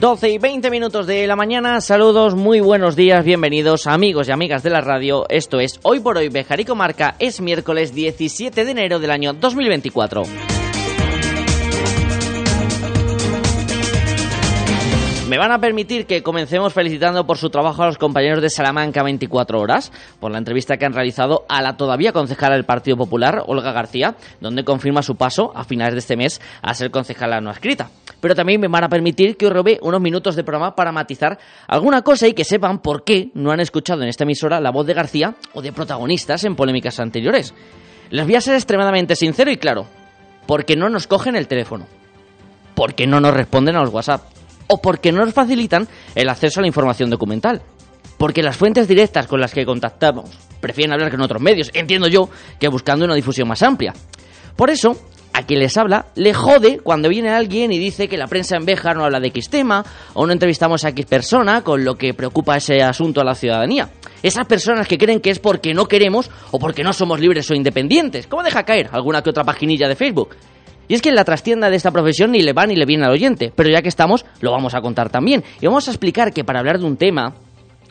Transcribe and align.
12 0.00 0.30
y 0.30 0.38
20 0.38 0.70
minutos 0.70 1.06
de 1.06 1.26
la 1.26 1.36
mañana, 1.36 1.82
saludos, 1.82 2.34
muy 2.34 2.60
buenos 2.60 2.96
días, 2.96 3.22
bienvenidos 3.22 3.86
amigos 3.86 4.28
y 4.28 4.30
amigas 4.32 4.62
de 4.62 4.70
la 4.70 4.80
radio, 4.80 5.26
esto 5.28 5.60
es 5.60 5.78
Hoy 5.82 6.00
por 6.00 6.16
Hoy 6.16 6.30
Bejar 6.30 6.58
y 6.58 6.64
Comarca, 6.64 7.16
es 7.18 7.42
miércoles 7.42 7.94
17 7.94 8.64
de 8.64 8.70
enero 8.70 8.98
del 8.98 9.10
año 9.10 9.34
2024. 9.34 10.22
Me 15.28 15.36
van 15.36 15.52
a 15.52 15.60
permitir 15.60 16.06
que 16.06 16.22
comencemos 16.22 16.72
felicitando 16.72 17.26
por 17.26 17.36
su 17.36 17.50
trabajo 17.50 17.82
a 17.82 17.86
los 17.86 17.98
compañeros 17.98 18.40
de 18.40 18.48
Salamanca 18.48 19.02
24 19.02 19.60
horas, 19.60 19.92
por 20.18 20.32
la 20.32 20.38
entrevista 20.38 20.78
que 20.78 20.86
han 20.86 20.94
realizado 20.94 21.44
a 21.50 21.60
la 21.60 21.76
todavía 21.76 22.14
concejala 22.14 22.54
del 22.54 22.64
Partido 22.64 22.96
Popular, 22.96 23.44
Olga 23.46 23.72
García, 23.72 24.16
donde 24.40 24.64
confirma 24.64 25.02
su 25.02 25.16
paso 25.16 25.52
a 25.54 25.64
finales 25.64 25.92
de 25.92 26.00
este 26.00 26.16
mes 26.16 26.40
a 26.62 26.72
ser 26.72 26.90
concejala 26.90 27.42
no 27.42 27.50
escrita. 27.50 27.90
Pero 28.20 28.34
también 28.34 28.60
me 28.60 28.68
van 28.68 28.84
a 28.84 28.88
permitir 28.88 29.36
que 29.36 29.46
os 29.46 29.52
robe 29.52 29.78
unos 29.82 30.00
minutos 30.00 30.36
de 30.36 30.44
programa 30.44 30.74
para 30.74 30.92
matizar 30.92 31.38
alguna 31.66 32.02
cosa 32.02 32.28
y 32.28 32.34
que 32.34 32.44
sepan 32.44 32.80
por 32.80 33.04
qué 33.04 33.30
no 33.34 33.50
han 33.50 33.60
escuchado 33.60 34.02
en 34.02 34.08
esta 34.08 34.24
emisora 34.24 34.60
la 34.60 34.70
voz 34.70 34.86
de 34.86 34.94
García 34.94 35.34
o 35.54 35.62
de 35.62 35.72
protagonistas 35.72 36.44
en 36.44 36.56
polémicas 36.56 37.00
anteriores. 37.00 37.54
Les 38.10 38.26
voy 38.26 38.34
a 38.34 38.40
ser 38.40 38.54
extremadamente 38.54 39.16
sincero 39.16 39.50
y 39.50 39.56
claro, 39.56 39.86
porque 40.46 40.76
no 40.76 40.88
nos 40.88 41.06
cogen 41.06 41.36
el 41.36 41.48
teléfono, 41.48 41.86
porque 42.74 43.06
no 43.06 43.20
nos 43.20 43.34
responden 43.34 43.76
a 43.76 43.82
los 43.82 43.92
WhatsApp 43.92 44.22
o 44.66 44.80
porque 44.80 45.12
no 45.12 45.24
nos 45.24 45.34
facilitan 45.34 45.88
el 46.14 46.28
acceso 46.28 46.60
a 46.60 46.62
la 46.62 46.68
información 46.68 47.10
documental. 47.10 47.62
Porque 48.18 48.42
las 48.42 48.56
fuentes 48.56 48.86
directas 48.86 49.26
con 49.26 49.40
las 49.40 49.52
que 49.52 49.64
contactamos 49.64 50.30
prefieren 50.60 50.92
hablar 50.92 51.10
con 51.10 51.22
otros 51.22 51.40
medios, 51.40 51.70
entiendo 51.72 52.06
yo, 52.06 52.28
que 52.58 52.68
buscando 52.68 53.04
una 53.04 53.14
difusión 53.14 53.48
más 53.48 53.62
amplia. 53.62 53.94
Por 54.56 54.70
eso, 54.70 54.96
a 55.40 55.46
quien 55.46 55.58
les 55.58 55.76
habla 55.76 56.06
le 56.14 56.34
jode 56.34 56.80
cuando 56.80 57.08
viene 57.08 57.30
alguien 57.30 57.72
y 57.72 57.78
dice 57.78 58.08
que 58.08 58.16
la 58.16 58.26
prensa 58.26 58.56
en 58.56 58.64
Béjar 58.64 58.96
no 58.96 59.04
habla 59.04 59.20
de 59.20 59.28
X 59.28 59.48
tema, 59.48 59.84
o 60.14 60.26
no 60.26 60.32
entrevistamos 60.32 60.84
a 60.84 60.90
X 60.90 61.06
persona 61.06 61.62
con 61.62 61.84
lo 61.84 61.96
que 61.96 62.14
preocupa 62.14 62.56
ese 62.56 62.82
asunto 62.82 63.20
a 63.20 63.24
la 63.24 63.34
ciudadanía. 63.34 63.90
Esas 64.22 64.46
personas 64.46 64.86
que 64.86 64.98
creen 64.98 65.20
que 65.20 65.30
es 65.30 65.38
porque 65.38 65.72
no 65.74 65.86
queremos 65.86 66.30
o 66.50 66.58
porque 66.58 66.84
no 66.84 66.92
somos 66.92 67.20
libres 67.20 67.50
o 67.50 67.54
independientes, 67.54 68.26
¿Cómo 68.26 68.42
deja 68.42 68.64
caer 68.64 68.90
alguna 68.92 69.22
que 69.22 69.30
otra 69.30 69.44
paginilla 69.44 69.88
de 69.88 69.96
Facebook. 69.96 70.36
Y 70.88 70.94
es 70.94 71.02
que 71.02 71.08
en 71.08 71.14
la 71.14 71.24
trastienda 71.24 71.70
de 71.70 71.76
esta 71.76 71.90
profesión 71.90 72.32
ni 72.32 72.42
le 72.42 72.52
va 72.52 72.66
ni 72.66 72.74
le 72.74 72.84
viene 72.84 73.04
al 73.04 73.12
oyente, 73.12 73.52
pero 73.54 73.70
ya 73.70 73.80
que 73.80 73.88
estamos, 73.88 74.26
lo 74.40 74.50
vamos 74.50 74.74
a 74.74 74.80
contar 74.80 75.08
también. 75.08 75.44
Y 75.60 75.66
vamos 75.66 75.86
a 75.88 75.90
explicar 75.92 76.32
que 76.32 76.44
para 76.44 76.58
hablar 76.58 76.78
de 76.78 76.84
un 76.84 76.96
tema 76.96 77.34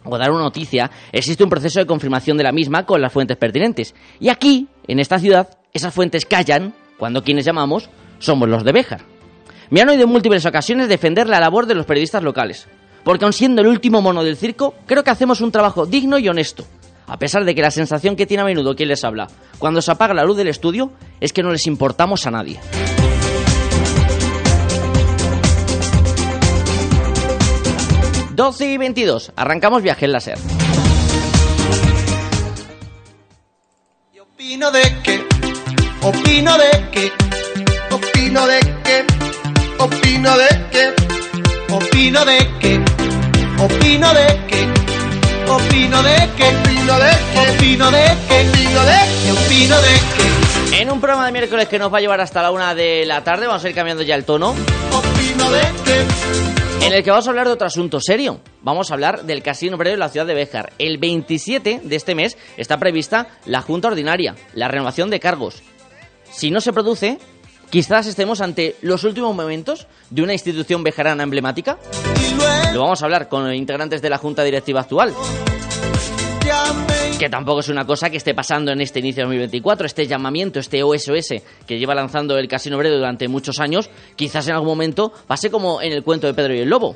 o 0.03 0.17
dar 0.17 0.31
una 0.31 0.44
noticia, 0.44 0.91
existe 1.11 1.44
un 1.44 1.50
proceso 1.50 1.80
de 1.80 1.86
confirmación 1.86 2.38
de 2.38 2.44
la 2.44 2.52
misma 2.52 2.86
con 2.86 3.02
las 3.02 3.11
fuentes 3.11 3.38
pertinentes. 3.38 3.95
Y 4.19 4.30
aquí, 4.30 4.67
en 4.88 5.00
esta 5.00 5.17
ciudad, 5.17 5.50
esas 5.73 5.94
fuentes 5.94 6.25
callan 6.25 6.73
cuando 7.00 7.23
quienes 7.23 7.45
llamamos 7.45 7.89
somos 8.19 8.47
los 8.47 8.64
de 8.64 8.73
Béjar. 8.73 9.02
Me 9.72 9.81
han 9.81 9.89
oído 9.89 10.03
en 10.03 10.09
múltiples 10.09 10.45
ocasiones 10.45 10.89
defender 10.89 11.28
la 11.28 11.39
labor 11.39 11.66
de 11.66 11.73
los 11.73 11.88
periodistas 11.88 12.22
locales, 12.22 12.67
porque 13.03 13.25
aun 13.25 13.33
siendo 13.33 13.61
el 13.61 13.67
último 13.67 14.02
mono 14.02 14.23
del 14.23 14.38
circo, 14.38 14.75
creo 14.86 15.03
que 15.03 15.09
hacemos 15.09 15.41
un 15.41 15.52
trabajo 15.52 15.88
digno 15.88 16.19
y 16.19 16.30
honesto 16.30 16.66
a 17.09 17.17
pesar 17.17 17.44
de 17.44 17.56
que 17.56 17.61
la 17.61 17.72
sensación 17.72 18.16
que 18.16 18.28
tiene 18.28 18.41
a 18.41 18.45
menudo 18.45 18.75
quien 18.75 18.89
les 18.89 19.03
habla 19.03 19.28
cuando 19.58 19.81
se 19.81 19.91
apaga 19.91 20.14
la 20.14 20.23
luz 20.23 20.38
del 20.38 20.47
estudio 20.47 20.91
es 21.19 21.33
que 21.33 21.44
no 21.44 21.52
les 21.52 21.67
importamos 21.67 22.25
a 22.28 22.31
nadie. 22.31 22.59
...12 28.35 28.73
y 28.73 28.78
22... 28.78 29.34
...arrancamos 29.35 29.81
viaje 29.81 30.06
en 30.06 30.13
láser. 30.13 30.38
opino 34.22 34.72
de 34.72 34.81
que... 35.03 35.28
...opino 36.01 36.57
de 36.57 36.89
que... 36.91 37.11
...opino 37.91 38.47
de 38.47 38.59
que... 38.59 39.05
...opino 39.77 40.37
de 40.37 40.47
que... 40.71 41.73
...opino 41.73 42.25
de 42.25 42.37
que... 42.59 42.81
...opino 43.61 44.13
de 44.13 44.47
que... 44.47 44.79
Opino 45.49 46.03
de 46.03 46.29
que, 46.37 46.45
opino 46.45 46.99
de 46.99 47.09
que, 47.27 47.39
opino 47.39 47.91
de 47.91 48.01
que, 48.27 48.39
opino 48.39 48.85
de 48.85 48.97
que, 49.25 49.31
opino 49.31 49.81
de 49.81 50.69
que. 50.69 50.79
En 50.79 50.91
un 50.91 51.01
programa 51.01 51.25
de 51.25 51.31
miércoles 51.31 51.67
que 51.67 51.79
nos 51.79 51.91
va 51.91 51.97
a 51.97 52.01
llevar 52.01 52.21
hasta 52.21 52.43
la 52.43 52.51
una 52.51 52.75
de 52.75 53.03
la 53.07 53.23
tarde, 53.23 53.47
vamos 53.47 53.66
a 53.66 53.69
ir 53.69 53.73
cambiando 53.73 54.03
ya 54.03 54.13
el 54.13 54.25
tono. 54.25 54.51
Opino 54.51 55.51
de 55.51 55.61
que. 55.85 56.85
En 56.85 56.93
el 56.93 57.03
que 57.03 57.09
vamos 57.09 57.25
a 57.25 57.31
hablar 57.31 57.47
de 57.47 57.53
otro 57.53 57.66
asunto 57.66 57.99
serio. 57.99 58.41
Vamos 58.61 58.91
a 58.91 58.93
hablar 58.93 59.23
del 59.23 59.41
Casino 59.41 59.75
Breve 59.75 59.95
de 59.95 59.99
la 59.99 60.09
ciudad 60.09 60.27
de 60.27 60.35
Béjar. 60.35 60.71
El 60.77 60.99
27 60.99 61.81
de 61.83 61.95
este 61.95 62.13
mes 62.13 62.37
está 62.57 62.77
prevista 62.77 63.27
la 63.45 63.63
Junta 63.63 63.87
Ordinaria, 63.87 64.35
la 64.53 64.67
renovación 64.67 65.09
de 65.09 65.19
cargos. 65.19 65.63
Si 66.31 66.51
no 66.51 66.62
se 66.62 66.73
produce, 66.73 67.17
quizás 67.69 68.07
estemos 68.07 68.41
ante 68.41 68.75
los 68.81 69.03
últimos 69.03 69.35
momentos 69.35 69.88
de 70.09 70.22
una 70.22 70.34
institución 70.34 70.84
bejarana 70.84 71.23
emblemática. 71.23 71.78
Lo 72.73 72.81
vamos 72.81 73.01
a 73.01 73.06
hablar 73.06 73.29
con 73.29 73.45
los 73.45 73.56
integrantes 73.56 74.01
de 74.01 74.09
la 74.09 74.17
Junta 74.17 74.44
Directiva 74.44 74.81
actual. 74.81 75.13
Que 77.19 77.29
tampoco 77.29 77.59
es 77.59 77.69
una 77.69 77.85
cosa 77.85 78.09
que 78.09 78.17
esté 78.17 78.34
pasando 78.34 78.72
en 78.72 78.79
este 78.81 79.00
inicio 79.00 79.23
de 79.23 79.28
2024, 79.28 79.85
este 79.85 80.07
llamamiento, 80.07 80.59
este 80.59 80.81
OSOS 80.84 81.34
que 81.67 81.78
lleva 81.78 81.94
lanzando 81.94 82.38
el 82.38 82.47
Casino 82.47 82.78
Breve 82.78 82.96
durante 82.96 83.28
muchos 83.28 83.59
años, 83.59 83.90
quizás 84.16 84.47
en 84.47 84.53
algún 84.53 84.69
momento 84.69 85.11
pase 85.28 85.51
como 85.51 85.81
en 85.81 85.91
el 85.91 86.03
cuento 86.03 86.28
de 86.28 86.34
Pedro 86.34 86.56
y 86.56 86.59
el 86.59 86.69
Lobo, 86.69 86.96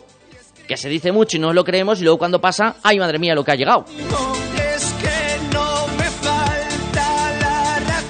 que 0.67 0.77
se 0.77 0.88
dice 0.88 1.11
mucho 1.11 1.38
y 1.38 1.39
no 1.41 1.51
lo 1.51 1.65
creemos 1.65 2.00
y 2.00 2.03
luego 2.03 2.17
cuando 2.17 2.39
pasa, 2.39 2.77
ay 2.83 3.00
madre 3.00 3.19
mía 3.19 3.35
lo 3.35 3.44
que 3.44 3.51
ha 3.51 3.55
llegado. 3.55 3.85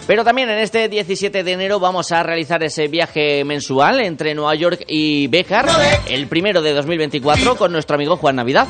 Pero 0.05 0.23
también 0.23 0.49
en 0.49 0.59
este 0.59 0.89
17 0.89 1.43
de 1.43 1.51
enero 1.51 1.79
vamos 1.79 2.11
a 2.11 2.23
realizar 2.23 2.61
ese 2.63 2.87
viaje 2.87 3.43
mensual 3.45 4.01
entre 4.01 4.35
Nueva 4.35 4.53
York 4.55 4.83
y 4.87 5.27
Béjar, 5.27 5.65
el 6.07 6.27
primero 6.27 6.61
de 6.61 6.73
2024, 6.73 7.55
con 7.55 7.71
nuestro 7.71 7.95
amigo 7.95 8.17
Juan 8.17 8.35
Navidad. 8.35 8.67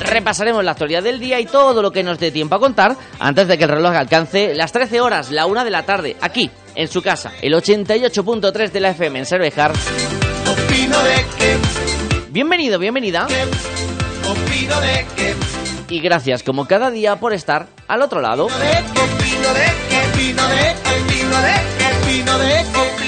Repasaremos 0.00 0.64
la 0.64 0.72
actualidad 0.72 1.02
del 1.02 1.20
día 1.20 1.38
y 1.40 1.46
todo 1.46 1.80
lo 1.82 1.90
que 1.92 2.02
nos 2.02 2.18
dé 2.18 2.30
tiempo 2.30 2.56
a 2.56 2.58
contar 2.58 2.96
antes 3.18 3.46
de 3.48 3.56
que 3.56 3.64
el 3.64 3.70
reloj 3.70 3.94
alcance 3.94 4.54
las 4.54 4.72
13 4.72 5.00
horas, 5.00 5.30
la 5.30 5.46
1 5.46 5.64
de 5.64 5.70
la 5.70 5.84
tarde, 5.84 6.16
aquí, 6.20 6.50
en 6.74 6.88
su 6.88 7.02
casa, 7.02 7.32
el 7.40 7.54
88.3 7.54 8.70
de 8.72 8.80
la 8.80 8.90
FM 8.90 9.20
en 9.20 9.26
Cervejar. 9.26 9.72
Bienvenido, 12.30 12.78
bienvenida. 12.78 13.26
Y 15.88 16.00
gracias 16.00 16.42
como 16.42 16.66
cada 16.66 16.90
día 16.90 17.16
por 17.16 17.32
estar 17.32 17.68
al 17.86 18.02
otro 18.02 18.20
lado. 18.20 18.48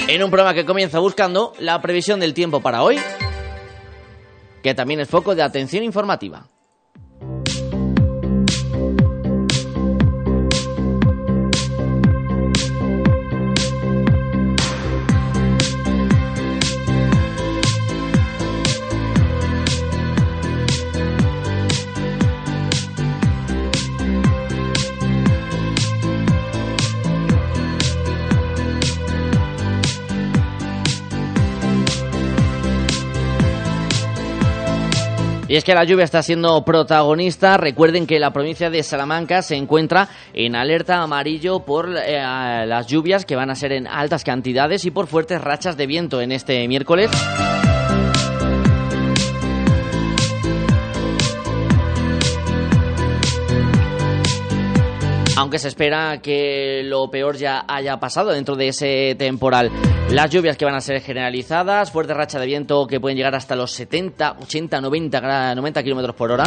En 0.07 0.23
un 0.23 0.31
programa 0.31 0.55
que 0.55 0.65
comienza 0.65 0.99
buscando 1.01 1.53
la 1.59 1.81
previsión 1.83 2.21
del 2.21 2.35
tiempo 2.35 2.61
para 2.61 2.83
hoy, 2.83 2.99
que 4.63 4.75
también 4.75 5.01
es 5.01 5.09
foco 5.09 5.35
de 5.35 5.43
atención 5.43 5.83
informativa. 5.83 6.47
Y 35.49 35.57
es 35.57 35.65
que 35.65 35.75
la 35.75 35.85
lluvia 35.85 36.05
está 36.05 36.23
siendo 36.23 36.63
protagonista. 36.63 37.57
Recuerden 37.57 38.07
que 38.07 38.19
la 38.19 38.33
provincia 38.33 38.69
de 38.69 38.83
Salamanca 38.83 39.41
se 39.41 39.57
encuentra 39.57 40.09
en 40.35 40.55
alerta 40.55 41.03
amarillo 41.03 41.61
por 41.61 41.89
eh, 41.97 42.21
las 42.67 42.87
lluvias 42.87 43.25
que 43.25 43.35
van 43.35 43.49
a 43.49 43.55
ser 43.55 43.73
en 43.73 43.87
altas 43.87 44.25
cantidades 44.25 44.85
y 44.85 44.91
por 44.91 45.07
fuertes 45.07 45.41
rachas 45.41 45.79
de 45.79 45.87
viento 45.87 46.21
en 46.21 46.33
este 46.33 46.69
miércoles. 46.69 47.11
aunque 55.39 55.61
se 55.61 55.69
espera 55.69 56.21
que 56.21 56.83
lo 56.85 57.11
peor 57.13 57.37
ya 57.37 57.65
haya 57.69 58.01
pasado 58.01 58.33
dentro 58.33 58.57
de 58.57 58.69
ese 58.69 59.15
temporal. 59.17 59.71
Las 60.11 60.31
lluvias 60.31 60.57
que 60.57 60.65
van 60.65 60.75
a 60.75 60.81
ser 60.81 61.01
generalizadas, 61.01 61.93
fuerte 61.93 62.13
racha 62.13 62.41
de 62.41 62.47
viento 62.47 62.89
que 62.89 62.99
pueden 62.99 63.17
llegar 63.17 63.37
hasta 63.37 63.55
los 63.55 63.71
70, 63.71 64.39
80, 64.43 64.81
90, 64.81 65.55
90 65.55 65.83
kilómetros 65.85 66.17
por 66.17 66.33
hora. 66.33 66.45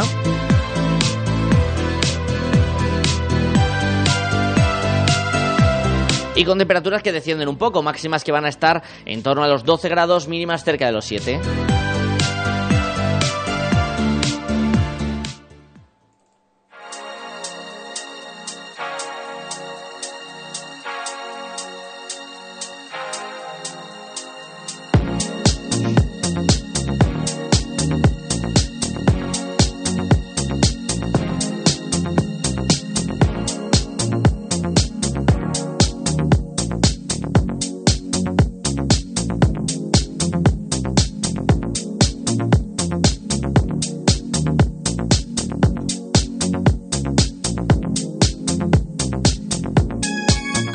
y 6.34 6.44
con 6.44 6.56
temperaturas 6.56 7.02
que 7.02 7.12
descienden 7.12 7.46
un 7.46 7.58
poco, 7.58 7.82
máximas 7.82 8.24
que 8.24 8.32
van 8.32 8.46
a 8.46 8.48
estar 8.48 8.82
en 9.04 9.22
torno 9.22 9.44
a 9.44 9.48
los 9.48 9.64
12 9.64 9.88
grados, 9.90 10.28
mínimas 10.28 10.64
cerca 10.64 10.86
de 10.86 10.92
los 10.92 11.04
7. 11.04 11.91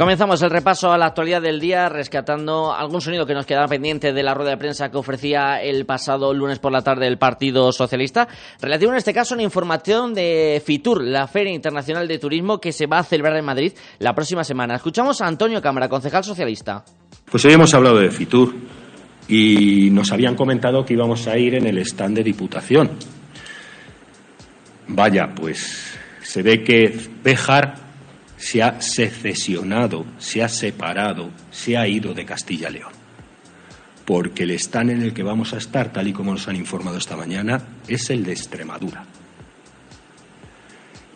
Comenzamos 0.07 0.41
el 0.41 0.51
repaso 0.51 0.89
a 0.89 0.97
la 0.97 1.07
actualidad 1.07 1.41
del 1.41 1.59
día 1.59 1.89
rescatando 1.89 2.73
algún 2.73 3.01
sonido 3.01 3.25
que 3.25 3.33
nos 3.33 3.45
quedaba 3.45 3.67
pendiente 3.67 4.13
de 4.13 4.23
la 4.23 4.33
rueda 4.33 4.51
de 4.51 4.57
prensa 4.57 4.89
que 4.89 4.95
ofrecía 4.95 5.61
el 5.61 5.85
pasado 5.85 6.33
lunes 6.33 6.59
por 6.59 6.71
la 6.71 6.81
tarde 6.81 7.07
el 7.07 7.17
Partido 7.17 7.73
Socialista, 7.73 8.25
relativo 8.61 8.91
en 8.91 8.99
este 8.99 9.13
caso 9.13 9.33
a 9.33 9.35
una 9.35 9.43
información 9.43 10.13
de 10.13 10.63
FITUR, 10.65 11.03
la 11.03 11.27
Feria 11.27 11.51
Internacional 11.51 12.07
de 12.07 12.19
Turismo 12.19 12.61
que 12.61 12.71
se 12.71 12.87
va 12.87 12.99
a 12.99 13.03
celebrar 13.03 13.35
en 13.35 13.43
Madrid 13.43 13.73
la 13.99 14.15
próxima 14.15 14.45
semana. 14.45 14.75
Escuchamos 14.75 15.19
a 15.19 15.27
Antonio 15.27 15.61
Cámara, 15.61 15.89
concejal 15.89 16.23
socialista. 16.23 16.85
Pues 17.29 17.43
hoy 17.43 17.51
hemos 17.51 17.73
hablado 17.73 17.97
de 17.97 18.09
FITUR 18.09 18.55
y 19.27 19.89
nos 19.89 20.13
habían 20.13 20.35
comentado 20.35 20.85
que 20.85 20.93
íbamos 20.93 21.27
a 21.27 21.37
ir 21.37 21.55
en 21.55 21.67
el 21.67 21.79
stand 21.79 22.15
de 22.15 22.23
Diputación. 22.23 22.91
Vaya, 24.87 25.33
pues 25.35 25.99
se 26.21 26.43
ve 26.43 26.63
que 26.63 26.97
Béjar 27.25 27.86
se 28.37 28.63
ha 28.63 28.79
secesionado, 28.81 30.05
se 30.19 30.43
ha 30.43 30.49
separado, 30.49 31.31
se 31.51 31.75
ha 31.75 31.87
ido 31.87 32.13
de 32.13 32.25
Castilla 32.25 32.69
y 32.69 32.73
León. 32.73 32.93
Porque 34.05 34.43
el 34.43 34.51
stand 34.51 34.91
en 34.91 35.01
el 35.01 35.13
que 35.13 35.23
vamos 35.23 35.53
a 35.53 35.57
estar, 35.57 35.91
tal 35.91 36.07
y 36.07 36.13
como 36.13 36.31
nos 36.31 36.47
han 36.47 36.55
informado 36.55 36.97
esta 36.97 37.17
mañana, 37.17 37.61
es 37.87 38.09
el 38.09 38.23
de 38.23 38.31
Extremadura. 38.31 39.03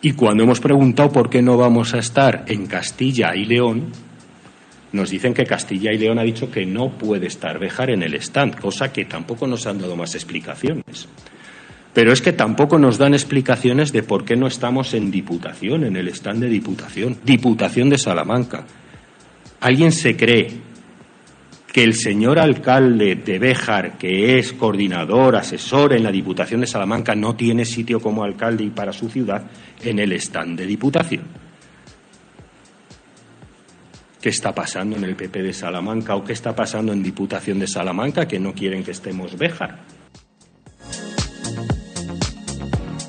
Y 0.02 0.12
cuando 0.12 0.42
hemos 0.42 0.60
preguntado 0.60 1.12
por 1.12 1.30
qué 1.30 1.40
no 1.40 1.56
vamos 1.56 1.94
a 1.94 1.98
estar 1.98 2.44
en 2.48 2.66
Castilla 2.66 3.34
y 3.36 3.46
León, 3.46 3.92
nos 4.90 5.10
dicen 5.10 5.32
que 5.32 5.46
Castilla 5.46 5.92
y 5.92 5.98
León 5.98 6.18
ha 6.18 6.24
dicho 6.24 6.50
que 6.50 6.66
no 6.66 6.90
puede 6.98 7.28
estar 7.28 7.58
Bejar 7.58 7.90
en 7.90 8.02
el 8.02 8.14
stand, 8.14 8.60
cosa 8.60 8.92
que 8.92 9.04
tampoco 9.04 9.46
nos 9.46 9.66
han 9.66 9.78
dado 9.78 9.96
más 9.96 10.14
explicaciones. 10.14 11.08
Pero 11.92 12.12
es 12.12 12.22
que 12.22 12.32
tampoco 12.32 12.78
nos 12.78 12.96
dan 12.96 13.12
explicaciones 13.12 13.92
de 13.92 14.02
por 14.02 14.24
qué 14.24 14.34
no 14.34 14.46
estamos 14.46 14.94
en 14.94 15.10
Diputación, 15.10 15.84
en 15.84 15.96
el 15.96 16.08
stand 16.08 16.40
de 16.40 16.48
Diputación, 16.48 17.18
Diputación 17.22 17.90
de 17.90 17.98
Salamanca. 17.98 18.64
¿Alguien 19.60 19.92
se 19.92 20.16
cree 20.16 20.50
que 21.70 21.84
el 21.84 21.94
señor 21.94 22.38
alcalde 22.38 23.16
de 23.16 23.38
Béjar, 23.38 23.98
que 23.98 24.38
es 24.38 24.52
coordinador, 24.54 25.36
asesor 25.36 25.92
en 25.92 26.02
la 26.02 26.10
Diputación 26.10 26.62
de 26.62 26.66
Salamanca, 26.66 27.14
no 27.14 27.34
tiene 27.34 27.64
sitio 27.64 28.00
como 28.00 28.24
alcalde 28.24 28.64
y 28.64 28.70
para 28.70 28.92
su 28.92 29.08
ciudad 29.08 29.44
en 29.82 29.98
el 29.98 30.12
stand 30.12 30.58
de 30.58 30.66
Diputación? 30.66 31.24
¿Qué 34.20 34.28
está 34.30 34.54
pasando 34.54 34.96
en 34.96 35.04
el 35.04 35.16
PP 35.16 35.42
de 35.42 35.52
Salamanca 35.52 36.14
o 36.14 36.24
qué 36.24 36.32
está 36.32 36.54
pasando 36.54 36.92
en 36.92 37.02
Diputación 37.02 37.58
de 37.58 37.66
Salamanca 37.66 38.26
que 38.26 38.38
no 38.38 38.54
quieren 38.54 38.84
que 38.84 38.92
estemos 38.92 39.36
Béjar? 39.36 40.01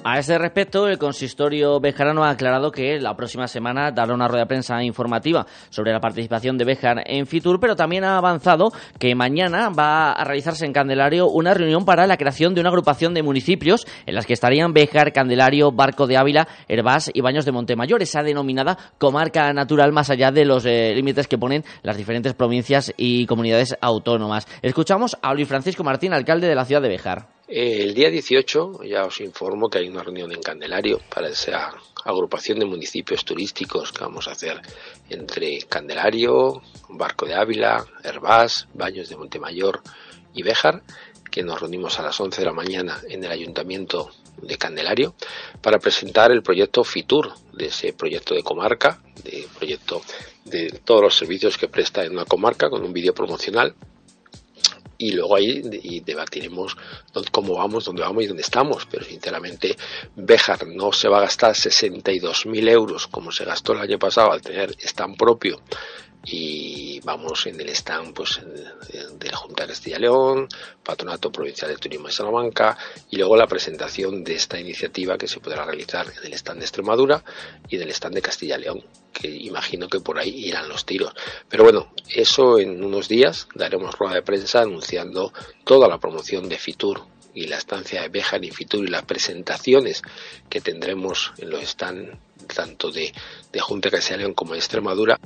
A 0.05 0.19
ese 0.19 0.37
respecto, 0.37 0.89
el 0.89 0.97
consistorio 0.97 1.79
bejarano 1.79 2.25
ha 2.25 2.31
aclarado 2.31 2.71
que 2.71 2.99
la 2.99 3.15
próxima 3.15 3.47
semana 3.47 3.89
dará 3.89 4.13
una 4.13 4.27
rueda 4.27 4.43
de 4.43 4.47
prensa 4.47 4.83
informativa 4.83 5.47
sobre 5.69 5.93
la 5.93 6.01
participación 6.01 6.57
de 6.57 6.65
Béjar 6.65 7.03
en 7.05 7.25
Fitur, 7.25 7.57
pero 7.57 7.77
también 7.77 8.03
ha 8.03 8.17
avanzado 8.17 8.73
que 8.99 9.15
mañana 9.15 9.69
va 9.69 10.11
a 10.11 10.25
realizarse 10.25 10.65
en 10.65 10.73
Candelario 10.73 11.29
una 11.29 11.53
reunión 11.53 11.85
para 11.85 12.05
la 12.05 12.17
creación 12.17 12.53
de 12.53 12.59
una 12.59 12.69
agrupación 12.69 13.13
de 13.13 13.23
municipios 13.23 13.87
en 14.05 14.15
las 14.15 14.25
que 14.25 14.33
estarían 14.33 14.73
Béjar, 14.73 15.13
Candelario, 15.13 15.71
Barco 15.71 16.05
de 16.05 16.17
Ávila, 16.17 16.49
Herbás 16.67 17.09
y 17.13 17.21
Baños 17.21 17.45
de 17.45 17.53
Montemayor, 17.53 18.01
esa 18.01 18.23
denominada 18.23 18.77
comarca 18.97 19.53
natural 19.53 19.93
más 19.93 20.09
allá 20.09 20.31
de 20.31 20.43
los 20.43 20.65
eh, 20.65 20.91
límites 20.93 21.29
que 21.29 21.37
ponen 21.37 21.63
las 21.81 21.95
diferentes 21.95 22.33
provincias 22.33 22.93
y 22.97 23.25
comunidades 23.25 23.77
autónomas. 23.79 24.49
Escuchamos 24.61 25.17
a 25.21 25.33
Luis 25.33 25.47
Francisco 25.47 25.85
Martín, 25.85 26.11
alcalde 26.11 26.49
de 26.49 26.55
la 26.55 26.65
ciudad 26.65 26.81
de 26.81 26.89
Béjar. 26.89 27.27
El 27.55 27.93
día 27.93 28.09
18 28.09 28.83
ya 28.83 29.05
os 29.05 29.21
informo 29.21 29.69
que 29.69 29.77
hay 29.77 29.87
una 29.87 30.01
reunión 30.01 30.31
en 30.31 30.41
Candelario 30.41 30.99
para 31.13 31.29
esa 31.29 31.71
agrupación 32.03 32.57
de 32.57 32.65
municipios 32.65 33.23
turísticos 33.23 33.91
que 33.91 34.03
vamos 34.03 34.27
a 34.27 34.31
hacer 34.31 34.59
entre 35.11 35.59
Candelario, 35.69 36.63
Barco 36.89 37.27
de 37.27 37.35
Ávila, 37.35 37.85
Herbás, 38.03 38.67
Baños 38.73 39.07
de 39.07 39.17
Montemayor 39.17 39.83
y 40.33 40.41
Béjar, 40.41 40.81
que 41.29 41.43
nos 41.43 41.59
reunimos 41.59 41.99
a 41.99 42.01
las 42.01 42.19
11 42.19 42.41
de 42.41 42.47
la 42.47 42.53
mañana 42.53 42.99
en 43.07 43.23
el 43.23 43.31
Ayuntamiento 43.31 44.09
de 44.41 44.57
Candelario 44.57 45.13
para 45.61 45.77
presentar 45.77 46.31
el 46.31 46.41
proyecto 46.41 46.83
FITUR, 46.83 47.33
de 47.53 47.67
ese 47.67 47.93
proyecto 47.93 48.33
de 48.33 48.41
comarca, 48.41 48.99
de 49.23 49.47
proyecto 49.55 50.01
de 50.43 50.71
todos 50.83 51.03
los 51.03 51.15
servicios 51.15 51.59
que 51.59 51.67
presta 51.67 52.03
en 52.03 52.13
una 52.13 52.25
comarca 52.25 52.71
con 52.71 52.83
un 52.83 52.93
vídeo 52.93 53.13
promocional 53.13 53.75
y 55.03 55.11
luego 55.11 55.35
ahí 55.35 55.61
y 55.83 55.99
debatiremos 55.99 56.77
cómo 57.31 57.55
vamos, 57.55 57.85
dónde 57.85 58.03
vamos 58.03 58.23
y 58.23 58.27
dónde 58.27 58.41
estamos. 58.41 58.87
Pero 58.89 59.03
sinceramente, 59.03 59.75
Béjar 60.15 60.65
no 60.67 60.93
se 60.93 61.09
va 61.09 61.17
a 61.17 61.21
gastar 61.21 61.53
62.000 61.53 62.69
euros 62.69 63.07
como 63.07 63.31
se 63.31 63.43
gastó 63.43 63.73
el 63.73 63.79
año 63.79 63.99
pasado 63.99 64.31
al 64.31 64.41
tener 64.41 64.75
stand 64.79 65.17
propio 65.17 65.59
y 66.25 67.01
vamos 67.01 67.45
en 67.47 67.59
el 67.59 67.69
stand 67.69 68.13
pues 68.13 68.39
de 69.13 69.29
la 69.29 69.37
Junta 69.37 69.63
de 69.63 69.69
Castilla 69.69 69.97
y 69.97 70.01
León, 70.01 70.47
Patronato 70.81 71.31
Provincial 71.31 71.69
de 71.69 71.77
Turismo 71.77 72.07
de 72.07 72.13
Salamanca 72.13 72.77
y 73.09 73.17
luego 73.17 73.35
la 73.35 73.47
presentación 73.47 74.23
de 74.23 74.35
esta 74.35 74.59
iniciativa 74.59 75.17
que 75.17 75.27
se 75.27 75.39
podrá 75.39 75.65
realizar 75.65 76.07
en 76.17 76.25
el 76.25 76.33
stand 76.33 76.59
de 76.59 76.65
Extremadura 76.65 77.23
y 77.67 77.75
en 77.75 77.81
el 77.83 77.89
stand 77.89 78.15
de 78.15 78.21
Castilla 78.21 78.57
y 78.57 78.61
León, 78.61 78.83
que 79.11 79.27
imagino 79.27 79.89
que 79.89 79.99
por 79.99 80.17
ahí 80.17 80.29
irán 80.29 80.69
los 80.69 80.85
tiros. 80.85 81.13
Pero 81.49 81.63
bueno, 81.63 81.91
eso 82.07 82.57
en 82.57 82.83
unos 82.83 83.09
días 83.09 83.47
daremos 83.53 83.97
rueda 83.97 84.15
de 84.15 84.21
prensa 84.21 84.61
anunciando 84.61 85.33
toda 85.65 85.89
la 85.89 85.99
promoción 85.99 86.47
de 86.47 86.57
Fitur 86.57 87.05
y 87.33 87.47
la 87.47 87.57
estancia 87.57 88.01
de 88.01 88.09
Bejan 88.09 88.43
y 88.43 88.51
Fitur 88.51 88.85
y 88.85 88.91
las 88.91 89.03
presentaciones 89.03 90.03
que 90.49 90.61
tendremos 90.61 91.33
en 91.37 91.49
los 91.49 91.63
stands 91.63 92.17
tanto 92.53 92.91
de, 92.91 93.13
de 93.51 93.59
Junta 93.59 93.89
de 93.89 93.97
Castilla 93.97 94.17
y 94.17 94.19
León 94.19 94.33
como 94.33 94.53
de 94.53 94.59
Extremadura. 94.59 95.19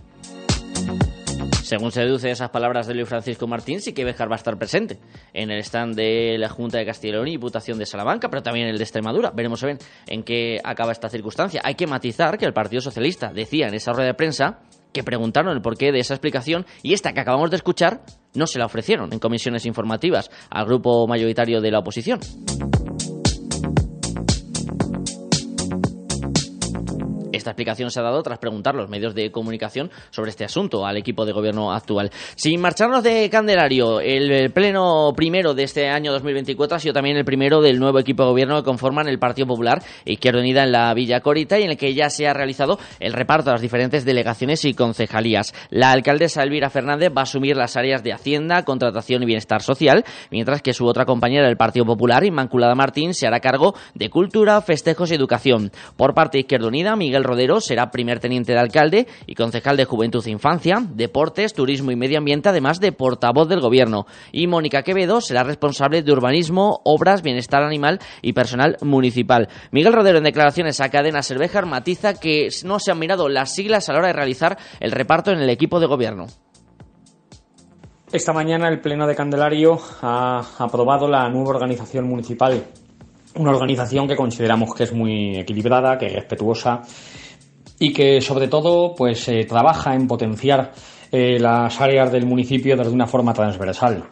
Según 1.68 1.92
se 1.92 2.00
deduce 2.00 2.28
de 2.28 2.32
esas 2.32 2.50
palabras 2.50 2.88
de 2.88 2.94
Luis 2.94 3.10
Francisco 3.10 3.46
Martín, 3.46 3.82
sí 3.82 3.92
que 3.92 4.06
Béjar 4.06 4.32
va 4.32 4.36
a 4.36 4.38
estar 4.38 4.58
presente 4.58 5.00
en 5.34 5.52
el 5.52 5.60
stand 5.60 5.96
de 5.96 6.38
la 6.38 6.48
Junta 6.48 6.78
de 6.78 6.86
Castilla 6.86 7.10
y 7.10 7.12
León 7.16 7.28
y 7.28 7.32
Diputación 7.32 7.78
de 7.78 7.86
Salamanca, 7.86 8.30
pero 8.30 8.42
también 8.42 8.70
el 8.70 8.78
de 8.78 8.86
Extremadura. 8.86 9.32
Veremos 9.36 9.62
a 9.66 9.78
en 10.08 10.24
qué 10.24 10.62
acaba 10.64 10.94
esta 10.94 11.10
circunstancia. 11.10 11.60
Hay 11.66 11.76
que 11.76 11.86
matizar 11.86 12.38
que 12.38 12.46
el 12.46 12.54
Partido 12.54 12.80
Socialista 12.80 13.34
decía 13.34 13.68
en 13.68 13.74
esa 13.74 13.92
rueda 13.92 14.08
de 14.08 14.14
prensa 14.14 14.62
que 14.94 15.04
preguntaron 15.04 15.54
el 15.54 15.62
porqué 15.62 15.92
de 15.92 16.00
esa 16.00 16.14
explicación 16.14 16.66
y 16.84 16.94
esta 16.94 17.12
que 17.12 17.20
acabamos 17.20 17.52
de 17.52 17.58
escuchar 17.58 18.00
no 18.34 18.48
se 18.48 18.60
la 18.60 18.66
ofrecieron 18.66 19.12
en 19.12 19.20
comisiones 19.20 19.66
informativas 19.66 20.32
al 20.50 20.68
grupo 20.68 21.06
mayoritario 21.06 21.60
de 21.60 21.72
la 21.72 21.80
oposición. 21.80 22.22
Esta 27.38 27.52
explicación 27.52 27.92
se 27.92 28.00
ha 28.00 28.04
dado 28.04 28.24
tras 28.24 28.40
preguntar 28.40 28.74
los 28.74 28.90
medios 28.90 29.14
de 29.14 29.32
comunicación 29.32 29.92
sobre 30.10 30.32
este 30.32 30.44
asunto 30.44 30.86
al 30.86 30.98
equipo 30.98 31.26
de 31.26 31.34
gobierno 31.34 31.72
actual. 31.72 32.10
Sin 32.36 32.60
marcharnos 32.60 33.04
de 33.04 33.30
Candelario, 33.30 34.00
el 34.00 34.52
pleno 34.52 35.14
primero 35.16 35.54
de 35.54 35.64
este 35.64 35.88
año 35.88 36.12
2024 36.12 36.76
ha 36.76 36.80
sido 36.80 36.94
también 36.94 37.16
el 37.16 37.26
primero 37.26 37.62
del 37.62 37.80
nuevo 37.80 38.00
equipo 38.00 38.24
de 38.24 38.30
gobierno 38.30 38.58
que 38.58 38.64
conforman 38.64 39.08
el 39.08 39.20
Partido 39.20 39.48
Popular 39.48 39.84
e 40.04 40.14
Izquierda 40.14 40.40
Unida 40.40 40.64
en 40.64 40.72
la 40.72 40.94
Villa 40.96 41.22
Corita 41.22 41.60
y 41.60 41.64
en 41.64 41.72
el 41.72 41.78
que 41.78 41.94
ya 41.94 42.10
se 42.10 42.28
ha 42.28 42.34
realizado 42.34 42.80
el 43.00 43.14
reparto 43.14 43.52
de 43.52 43.54
las 43.54 43.62
diferentes 43.62 44.04
delegaciones 44.04 44.66
y 44.66 44.74
concejalías. 44.74 45.54
La 45.70 45.92
alcaldesa 45.92 46.42
Elvira 46.42 46.72
Fernández 46.72 47.12
va 47.16 47.22
a 47.22 47.24
asumir 47.24 47.56
las 47.56 47.78
áreas 47.78 48.04
de 48.04 48.14
Hacienda, 48.14 48.64
Contratación 48.64 49.22
y 49.22 49.28
Bienestar 49.28 49.62
Social, 49.62 50.04
mientras 50.32 50.64
que 50.64 50.74
su 50.74 50.88
otra 50.88 51.06
compañera 51.06 51.46
del 51.46 51.58
Partido 51.58 51.86
Popular, 51.86 52.24
Inmaculada 52.24 52.74
Martín, 52.74 53.14
se 53.14 53.28
hará 53.28 53.40
cargo 53.40 53.76
de 53.94 54.10
Cultura, 54.10 54.60
Festejos 54.62 55.12
y 55.12 55.16
Educación. 55.16 55.72
Por 55.96 56.14
parte 56.14 56.40
Izquierda 56.40 56.68
Unida, 56.68 56.96
Miguel 56.96 57.24
Rodero 57.38 57.62
será 57.62 57.92
primer 57.92 58.20
teniente 58.20 58.54
de 58.54 58.58
alcalde 58.58 59.06
y 59.28 59.36
concejal 59.36 59.78
de 59.78 59.86
Juventud 59.86 60.26
e 60.26 60.32
Infancia, 60.32 60.82
Deportes, 60.82 61.54
Turismo 61.54 61.92
y 61.92 61.96
Medio 61.96 62.18
Ambiente, 62.18 62.50
además 62.50 62.80
de 62.80 62.92
portavoz 62.92 63.48
del 63.48 63.62
Gobierno. 63.62 64.08
Y 64.32 64.48
Mónica 64.48 64.82
Quevedo 64.82 65.22
será 65.22 65.44
responsable 65.44 66.02
de 66.02 66.12
urbanismo, 66.12 66.82
obras, 66.84 67.22
bienestar 67.22 67.62
animal 67.62 68.00
y 68.24 68.34
personal 68.34 68.78
municipal. 68.82 69.50
Miguel 69.70 69.94
Rodero, 69.94 70.18
en 70.18 70.24
declaraciones 70.24 70.82
a 70.82 70.90
Cadena 70.90 71.22
Cervejar, 71.22 71.68
matiza 71.68 72.16
que 72.16 72.50
no 72.66 72.80
se 72.80 72.90
han 72.90 72.98
mirado 72.98 73.30
las 73.30 73.54
siglas 73.54 73.88
a 73.88 73.94
la 73.94 74.00
hora 74.00 74.08
de 74.08 74.14
realizar 74.14 74.58
el 74.80 74.92
reparto 74.92 75.30
en 75.30 75.38
el 75.38 75.52
equipo 75.52 75.80
de 75.80 75.86
gobierno. 75.86 76.26
Esta 78.12 78.34
mañana 78.34 78.68
el 78.68 78.80
Pleno 78.80 79.06
de 79.06 79.14
Candelario 79.14 79.78
ha 80.02 80.42
aprobado 80.58 81.08
la 81.08 81.30
nueva 81.30 81.52
organización 81.52 82.10
municipal, 82.10 82.64
una 83.36 83.52
organización 83.52 84.08
que 84.08 84.16
consideramos 84.16 84.74
que 84.74 84.86
es 84.86 84.92
muy 84.92 85.38
equilibrada, 85.38 86.00
que 86.00 86.08
es 86.08 86.14
respetuosa 86.14 86.82
y 87.80 87.94
que 87.94 88.22
sobre 88.22 88.48
todo 88.48 88.96
pues 88.96 89.28
eh, 89.28 89.46
trabaja 89.46 89.94
en 89.94 90.08
potenciar 90.08 90.74
eh, 91.12 91.38
las 91.40 91.80
áreas 91.80 92.12
del 92.12 92.26
municipio 92.26 92.76
desde 92.76 92.92
una 92.92 93.08
forma 93.08 93.34
transversal 93.34 94.04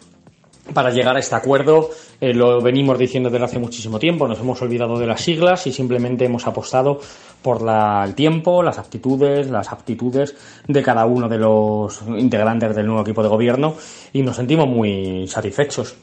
para 0.73 0.89
llegar 0.91 1.15
a 1.15 1.19
este 1.19 1.35
acuerdo. 1.35 1.89
Eh, 2.19 2.33
lo 2.33 2.61
venimos 2.61 2.97
diciendo 2.97 3.29
desde 3.29 3.45
hace 3.45 3.59
muchísimo 3.59 3.99
tiempo, 3.99 4.27
nos 4.27 4.39
hemos 4.39 4.61
olvidado 4.61 4.97
de 4.97 5.05
las 5.05 5.21
siglas 5.21 5.67
y 5.67 5.71
simplemente 5.71 6.25
hemos 6.25 6.47
apostado 6.47 6.99
por 7.41 7.61
el 7.69 8.15
tiempo, 8.15 8.63
las 8.63 8.79
actitudes, 8.79 9.49
las 9.49 9.71
aptitudes 9.71 10.35
de 10.67 10.81
cada 10.81 11.05
uno 11.05 11.29
de 11.29 11.37
los 11.37 12.01
integrantes 12.17 12.75
del 12.75 12.87
nuevo 12.87 13.01
equipo 13.01 13.21
de 13.21 13.29
gobierno 13.29 13.75
y 14.13 14.23
nos 14.23 14.37
sentimos 14.37 14.67
muy 14.67 15.27
satisfechos. 15.27 15.95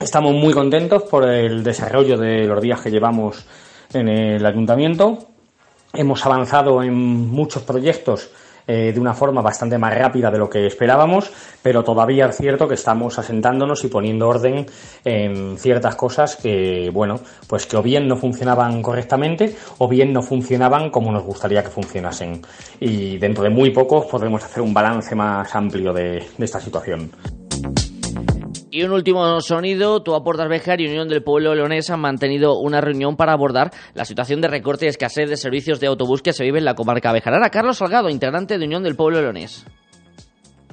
Estamos 0.00 0.32
muy 0.32 0.54
contentos 0.54 1.02
por 1.02 1.28
el 1.28 1.62
desarrollo 1.62 2.16
de 2.16 2.46
los 2.46 2.62
días 2.62 2.80
que 2.80 2.90
llevamos 2.90 3.44
en 3.92 4.08
el 4.08 4.46
ayuntamiento. 4.46 5.26
Hemos 5.92 6.24
avanzado 6.24 6.82
en 6.82 6.94
muchos 6.94 7.62
proyectos 7.62 8.30
eh, 8.70 8.92
de 8.92 9.00
una 9.00 9.14
forma 9.14 9.40
bastante 9.40 9.78
más 9.78 9.96
rápida 9.96 10.30
de 10.30 10.36
lo 10.36 10.50
que 10.50 10.66
esperábamos, 10.66 11.32
pero 11.62 11.82
todavía 11.82 12.26
es 12.26 12.36
cierto 12.36 12.68
que 12.68 12.74
estamos 12.74 13.18
asentándonos 13.18 13.82
y 13.84 13.88
poniendo 13.88 14.28
orden 14.28 14.66
en 15.06 15.56
ciertas 15.56 15.96
cosas 15.96 16.36
que, 16.36 16.90
bueno, 16.92 17.18
pues 17.46 17.64
que 17.64 17.78
o 17.78 17.82
bien 17.82 18.06
no 18.06 18.18
funcionaban 18.18 18.82
correctamente 18.82 19.56
o 19.78 19.88
bien 19.88 20.12
no 20.12 20.22
funcionaban 20.22 20.90
como 20.90 21.10
nos 21.10 21.24
gustaría 21.24 21.62
que 21.62 21.70
funcionasen. 21.70 22.42
Y 22.78 23.16
dentro 23.16 23.42
de 23.42 23.48
muy 23.48 23.70
poco 23.70 24.06
podremos 24.06 24.44
hacer 24.44 24.62
un 24.62 24.74
balance 24.74 25.14
más 25.14 25.54
amplio 25.54 25.94
de 25.94 26.22
esta 26.38 26.60
situación. 26.60 27.10
Y 28.70 28.82
un 28.82 28.92
último 28.92 29.40
sonido, 29.40 30.02
tú 30.02 30.14
aportas 30.14 30.48
Bejar 30.48 30.80
y 30.80 30.88
Unión 30.88 31.08
del 31.08 31.22
Pueblo 31.22 31.54
Leonés 31.54 31.88
han 31.88 32.00
mantenido 32.00 32.58
una 32.58 32.82
reunión 32.82 33.16
para 33.16 33.32
abordar 33.32 33.70
la 33.94 34.04
situación 34.04 34.42
de 34.42 34.48
recorte 34.48 34.84
y 34.84 34.88
escasez 34.88 35.30
de 35.30 35.38
servicios 35.38 35.80
de 35.80 35.86
autobús 35.86 36.20
que 36.20 36.34
se 36.34 36.44
vive 36.44 36.58
en 36.58 36.66
la 36.66 36.74
comarca 36.74 37.12
bejarana. 37.12 37.48
Carlos 37.48 37.78
Salgado, 37.78 38.10
integrante 38.10 38.58
de 38.58 38.66
Unión 38.66 38.82
del 38.82 38.94
Pueblo 38.94 39.22
Leonés. 39.22 39.64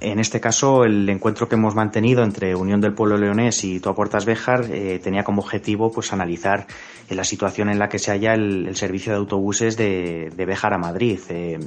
En 0.01 0.19
este 0.19 0.41
caso, 0.41 0.83
el 0.83 1.07
encuentro 1.07 1.47
que 1.47 1.55
hemos 1.55 1.73
mantenido 1.73 2.23
entre 2.23 2.53
Unión 2.53 2.81
del 2.81 2.93
Pueblo 2.93 3.17
Leonés 3.17 3.63
y 3.63 3.79
Tú 3.79 3.89
Aportas 3.89 4.25
Bejar 4.25 4.65
eh, 4.69 4.99
tenía 5.01 5.23
como 5.23 5.41
objetivo 5.41 5.89
pues 5.89 6.11
analizar 6.11 6.67
eh, 7.09 7.15
la 7.15 7.23
situación 7.23 7.69
en 7.69 7.79
la 7.79 7.87
que 7.87 7.97
se 7.97 8.11
halla 8.11 8.33
el, 8.33 8.75
servicio 8.75 9.13
de 9.13 9.19
autobuses 9.19 9.77
de, 9.77 10.33
de 10.35 10.45
Bejar 10.45 10.73
a 10.73 10.77
Madrid. 10.77 11.19
Eh, 11.29 11.59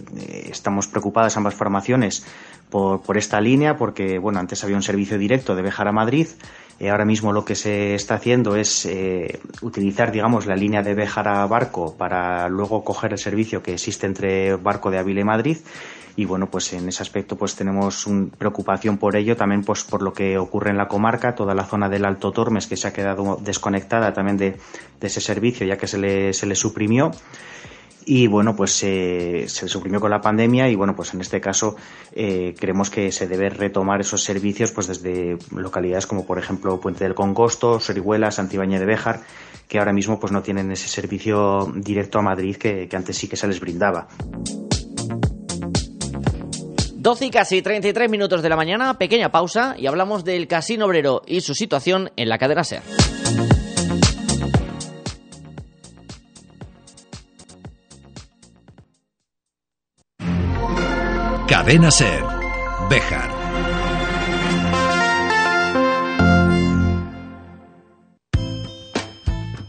estamos 0.50 0.88
preocupadas 0.88 1.38
ambas 1.38 1.54
formaciones 1.54 2.26
por, 2.68 3.16
esta 3.16 3.40
línea 3.40 3.78
porque, 3.78 4.18
bueno, 4.18 4.40
antes 4.40 4.62
había 4.62 4.76
un 4.76 4.82
servicio 4.82 5.16
directo 5.16 5.56
de 5.56 5.62
Bejar 5.62 5.88
a 5.88 5.92
Madrid. 5.92 6.26
ahora 6.82 7.06
mismo 7.06 7.32
lo 7.32 7.46
que 7.46 7.54
se 7.54 7.94
está 7.94 8.16
haciendo 8.16 8.56
es 8.56 8.86
utilizar, 9.62 10.12
digamos, 10.12 10.44
la 10.44 10.54
línea 10.54 10.82
de 10.82 10.94
Bejar 10.94 11.28
a 11.28 11.46
Barco 11.46 11.96
para 11.96 12.46
luego 12.50 12.84
coger 12.84 13.12
el 13.12 13.18
servicio 13.18 13.62
que 13.62 13.72
existe 13.72 14.06
entre 14.06 14.54
Barco 14.56 14.90
de 14.90 14.98
Ávila 14.98 15.22
y 15.22 15.24
Madrid 15.24 15.56
y 16.18 16.24
bueno, 16.24 16.50
pues 16.50 16.72
en 16.72 16.88
ese 16.88 17.00
aspecto 17.00 17.36
pues 17.36 17.54
tenemos 17.54 18.04
un, 18.08 18.30
preocupación 18.30 18.98
por 18.98 19.14
ello, 19.14 19.36
también 19.36 19.62
pues 19.62 19.84
por 19.84 20.02
lo 20.02 20.12
que 20.12 20.36
ocurre 20.36 20.70
en 20.70 20.76
la 20.76 20.88
comarca, 20.88 21.36
toda 21.36 21.54
la 21.54 21.64
zona 21.64 21.88
del 21.88 22.04
Alto 22.04 22.32
Tormes 22.32 22.66
que 22.66 22.76
se 22.76 22.88
ha 22.88 22.92
quedado 22.92 23.38
desconectada 23.40 24.12
también 24.12 24.36
de, 24.36 24.56
ese 25.00 25.20
servicio 25.20 25.64
ya 25.64 25.78
que 25.78 25.86
se 25.86 25.96
le, 25.96 26.32
se 26.32 26.46
le 26.46 26.56
suprimió 26.56 27.12
y 28.04 28.26
bueno 28.26 28.56
pues 28.56 28.82
eh, 28.82 29.44
se 29.46 29.68
suprimió 29.68 30.00
con 30.00 30.10
la 30.10 30.20
pandemia 30.20 30.68
y 30.68 30.74
bueno 30.74 30.96
pues 30.96 31.14
en 31.14 31.20
este 31.20 31.40
caso 31.40 31.76
eh, 32.12 32.52
creemos 32.58 32.90
que 32.90 33.12
se 33.12 33.28
debe 33.28 33.48
retomar 33.48 34.00
esos 34.00 34.24
servicios 34.24 34.72
pues 34.72 34.88
desde 34.88 35.38
localidades 35.54 36.08
como 36.08 36.26
por 36.26 36.40
ejemplo 36.40 36.80
Puente 36.80 37.04
del 37.04 37.14
Congosto, 37.14 37.78
Sorihuela, 37.78 38.32
Santibáñez 38.32 38.80
de 38.80 38.86
Béjar 38.86 39.20
que 39.68 39.78
ahora 39.78 39.92
mismo 39.92 40.18
pues 40.18 40.32
no 40.32 40.42
tienen 40.42 40.72
ese 40.72 40.88
servicio 40.88 41.72
directo 41.76 42.18
a 42.18 42.22
Madrid 42.22 42.56
que, 42.56 42.88
que 42.88 42.96
antes 42.96 43.16
sí 43.16 43.28
que 43.28 43.36
se 43.36 43.46
les 43.46 43.60
brindaba. 43.60 44.08
12 46.98 47.26
y 47.26 47.30
casi 47.30 47.62
33 47.62 48.10
minutos 48.10 48.42
de 48.42 48.48
la 48.48 48.56
mañana, 48.56 48.98
pequeña 48.98 49.30
pausa 49.30 49.76
y 49.78 49.86
hablamos 49.86 50.24
del 50.24 50.48
Casino 50.48 50.86
Obrero 50.86 51.22
y 51.26 51.42
su 51.42 51.54
situación 51.54 52.10
en 52.16 52.28
la 52.28 52.38
cadena 52.38 52.64
SER. 52.64 52.82
Cadena 61.46 61.90
SER, 61.92 62.24
Bejar. 62.90 63.37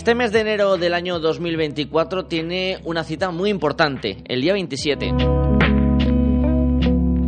Este 0.00 0.14
mes 0.14 0.32
de 0.32 0.40
enero 0.40 0.78
del 0.78 0.94
año 0.94 1.18
2024 1.18 2.24
tiene 2.24 2.78
una 2.84 3.04
cita 3.04 3.30
muy 3.30 3.50
importante, 3.50 4.24
el 4.28 4.40
día 4.40 4.54
27. 4.54 5.12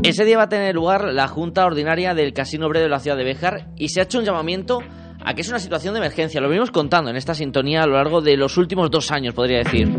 Ese 0.02 0.24
día 0.24 0.38
va 0.38 0.44
a 0.44 0.48
tener 0.48 0.74
lugar 0.74 1.12
la 1.12 1.28
Junta 1.28 1.66
Ordinaria 1.66 2.14
del 2.14 2.32
Casino 2.32 2.66
Obrero 2.66 2.84
de 2.84 2.88
la 2.88 2.98
ciudad 2.98 3.18
de 3.18 3.24
Béjar 3.24 3.68
y 3.76 3.90
se 3.90 4.00
ha 4.00 4.04
hecho 4.04 4.20
un 4.20 4.24
llamamiento 4.24 4.78
a 5.22 5.34
que 5.34 5.42
es 5.42 5.50
una 5.50 5.58
situación 5.58 5.92
de 5.92 5.98
emergencia. 5.98 6.40
Lo 6.40 6.48
venimos 6.48 6.70
contando 6.70 7.10
en 7.10 7.16
esta 7.16 7.34
sintonía 7.34 7.82
a 7.82 7.86
lo 7.86 7.96
largo 7.96 8.22
de 8.22 8.38
los 8.38 8.56
últimos 8.56 8.90
dos 8.90 9.10
años, 9.10 9.34
podría 9.34 9.58
decir. 9.58 9.94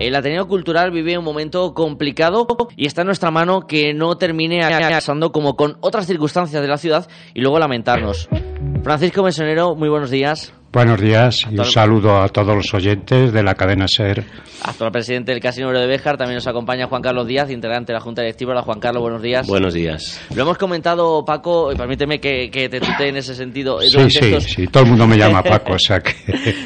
El 0.00 0.14
Ateneo 0.16 0.46
Cultural 0.46 0.90
vive 0.90 1.16
un 1.16 1.24
momento 1.24 1.72
complicado 1.72 2.46
y 2.76 2.84
está 2.84 3.00
en 3.00 3.06
nuestra 3.06 3.30
mano 3.30 3.66
que 3.66 3.94
no 3.94 4.18
termine 4.18 4.60
pasando 4.60 5.32
como 5.32 5.56
con 5.56 5.78
otras 5.80 6.06
circunstancias 6.06 6.60
de 6.60 6.68
la 6.68 6.76
ciudad 6.76 7.08
y 7.32 7.40
luego 7.40 7.58
lamentarnos. 7.58 8.28
Francisco 8.82 9.22
Mesonero, 9.22 9.74
muy 9.74 9.88
buenos 9.88 10.10
días. 10.10 10.52
Buenos 10.74 11.00
días 11.00 11.46
y 11.52 11.56
un 11.56 11.64
saludo 11.64 12.20
a 12.20 12.28
todos 12.28 12.56
los 12.56 12.74
oyentes 12.74 13.32
de 13.32 13.44
la 13.44 13.54
cadena 13.54 13.86
SER. 13.86 14.24
Actual 14.64 14.90
presidente 14.90 15.30
del 15.30 15.40
Casino 15.40 15.70
de 15.70 15.86
Béjar, 15.86 16.16
también 16.16 16.34
nos 16.34 16.48
acompaña 16.48 16.88
Juan 16.88 17.00
Carlos 17.00 17.28
Díaz, 17.28 17.48
integrante 17.52 17.92
de 17.92 17.98
la 17.98 18.00
Junta 18.00 18.22
Directiva. 18.22 18.50
Hola 18.50 18.62
Juan 18.62 18.80
Carlos, 18.80 19.00
buenos 19.00 19.22
días. 19.22 19.46
Buenos 19.46 19.72
días. 19.72 20.20
Lo 20.34 20.42
hemos 20.42 20.58
comentado, 20.58 21.24
Paco, 21.24 21.70
y 21.70 21.76
permíteme 21.76 22.18
que, 22.18 22.48
te 22.50 22.80
tutee 22.80 23.10
en 23.10 23.18
ese 23.18 23.36
sentido. 23.36 23.80
Sí, 23.82 24.10
sí, 24.10 24.40
sí, 24.40 24.66
todo 24.66 24.82
el 24.82 24.88
mundo 24.88 25.06
me 25.06 25.16
llama 25.16 25.42
Paco, 25.44 25.74
o 25.74 25.78
sea 25.78 26.00
que... 26.00 26.12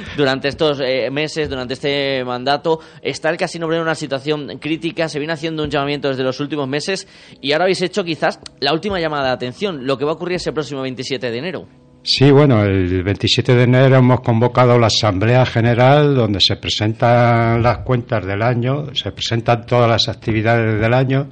durante 0.17 0.49
estos 0.49 0.81
eh, 0.81 1.11
meses, 1.11 1.51
durante 1.51 1.75
este 1.75 2.25
mandato, 2.25 2.81
está 3.03 3.29
el 3.29 3.37
Casino 3.37 3.67
Obrero 3.67 3.83
en 3.83 3.89
una 3.89 3.95
situación 3.95 4.59
crítica, 4.59 5.11
se 5.11 5.19
viene 5.19 5.35
haciendo 5.35 5.65
un 5.65 5.69
llamamiento 5.69 6.09
desde 6.09 6.23
los 6.23 6.41
últimos 6.41 6.67
meses 6.67 7.07
y 7.43 7.53
ahora 7.53 7.65
habéis 7.65 7.83
hecho 7.83 8.05
quizás 8.05 8.41
la 8.61 8.73
última 8.73 8.99
llamada 9.01 9.27
de 9.27 9.33
atención, 9.33 9.87
lo 9.87 9.99
que 9.99 10.07
va 10.07 10.13
a 10.13 10.15
ocurrir 10.15 10.37
ese 10.37 10.51
próximo 10.53 10.81
27 10.81 11.31
de 11.31 11.37
enero. 11.37 11.69
Sí, 12.03 12.31
bueno, 12.31 12.65
el 12.65 13.03
27 13.03 13.55
de 13.55 13.65
enero 13.65 13.97
hemos 13.97 14.21
convocado 14.21 14.79
la 14.79 14.87
Asamblea 14.87 15.45
General 15.45 16.15
donde 16.15 16.41
se 16.41 16.57
presentan 16.57 17.63
las 17.63 17.79
cuentas 17.79 18.25
del 18.25 18.43
año, 18.43 18.95
se 18.95 19.13
presentan 19.13 19.67
todas 19.67 19.91
las 19.91 20.09
actividades 20.09 20.81
del 20.81 20.95
año 20.95 21.29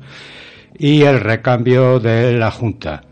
y 0.79 1.03
el 1.03 1.21
recambio 1.21 1.99
de 1.99 2.33
la 2.33 2.51
Junta. 2.51 3.03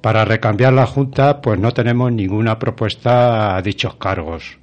Para 0.00 0.24
recambiar 0.24 0.72
la 0.72 0.86
Junta, 0.86 1.40
pues 1.40 1.58
no 1.58 1.72
tenemos 1.72 2.10
ninguna 2.12 2.58
propuesta 2.58 3.56
a 3.56 3.62
dichos 3.62 3.96
cargos. 3.96 4.58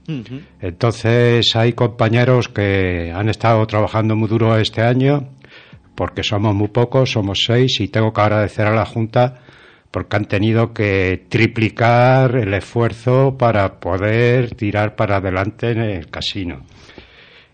Entonces, 0.60 1.56
hay 1.56 1.74
compañeros 1.74 2.50
que 2.50 3.12
han 3.16 3.30
estado 3.30 3.66
trabajando 3.68 4.16
muy 4.16 4.28
duro 4.28 4.58
este 4.58 4.82
año, 4.82 5.30
porque 5.96 6.24
somos 6.24 6.56
muy 6.56 6.70
pocos, 6.70 7.12
somos 7.12 7.44
seis, 7.46 7.80
y 7.80 7.88
tengo 7.88 8.12
que 8.12 8.22
agradecer 8.22 8.66
a 8.66 8.76
la 8.76 8.86
Junta 8.86 9.42
porque 9.98 10.16
han 10.16 10.26
tenido 10.26 10.76
que 10.76 11.26
triplicar 11.28 12.36
el 12.36 12.54
esfuerzo 12.54 13.36
para 13.36 13.80
poder 13.80 14.54
tirar 14.54 14.96
para 14.96 15.16
adelante 15.16 15.72
en 15.72 15.80
el 15.80 16.08
casino. 16.12 16.62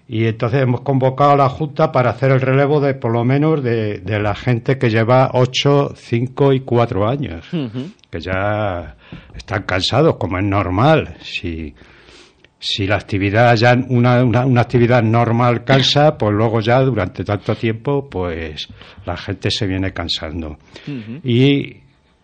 Y 0.10 0.26
entonces 0.26 0.62
hemos 0.62 0.82
convocado 0.82 1.32
a 1.32 1.38
la 1.38 1.48
Junta 1.48 1.94
para 1.94 2.10
hacer 2.10 2.32
el 2.32 2.42
relevo 2.42 2.82
de 2.82 2.96
por 2.96 3.14
lo 3.14 3.24
menos 3.24 3.64
de, 3.64 4.02
la 4.06 4.36
gente 4.36 4.78
que 4.78 4.90
lleva 4.90 5.30
8, 5.32 5.94
5 5.96 6.52
y 6.52 6.60
4 6.60 7.08
años, 7.08 7.48
que 8.10 8.20
ya 8.20 8.98
están 9.34 9.64
cansados, 9.64 10.18
como 10.18 10.38
es 10.38 10.44
normal. 10.44 11.16
Si, 11.22 11.74
si 12.60 12.86
la 12.88 12.98
actividad 12.98 13.56
ya, 13.56 13.74
una, 13.88 14.22
una, 14.22 14.60
actividad 14.60 15.02
normal 15.02 15.64
cansa, 15.64 16.18
pues 16.18 16.34
luego 16.34 16.60
ya 16.60 16.82
durante 16.82 17.24
tanto 17.24 17.56
tiempo, 17.56 18.10
pues 18.10 18.68
la 19.06 19.16
gente 19.16 19.50
se 19.50 19.66
viene 19.66 19.94
cansando. 19.94 20.58
Y 21.24 21.83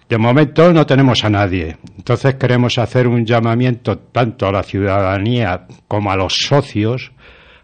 de 0.09 0.17
momento 0.17 0.73
no 0.73 0.85
tenemos 0.87 1.23
a 1.23 1.29
nadie. 1.29 1.77
Entonces 1.95 2.35
queremos 2.35 2.79
hacer 2.79 3.07
un 3.07 3.25
llamamiento 3.25 3.99
tanto 3.99 4.47
a 4.47 4.51
la 4.51 4.63
ciudadanía 4.63 5.67
como 5.87 6.11
a 6.11 6.15
los 6.15 6.33
socios, 6.33 7.11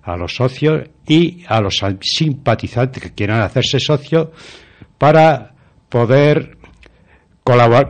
a 0.03 0.15
los 0.15 0.35
socios 0.35 0.83
y 1.07 1.43
a 1.47 1.59
los 1.59 1.83
simpatizantes 2.01 3.01
que 3.01 3.13
quieran 3.13 3.41
hacerse 3.41 3.79
socios 3.79 4.29
para 4.99 5.53
poder 5.89 6.57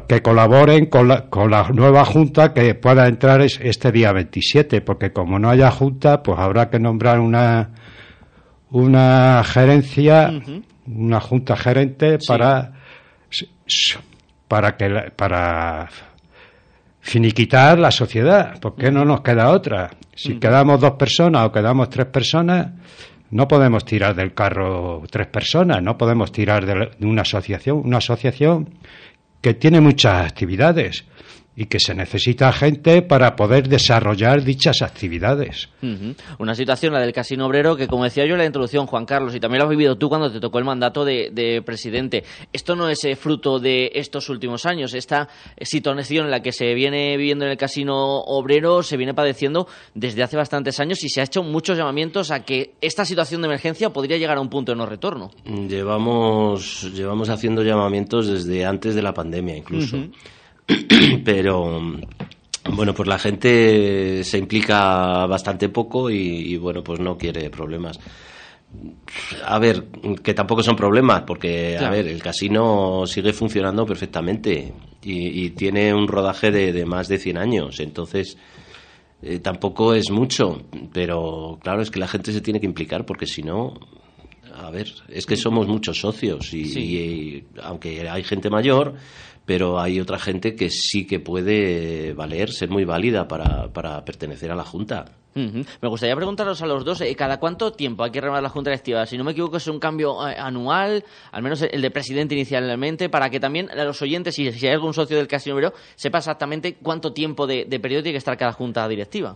que 0.08 0.22
colaboren 0.22 0.88
con 0.88 1.08
la, 1.08 1.30
con 1.30 1.52
la 1.52 1.70
nueva 1.70 2.04
junta 2.04 2.54
que 2.54 2.76
pueda 2.76 3.08
entrar 3.08 3.42
este 3.42 3.92
día 3.92 4.12
27, 4.12 4.82
porque 4.82 5.14
como 5.14 5.40
no 5.40 5.50
haya 5.50 5.72
junta, 5.72 6.24
pues 6.24 6.40
habrá 6.40 6.70
que 6.70 6.80
nombrar 6.80 7.20
una 7.20 7.72
una 8.72 9.42
gerencia, 9.46 10.34
una 10.86 11.22
junta 11.22 11.56
gerente 11.56 12.18
para 12.28 12.74
para 14.48 14.76
que 14.78 15.12
para 15.16 15.90
finiquitar 17.02 17.78
la 17.78 17.92
sociedad, 17.92 18.60
porque 18.60 18.92
no 18.92 19.06
nos 19.06 19.22
queda 19.22 19.52
otra. 19.52 19.92
Si 20.16 20.40
quedamos 20.40 20.80
dos 20.80 20.94
personas 20.94 21.46
o 21.46 21.52
quedamos 21.52 21.90
tres 21.90 22.08
personas, 22.08 22.68
no 23.30 23.48
podemos 23.48 23.86
tirar 23.86 24.16
del 24.16 24.34
carro 24.34 25.04
tres 25.10 25.28
personas, 25.28 25.82
no 25.84 25.98
podemos 25.98 26.32
tirar 26.32 26.66
de 26.66 27.06
una 27.06 27.22
asociación, 27.22 27.82
una 27.84 27.98
asociación 27.98 28.70
que 29.42 29.54
tiene 29.54 29.82
muchas 29.82 30.26
actividades 30.26 31.06
y 31.56 31.66
que 31.66 31.80
se 31.80 31.96
necesita 31.96 32.52
gente 32.52 33.02
para 33.02 33.36
poder 33.36 33.70
desarrollar 33.70 34.44
dichas 34.44 34.82
actividades. 34.82 35.70
Una 36.40 36.56
situación, 36.56 36.94
la 36.94 37.00
del 37.00 37.14
casino 37.14 37.46
obrero, 37.46 37.76
que 37.76 37.88
como 37.88 38.04
decía 38.04 38.26
yo 38.26 38.34
en 38.34 38.40
la 38.40 38.46
introducción, 38.46 38.88
Juan 38.88 39.06
Carlos, 39.06 39.36
y 39.36 39.40
también 39.40 39.60
lo 39.60 39.66
has 39.66 39.70
vivido 39.70 39.98
tú 39.98 40.10
cuando 40.10 40.32
te 40.32 40.40
tocó 40.40 40.60
el 40.60 40.66
mandato 40.66 41.06
de, 41.06 41.62
presidente, 41.66 42.24
esto 42.52 42.76
no 42.76 42.90
es 42.90 43.04
eh, 43.06 43.16
fruto 43.16 43.60
de 43.60 43.92
estos 43.94 44.30
últimos 44.30 44.66
años, 44.66 44.94
esta 44.94 45.30
situación 45.62 46.26
en 46.26 46.32
la 46.32 46.42
que 46.42 46.52
se 46.52 46.74
viene 46.74 47.16
viviendo 47.18 47.46
en 47.46 47.52
el 47.52 47.58
casino 47.58 48.20
obrero 48.22 48.84
se 48.84 48.98
viene 48.98 49.14
padeciendo 49.14 49.68
desde 49.94 50.24
hace 50.24 50.38
bastantes 50.38 50.80
años 50.80 51.04
y 51.04 51.10
se 51.10 51.22
ha 51.22 51.24
hecho 51.24 51.44
muchos 51.44 51.78
llamamientos 51.78 52.32
a 52.32 52.44
que 52.44 52.74
esta 52.82 53.06
situación 53.06 53.42
de 53.42 53.48
emergencia 53.48 53.92
podría 53.92 54.18
llegar 54.18 54.38
a 54.38 54.42
un 54.42 54.50
punto 54.50 54.72
de 54.72 54.78
no 54.78 54.86
retorno. 54.86 55.32
Llevamos, 55.46 56.92
llevamos 56.94 57.30
haciendo 57.30 57.64
llamamientos 57.64 58.28
desde 58.28 58.66
antes 58.66 58.96
de 58.96 59.02
la 59.02 59.14
pandemia 59.14 59.56
incluso. 59.56 59.98
pero 61.26 61.82
bueno, 62.72 62.94
pues 62.94 63.08
la 63.08 63.20
gente 63.20 64.24
se 64.24 64.38
implica 64.38 65.26
bastante 65.28 65.70
poco 65.70 66.10
y, 66.10 66.58
bueno, 66.58 66.84
pues 66.84 67.00
no 67.00 67.18
quiere 67.18 67.50
problemas. 67.50 68.00
A 69.46 69.60
ver, 69.60 69.86
que 70.24 70.34
tampoco 70.34 70.64
son 70.64 70.76
problemas, 70.76 71.22
porque, 71.22 71.78
a 71.78 71.90
ver, 71.90 72.08
el 72.08 72.22
casino 72.22 73.06
sigue 73.06 73.32
funcionando 73.34 73.86
perfectamente 73.86 74.74
y, 75.04 75.52
tiene 75.52 75.94
un 75.94 76.08
rodaje 76.08 76.52
de, 76.52 76.86
más 76.86 77.08
de 77.08 77.20
100 77.20 77.38
años, 77.38 77.80
entonces 77.80 78.38
eh, 79.22 79.40
tampoco 79.40 79.94
es 79.94 80.10
mucho, 80.10 80.64
pero 80.92 81.60
claro, 81.62 81.84
es 81.84 81.92
que 81.92 82.00
la 82.00 82.08
gente 82.08 82.34
se 82.34 82.42
tiene 82.42 82.60
que 82.60 82.66
implicar, 82.66 83.06
porque 83.06 83.28
si 83.28 83.44
no, 83.44 83.76
a 84.54 84.72
ver, 84.72 84.92
es 85.08 85.26
que 85.26 85.38
somos 85.38 85.68
muchos 85.68 86.00
socios 86.00 86.54
y 86.54 87.46
aunque 87.62 88.10
hay 88.10 88.24
gente 88.24 88.50
mayor, 88.50 88.96
pero 89.46 89.80
hay 89.80 90.00
otra 90.00 90.20
gente 90.20 90.56
que 90.56 90.70
sí 90.70 91.06
que 91.06 91.20
puede 91.20 92.14
valer, 92.14 92.52
ser 92.52 92.70
muy 92.70 92.84
válida 92.84 93.28
para, 93.28 93.72
para 93.72 94.04
pertenecer 94.04 94.52
a 94.52 94.56
la 94.56 94.64
Junta. 94.64 95.06
Me 95.36 95.90
gustaría 95.90 96.16
preguntaros 96.16 96.62
a 96.62 96.66
los 96.66 96.86
dos, 96.86 97.02
eh, 97.02 97.14
¿cada 97.14 97.42
cuánto 97.42 97.74
tiempo 97.74 98.06
hay 98.06 98.12
que 98.12 98.22
renovar 98.22 98.42
la 98.42 98.48
Junta 98.48 98.70
Directiva? 98.70 99.06
Si 99.06 99.18
no 99.18 99.26
me 99.26 99.32
equivoco, 99.32 99.58
es 99.58 99.68
un 99.68 99.80
cambio 99.80 100.26
eh, 100.26 100.36
anual, 100.40 101.04
al 101.34 101.44
menos 101.44 101.62
el 101.62 101.82
de 101.82 101.92
presidente 101.92 102.36
inicialmente, 102.36 103.10
para 103.10 103.30
que 103.30 103.42
también 103.42 103.70
los 103.76 104.02
oyentes, 104.02 104.40
y 104.40 104.50
si 104.54 104.66
hay 104.66 104.74
algún 104.74 104.94
socio 104.94 105.18
del 105.18 105.28
Casino 105.28 105.56
Obrero, 105.56 105.74
sepa 105.96 106.20
exactamente 106.20 106.78
cuánto 106.82 107.12
tiempo 107.12 107.46
de, 107.48 107.66
periodo 107.82 108.04
tiene 108.04 108.14
que 108.14 108.20
estar 108.20 108.38
cada 108.38 108.54
Junta 108.54 108.88
Directiva. 108.88 109.36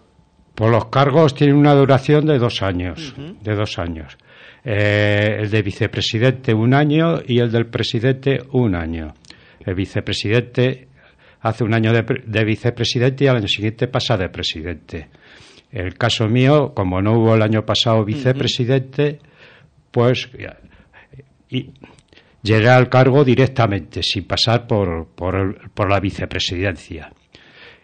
Pues 0.55 0.71
los 0.71 0.85
cargos 0.85 1.33
tienen 1.33 1.57
una 1.57 1.75
duración 1.75 2.25
de 2.25 2.39
dos 2.39 2.61
años, 2.61 3.13
de 3.17 3.55
dos 3.55 3.77
años. 3.77 4.17
Eh, 4.63 5.37
el 5.41 5.49
de 5.49 5.61
vicepresidente 5.61 6.53
un 6.53 6.73
año 6.73 7.19
y 7.25 7.39
el 7.39 7.51
del 7.51 7.67
presidente 7.67 8.41
un 8.51 8.75
año 8.75 9.13
el 9.65 9.75
vicepresidente 9.75 10.87
hace 11.41 11.63
un 11.63 11.73
año 11.73 11.93
de, 11.93 12.43
vicepresidente 12.43 13.25
y 13.25 13.27
al 13.27 13.37
año 13.37 13.47
siguiente 13.47 13.87
pasa 13.87 14.17
de 14.17 14.29
presidente. 14.29 15.09
El 15.71 15.95
caso 15.95 16.27
mío, 16.27 16.73
como 16.73 17.01
no 17.01 17.13
hubo 17.13 17.35
el 17.35 17.41
año 17.41 17.65
pasado 17.65 18.03
vicepresidente, 18.03 19.19
pues 19.91 20.29
y, 21.49 21.71
llegué 22.41 22.69
al 22.69 22.89
cargo 22.89 23.23
directamente, 23.23 24.01
sin 24.03 24.25
pasar 24.25 24.67
por, 24.67 25.07
por, 25.07 25.89
la 25.89 25.99
vicepresidencia. 25.99 27.11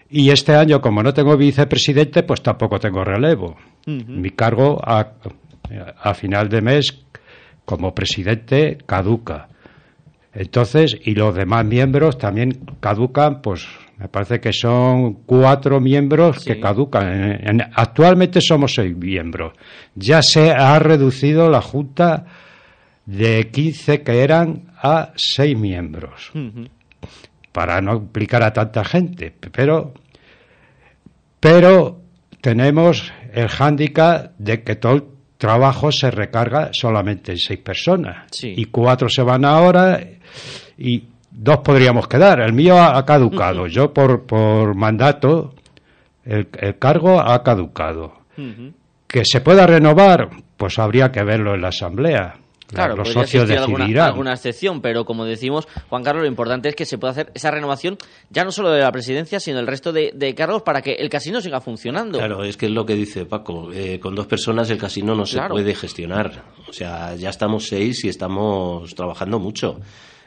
Y 0.09 0.29
este 0.29 0.55
año, 0.55 0.81
como 0.81 1.03
no 1.03 1.13
tengo 1.13 1.35
vicepresidente, 1.37 2.23
pues 2.23 2.41
tampoco 2.41 2.79
tengo 2.79 3.03
relevo. 3.03 3.57
Mi 3.85 4.31
cargo 4.31 4.79
a, 4.83 5.13
a 6.01 6.13
final 6.13 6.49
de 6.49 6.61
mes 6.61 7.05
como 7.65 7.93
presidente 7.93 8.77
caduca. 8.85 9.49
Entonces, 10.35 10.97
y 11.01 11.15
los 11.15 11.33
demás 11.33 11.65
miembros 11.65 12.17
también 12.17 12.51
caducan, 12.81 13.41
pues 13.41 13.65
me 13.97 14.09
parece 14.09 14.41
que 14.41 14.51
son 14.51 15.13
cuatro 15.25 15.79
miembros 15.79 16.43
que 16.43 16.59
caducan. 16.59 17.61
actualmente 17.73 18.41
somos 18.41 18.73
seis 18.73 18.95
miembros. 18.95 19.53
Ya 19.95 20.21
se 20.21 20.51
ha 20.51 20.77
reducido 20.79 21.49
la 21.49 21.61
Junta 21.61 22.25
de 23.05 23.49
15 23.49 24.01
que 24.03 24.21
eran 24.21 24.73
a 24.81 25.13
seis 25.15 25.57
miembros. 25.57 26.33
Para 27.53 27.79
no 27.79 27.95
implicar 27.95 28.43
a 28.43 28.51
tanta 28.51 28.83
gente. 28.83 29.33
Pero, 29.53 29.93
pero 31.39 32.01
tenemos 32.41 33.13
el 33.33 33.47
hándicap 33.47 34.33
de 34.37 34.63
que 34.63 34.75
todo 34.75 35.14
trabajo 35.37 35.91
se 35.91 36.11
recarga 36.11 36.69
solamente 36.71 37.31
en 37.31 37.37
seis 37.37 37.59
personas. 37.59 38.27
Y 38.41 38.65
cuatro 38.65 39.09
se 39.09 39.21
van 39.21 39.45
ahora 39.45 39.99
y 40.77 41.03
dos 41.31 41.57
podríamos 41.57 42.07
quedar. 42.07 42.41
El 42.41 42.53
mío 42.53 42.81
ha 42.81 43.05
caducado. 43.05 43.67
Yo 43.67 43.93
por, 43.93 44.25
por 44.25 44.75
mandato, 44.75 45.53
el, 46.23 46.47
cargo 46.79 47.19
ha 47.19 47.43
caducado. 47.43 48.13
Que 49.07 49.23
se 49.23 49.41
pueda 49.41 49.65
renovar, 49.65 50.29
pues 50.57 50.77
habría 50.79 51.11
que 51.11 51.23
verlo 51.23 51.55
en 51.55 51.61
la 51.61 51.69
Asamblea. 51.69 52.35
Claro, 52.67 52.95
los 52.95 53.09
socios 53.09 53.43
existir 53.49 53.57
alguna, 53.59 54.05
alguna 54.05 54.33
excepción, 54.33 54.81
pero 54.81 55.05
como 55.05 55.23
decimos, 55.25 55.67
Juan 55.89 56.03
Carlos, 56.03 56.23
lo 56.23 56.27
importante 56.27 56.69
es 56.69 56.75
que 56.75 56.85
se 56.85 56.97
pueda 56.97 57.11
hacer 57.11 57.31
esa 57.35 57.51
renovación 57.51 57.97
ya 58.31 58.43
no 58.43 58.51
solo 58.51 58.71
de 58.71 58.81
la 58.81 58.91
presidencia, 58.91 59.39
sino 59.39 59.57
del 59.57 59.67
resto 59.67 59.93
de, 59.93 60.11
de 60.15 60.33
cargos 60.33 60.63
para 60.63 60.81
que 60.81 60.93
el 60.93 61.09
casino 61.09 61.41
siga 61.41 61.61
funcionando. 61.61 62.17
Claro, 62.17 62.43
es 62.43 62.57
que 62.57 62.65
es 62.65 62.71
lo 62.71 62.85
que 62.85 62.95
dice 62.95 63.25
Paco. 63.25 63.71
eh, 63.71 63.99
con 63.99 64.15
dos 64.15 64.25
personas 64.25 64.69
el 64.71 64.77
casino 64.77 65.13
no 65.15 65.25
se 65.25 65.35
Claro. 65.37 65.53
puede 65.53 65.75
gestionar. 65.75 66.43
O 66.67 66.73
sea, 66.73 67.15
ya 67.15 67.29
estamos 67.29 67.67
seis 67.67 68.03
y 68.03 68.09
estamos 68.09 68.93
trabajando 68.95 69.39
mucho. 69.39 69.79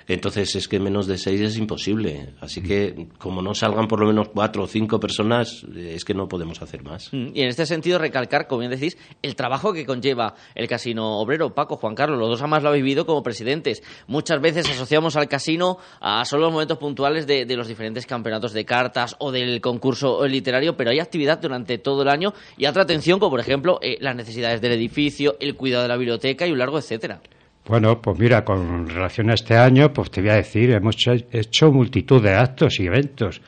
Entonces 0.09 0.57
es 0.57 0.67
que 0.67 0.81
menos 0.81 1.07
de 1.07 1.19
seis 1.19 1.41
es 1.41 1.57
imposible. 1.59 2.31
Así 2.41 2.63
que 2.63 3.09
como 3.19 3.43
no 3.43 3.55
salgan 3.55 3.87
por 3.87 4.01
lo 4.01 4.07
menos 4.07 4.31
cuatro 4.31 4.65
o 4.65 4.67
cinco 4.67 4.99
personas, 4.99 5.65
eh, 5.77 5.93
es 5.95 6.05
que 6.05 6.15
no 6.15 6.27
podemos 6.27 6.61
hacer 6.63 6.83
más. 6.83 7.13
Mm, 7.13 7.29
Y 7.35 7.43
en 7.43 7.49
este 7.49 7.67
sentido, 7.67 7.99
recalcar, 7.99 8.47
como 8.47 8.61
bien 8.61 8.71
decís, 8.71 8.97
el 9.23 9.37
trabajo 9.37 9.73
que 9.73 9.85
conlleva 9.85 10.35
el 10.55 10.67
casino 10.67 11.19
obrero. 11.19 11.55
Paco, 11.55 11.77
Juan 11.77 11.95
Carlos, 11.95 12.19
los 12.19 12.29
dos 12.31 12.41
además 12.41 12.63
lo 12.63 12.71
habéis 12.71 12.85
vivido 12.85 13.05
como 13.07 13.23
presidentes. 13.23 13.83
Muchas 14.07 14.41
veces 14.41 14.69
asociamos 14.69 15.17
al 15.17 15.29
casino 15.29 15.77
a 16.01 16.25
solo 16.25 16.45
los 16.45 16.53
momentos 16.53 16.79
puntuales 16.79 17.27
de, 17.27 17.45
de 17.45 17.57
los 17.57 17.69
diferentes 17.69 18.07
campeonatos 18.07 18.53
de 18.55 18.65
cartas 18.65 19.15
o 19.19 19.31
del 19.31 19.61
concurso 19.61 20.27
literario, 20.27 20.77
pero 20.77 20.91
hay 20.91 21.01
actividad 21.01 21.39
durante 21.39 21.77
todo 21.77 22.03
el 22.03 22.09
año 22.09 22.33
y 22.57 22.65
otra 22.67 22.83
atención, 22.85 23.19
como 23.19 23.31
por 23.31 23.41
ejemplo 23.41 23.79
eh, 23.83 23.99
las 24.01 24.17
necesidades 24.17 24.61
del 24.63 24.73
edificio, 24.73 25.37
el 25.41 25.55
cuidado 25.55 25.83
de 25.83 25.89
la 25.89 25.97
biblioteca 25.97 26.47
y 26.47 26.53
un 26.53 26.59
largo 26.59 26.79
etcétera. 26.79 27.21
Bueno, 27.69 28.01
pues 28.01 28.19
mira, 28.19 28.47
con 28.47 28.89
relación 28.89 29.29
a 29.29 29.35
este 29.35 29.55
año, 29.55 29.93
pues 29.93 30.11
te 30.11 30.23
voy 30.23 30.31
a 30.31 30.37
decir, 30.37 30.71
hemos 30.71 30.97
hecho, 31.07 31.71
multitud 31.71 32.23
de 32.23 32.35
actos 32.35 32.81
y 32.81 32.87
eventos. 32.87 33.43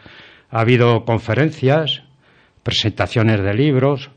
Ha 0.51 0.61
habido 0.61 1.07
conferencias, 1.07 2.03
presentaciones 2.63 3.43
de 3.43 3.55
libros, 3.55 4.11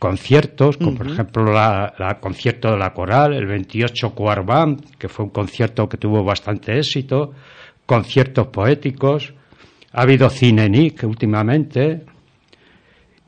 conciertos, 0.00 0.76
como 0.78 0.96
por 0.96 1.06
ejemplo 1.06 1.44
la, 1.44 1.94
la 1.96 2.18
concierto 2.18 2.72
de 2.72 2.78
la 2.78 2.92
coral, 2.92 3.34
el 3.34 3.46
28 3.46 4.10
Cuarbán, 4.16 4.78
que 4.98 5.08
fue 5.08 5.26
un 5.26 5.30
concierto 5.30 5.88
que 5.88 5.96
tuvo 5.96 6.24
bastante 6.24 6.76
éxito, 6.76 7.32
conciertos 7.86 8.48
poéticos, 8.48 9.32
ha 9.92 10.02
habido 10.02 10.28
cine 10.28 10.68
NIC 10.68 11.04
últimamente, 11.04 12.04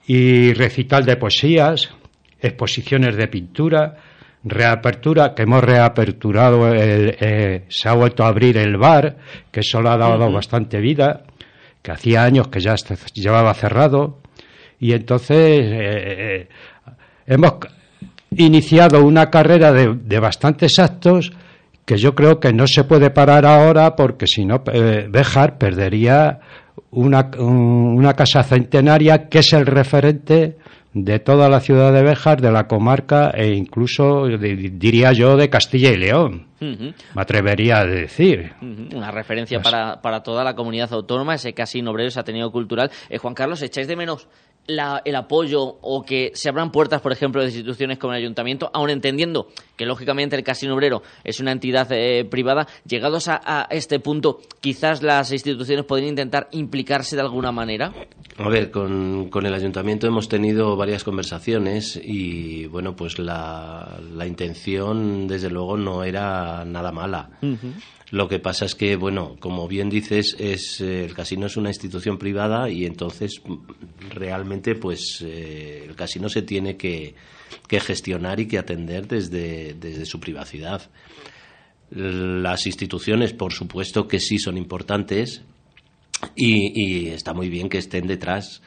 y 0.09 0.53
recital 0.53 1.05
de 1.05 1.17
poesías, 1.17 1.95
exposiciones 2.41 3.17
de 3.17 3.29
pintura, 3.29 3.97
reapertura, 4.49 5.35
que 5.35 5.43
hemos 5.43 5.63
reaperturado, 5.65 6.69
el, 6.73 7.17
eh, 7.21 7.65
se 7.69 7.89
ha 7.89 7.95
vuelto 7.95 8.25
a 8.25 8.29
abrir 8.29 8.57
el 8.57 8.77
bar, 8.77 9.17
que 9.51 9.61
eso 9.61 9.81
le 9.83 9.89
ha 9.91 9.97
dado 9.97 10.31
bastante 10.33 10.79
vida, 10.81 11.23
que 11.83 11.91
hacía 11.93 12.25
años 12.25 12.49
que 12.49 12.61
ya 12.61 12.75
est- 12.75 13.13
llevaba 13.15 13.53
cerrado, 13.55 14.19
y 14.81 14.93
entonces 14.93 15.37
eh, 15.39 15.69
eh, 15.73 16.49
hemos 17.27 17.55
iniciado 18.31 19.05
una 19.05 19.31
carrera 19.31 19.73
de, 19.73 19.95
de 19.95 20.21
bastantes 20.21 20.79
actos 20.79 21.33
que 21.85 21.97
yo 21.97 22.15
creo 22.15 22.39
que 22.39 22.53
no 22.53 22.67
se 22.67 22.85
puede 22.85 23.11
parar 23.11 23.47
ahora 23.47 23.97
porque 23.97 24.27
si 24.27 24.45
no 24.45 24.63
eh, 24.73 25.07
Béjar 25.11 25.57
perdería 25.57 26.39
una, 26.91 27.31
un- 27.39 27.97
una 27.97 28.13
casa 28.15 28.43
centenaria 28.43 29.29
que 29.29 29.39
es 29.39 29.53
el 29.55 29.65
referente 29.67 30.59
de 31.05 31.19
toda 31.19 31.49
la 31.49 31.61
ciudad 31.61 31.93
de 31.93 32.03
Béjar, 32.03 32.41
de 32.41 32.51
la 32.51 32.67
comarca 32.67 33.31
e 33.35 33.55
incluso 33.55 34.27
di- 34.27 34.69
diría 34.71 35.13
yo 35.13 35.37
de 35.37 35.49
Castilla 35.51 35.91
y 35.91 35.97
León, 35.97 36.47
me 36.61 36.95
atrevería 37.15 37.79
a 37.79 37.87
decir. 37.87 38.53
Una 38.61 39.11
referencia 39.11 39.61
para, 39.63 40.01
para 40.03 40.23
toda 40.23 40.43
la 40.45 40.55
comunidad 40.55 40.93
autónoma, 40.93 41.35
ese 41.35 41.53
casino 41.55 41.91
obrero, 41.93 42.09
ese 42.09 42.21
Ateneo 42.21 42.51
Cultural. 42.51 42.91
Eh, 43.09 43.19
Juan 43.19 43.35
Carlos, 43.35 43.63
¿echáis 43.63 43.87
de 43.89 43.97
menos 43.97 44.29
la- 44.69 45.03
el 45.05 45.17
apoyo 45.17 45.61
o 45.81 46.05
que 46.05 46.31
se 46.35 46.49
abran 46.49 46.71
puertas, 46.71 47.01
por 47.01 47.11
ejemplo, 47.11 47.41
de 47.43 47.49
instituciones 47.49 47.99
como 47.99 48.13
el 48.13 48.21
ayuntamiento, 48.21 48.71
aun 48.73 48.91
entendiendo 48.91 49.49
que, 49.77 49.85
lógicamente, 49.87 50.37
el 50.37 50.45
casino 50.45 50.75
obrero 50.75 51.03
es 51.25 51.41
una 51.41 51.51
entidad 51.53 51.89
eh, 51.91 52.25
privada? 52.25 52.69
Llegados 52.87 53.27
a, 53.29 53.41
a 53.45 53.63
este 53.71 53.99
punto, 53.99 54.41
quizás 54.61 55.03
las 55.03 55.33
instituciones 55.33 55.85
podrían 55.85 56.11
intentar 56.11 56.49
implicarse 56.53 57.17
de 57.17 57.23
alguna 57.23 57.51
manera. 57.51 57.93
A 58.37 58.49
ver, 58.49 58.71
con, 58.71 59.31
con 59.31 59.45
el 59.47 59.55
ayuntamiento 59.55 60.07
hemos 60.07 60.29
tenido 60.29 60.77
varias 60.77 61.03
conversaciones 61.03 62.01
y 62.01 62.67
bueno, 62.67 62.95
pues 62.95 63.19
la, 63.19 63.99
la 64.15 64.27
intención 64.27 65.27
desde 65.27 65.51
luego 65.51 65.77
no 65.77 66.05
era 66.05 66.65
nada 66.65 66.93
mala. 66.93 67.31
Lo 68.11 68.27
que 68.27 68.39
pasa 68.39 68.65
es 68.65 68.75
que, 68.75 68.97
bueno, 68.97 69.37
como 69.39 69.69
bien 69.69 69.91
dices, 69.91 70.35
es 70.39 70.81
eh, 70.81 71.05
el 71.05 71.15
casino 71.15 71.47
es 71.47 71.57
una 71.57 71.69
institución 71.69 72.17
privada 72.17 72.71
y 72.71 72.87
entonces 72.87 73.41
mm, 73.45 73.57
realmente, 74.11 74.75
pues, 74.75 75.23
eh, 75.23 75.85
el 75.87 75.95
casino 75.95 76.29
se 76.29 76.43
tiene 76.43 76.77
que, 76.77 77.15
que 77.67 77.81
gestionar 77.81 78.41
y 78.41 78.47
que 78.47 78.59
atender 78.59 79.07
desde, 79.07 79.75
desde 79.75 80.07
su 80.07 80.21
privacidad. 80.21 80.91
Las 81.91 82.67
instituciones, 82.67 83.33
por 83.33 83.53
supuesto 83.53 84.09
que 84.09 84.21
sí 84.21 84.39
son 84.39 84.57
importantes 84.57 85.43
y, 86.35 86.73
y 86.75 87.09
está 87.09 87.35
muy 87.35 87.49
bien 87.49 87.69
que 87.69 87.79
estén 87.79 88.07
detrás, 88.07 88.63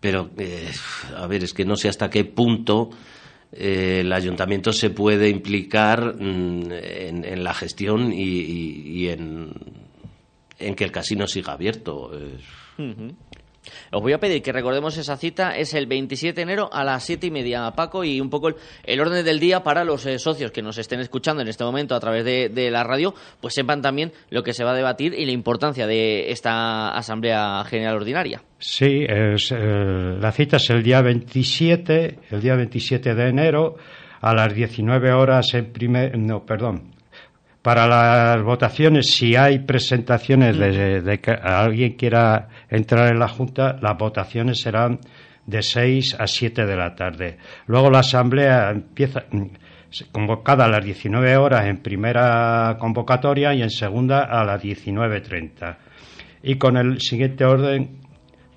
pero, 0.00 0.30
eh, 0.36 0.70
a 1.16 1.26
ver, 1.26 1.44
es 1.44 1.54
que 1.54 1.64
no 1.64 1.76
sé 1.76 1.88
hasta 1.88 2.10
qué 2.10 2.24
punto 2.24 2.90
eh, 3.56 4.00
el 4.00 4.12
ayuntamiento 4.12 4.72
se 4.72 4.90
puede 4.90 5.28
implicar 5.28 6.14
mm, 6.20 6.70
en, 6.72 7.24
en 7.24 7.44
la 7.44 7.54
gestión 7.54 8.12
y, 8.12 8.22
y- 8.22 9.08
en, 9.08 9.52
que 10.74 10.84
el 10.84 10.92
casino 10.92 11.26
siga 11.26 11.52
abierto. 11.52 12.10
Os 13.90 14.02
voy 14.02 14.12
a 14.12 14.18
pedir 14.18 14.42
que 14.42 14.52
recordemos 14.52 14.96
esa 14.96 15.16
cita, 15.16 15.56
es 15.56 15.74
el 15.74 15.86
27 15.86 16.34
de 16.34 16.42
enero 16.42 16.70
a 16.72 16.84
las 16.84 17.04
7 17.04 17.26
y 17.26 17.30
media, 17.30 17.70
Paco, 17.72 18.04
y 18.04 18.20
un 18.20 18.30
poco 18.30 18.48
el, 18.48 18.56
el 18.84 19.00
orden 19.00 19.24
del 19.24 19.40
día 19.40 19.62
para 19.62 19.84
los 19.84 20.06
eh, 20.06 20.18
socios 20.18 20.50
que 20.50 20.62
nos 20.62 20.78
estén 20.78 21.00
escuchando 21.00 21.42
en 21.42 21.48
este 21.48 21.64
momento 21.64 21.94
a 21.94 22.00
través 22.00 22.24
de, 22.24 22.70
la 22.70 22.82
radio, 22.82 23.14
pues 23.40 23.54
sepan 23.54 23.82
también 23.82 24.12
lo 24.30 24.42
que 24.42 24.52
se 24.52 24.64
va 24.64 24.72
a 24.72 24.74
debatir 24.74 25.14
y 25.14 25.26
la 25.26 25.32
importancia 25.32 25.86
de 25.86 26.30
esta 26.30 26.90
Asamblea 26.90 27.64
General 27.64 27.96
Ordinaria. 27.96 28.42
Sí, 28.58 29.04
eh, 29.06 29.36
la 30.20 30.32
cita 30.32 30.56
es 30.56 30.70
el 30.70 30.82
día 30.82 31.02
27, 31.02 32.18
el 32.30 32.40
día 32.40 32.56
27 32.56 33.14
de 33.14 33.28
enero 33.28 33.76
a 34.20 34.34
las 34.34 34.54
19 34.54 35.12
horas 35.12 35.52
en 35.54 35.72
primer, 35.72 36.18
no, 36.18 36.44
perdón. 36.46 36.93
Para 37.64 37.86
las 37.86 38.42
votaciones, 38.44 39.10
si 39.14 39.36
hay 39.36 39.60
presentaciones 39.60 40.58
de, 40.58 41.00
de 41.00 41.18
que 41.18 41.30
alguien 41.30 41.94
quiera 41.94 42.48
entrar 42.68 43.10
en 43.10 43.18
la 43.18 43.26
Junta, 43.28 43.78
las 43.80 43.96
votaciones 43.96 44.60
serán 44.60 44.98
de 45.46 45.62
6 45.62 46.16
a 46.20 46.26
7 46.26 46.66
de 46.66 46.76
la 46.76 46.94
tarde. 46.94 47.38
Luego 47.66 47.88
la 47.90 48.00
Asamblea 48.00 48.68
empieza 48.70 49.24
mm, 49.30 49.44
convocada 50.12 50.66
a 50.66 50.68
las 50.68 50.84
19 50.84 51.38
horas 51.38 51.64
en 51.64 51.78
primera 51.78 52.76
convocatoria 52.78 53.54
y 53.54 53.62
en 53.62 53.70
segunda 53.70 54.24
a 54.24 54.44
las 54.44 54.62
19.30. 54.62 55.76
Y 56.42 56.56
con 56.56 56.76
el 56.76 57.00
siguiente 57.00 57.46
orden 57.46 57.96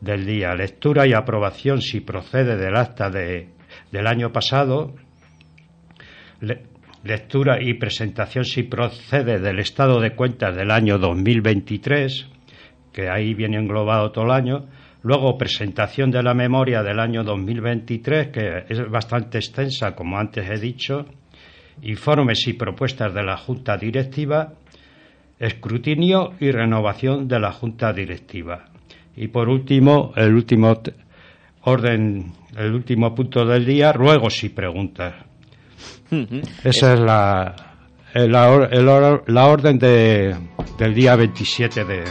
del 0.02 0.26
día, 0.26 0.54
lectura 0.54 1.08
y 1.08 1.14
aprobación 1.14 1.82
si 1.82 2.02
procede 2.02 2.58
del 2.58 2.76
acta 2.76 3.10
de, 3.10 3.52
del 3.90 4.06
año 4.06 4.34
pasado, 4.34 4.94
le- 6.42 6.76
lectura 7.04 7.62
y 7.62 7.76
presentación 7.76 8.46
si 8.46 8.64
procede 8.64 9.40
del 9.40 9.60
estado 9.60 10.00
de 10.00 10.12
cuentas 10.12 10.56
del 10.56 10.72
año 10.72 10.98
2023, 10.98 12.28
que 12.92 13.10
ahí 13.10 13.34
viene 13.34 13.58
englobado 13.58 14.12
todo 14.12 14.26
el 14.26 14.32
año, 14.32 14.66
luego 15.04 15.38
presentación 15.38 16.12
de 16.12 16.24
la 16.24 16.34
memoria 16.34 16.84
del 16.84 17.00
año 17.00 17.24
2023, 17.24 18.28
que 18.30 18.64
es 18.70 18.90
bastante 18.90 19.38
extensa, 19.38 19.96
como 19.96 20.18
antes 20.18 20.50
he 20.50 20.60
dicho, 20.60 21.06
informes 21.82 22.48
y 22.48 22.54
propuestas 22.54 23.14
de 23.14 23.24
la 23.24 23.38
Junta 23.38 23.78
Directiva, 23.78 24.54
escrutinio 25.40 26.34
y 26.40 26.52
renovación 26.52 27.28
de 27.28 27.40
la 27.40 27.52
Junta 27.52 27.94
Directiva. 27.94 28.66
Y 29.16 29.28
por 29.28 29.50
último, 29.50 30.14
el 30.16 30.34
último 30.34 30.74
orden, 31.62 32.34
el 32.58 32.74
último 32.74 33.14
punto 33.14 33.46
del 33.46 33.66
día, 33.66 33.92
ruegos 33.92 34.44
y 34.44 34.50
preguntas. 34.50 35.27
Esa 36.64 36.94
es 36.94 37.00
la, 37.00 37.56
el- 38.14 38.32
la, 38.32 38.68
el 38.72 38.88
or- 38.88 39.24
la 39.28 39.46
orden 39.48 39.78
de, 39.80 40.36
del 40.78 40.94
día 40.94 41.16
27 41.16 41.84
de... 41.86 42.04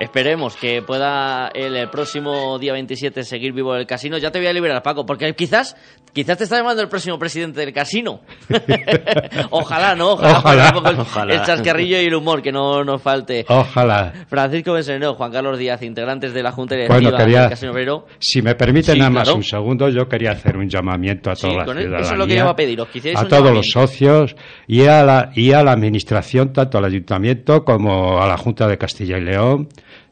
Esperemos 0.00 0.56
que 0.56 0.80
pueda 0.82 1.48
el, 1.54 1.76
el 1.76 1.88
próximo 1.90 2.58
día 2.58 2.72
27 2.72 3.22
seguir 3.22 3.52
vivo 3.52 3.76
el 3.76 3.86
casino. 3.86 4.16
Ya 4.18 4.30
te 4.30 4.38
voy 4.38 4.48
a 4.48 4.52
liberar, 4.52 4.82
Paco, 4.82 5.04
porque 5.04 5.32
quizás 5.34 5.76
quizás 6.14 6.38
te 6.38 6.44
está 6.44 6.56
llamando 6.56 6.82
el 6.82 6.88
próximo 6.88 7.18
presidente 7.18 7.60
del 7.60 7.72
casino. 7.74 8.20
ojalá, 9.50 9.94
¿no? 9.94 10.12
Ojalá, 10.12 10.38
Ojalá. 10.74 10.90
el- 10.90 11.00
Ojalá. 11.00 11.34
el 11.34 11.42
chascarrillo 11.42 12.00
y 12.00 12.06
el 12.06 12.14
humor 12.14 12.42
que 12.42 12.50
no 12.52 12.82
nos 12.84 13.00
falte. 13.02 13.44
Ojalá. 13.48 14.12
Francisco 14.28 14.72
Bensenero, 14.72 15.14
Juan 15.14 15.30
Carlos 15.32 15.58
Díaz, 15.58 15.82
integrantes 15.82 16.32
de 16.34 16.42
la 16.42 16.52
Junta 16.52 16.74
Directiva 16.74 17.00
Bueno, 17.10 17.16
quería, 17.16 17.40
del 17.42 17.50
Casino 17.50 17.72
Obrero. 17.72 18.06
si 18.18 18.42
me 18.42 18.54
permite 18.54 18.92
Sí, 18.92 18.98
nada 18.98 19.10
más 19.10 19.24
claro. 19.24 19.36
un 19.36 19.44
segundo, 19.44 19.88
yo 19.88 20.08
quería 20.08 20.32
hacer 20.32 20.56
un 20.56 20.68
llamamiento 20.68 21.30
a 21.30 21.36
Sí, 21.36 21.42
toda 21.42 21.52
la 21.52 21.72
el- 21.72 21.78
ciudadanía. 21.78 21.98
eso 22.00 22.12
es 22.12 22.18
lo 22.18 22.26
que 22.26 22.34
yo 22.34 22.40
iba 22.40 22.50
a 22.50 22.56
pediros, 22.56 22.88
a 23.16 23.28
todos 23.28 23.52
los 23.54 23.70
socios 23.70 24.34
y 24.66 24.86
a, 24.86 25.04
la, 25.04 25.30
y 25.34 25.52
a 25.52 25.62
la 25.62 25.72
administración, 25.72 26.52
tanto 26.52 26.78
al 26.78 26.84
ayuntamiento 26.86 27.64
como 27.64 28.20
a 28.20 28.26
la 28.26 28.36
Junta 28.36 28.66
de 28.66 28.78
Castilla 28.78 29.18
y 29.18 29.22
León, 29.24 29.68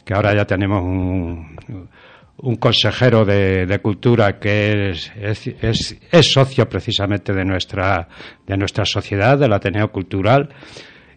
que 0.09 0.15
ahora 0.15 0.35
ya 0.35 0.47
tenemos 0.47 0.83
un, 0.83 2.57
consejero 2.59 3.27
de, 3.27 3.79
cultura 3.83 4.39
que 4.39 4.89
es, 4.89 5.13
es, 5.21 5.99
es, 6.11 6.33
socio 6.33 6.67
precisamente 6.67 7.35
de 7.35 7.45
nuestra, 7.45 8.09
de 8.47 8.57
nuestra 8.57 8.87
sociedad, 8.87 9.39
del 9.39 9.53
Ateneo 9.53 9.93
Cultural, 9.93 10.49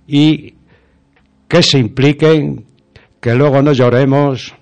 y 0.05 0.55
que 1.47 1.63
se 1.63 1.79
impliquen, 1.79 2.65
que 3.21 3.33
luego 3.33 3.61
no 3.61 3.71
lloremos, 3.71 4.53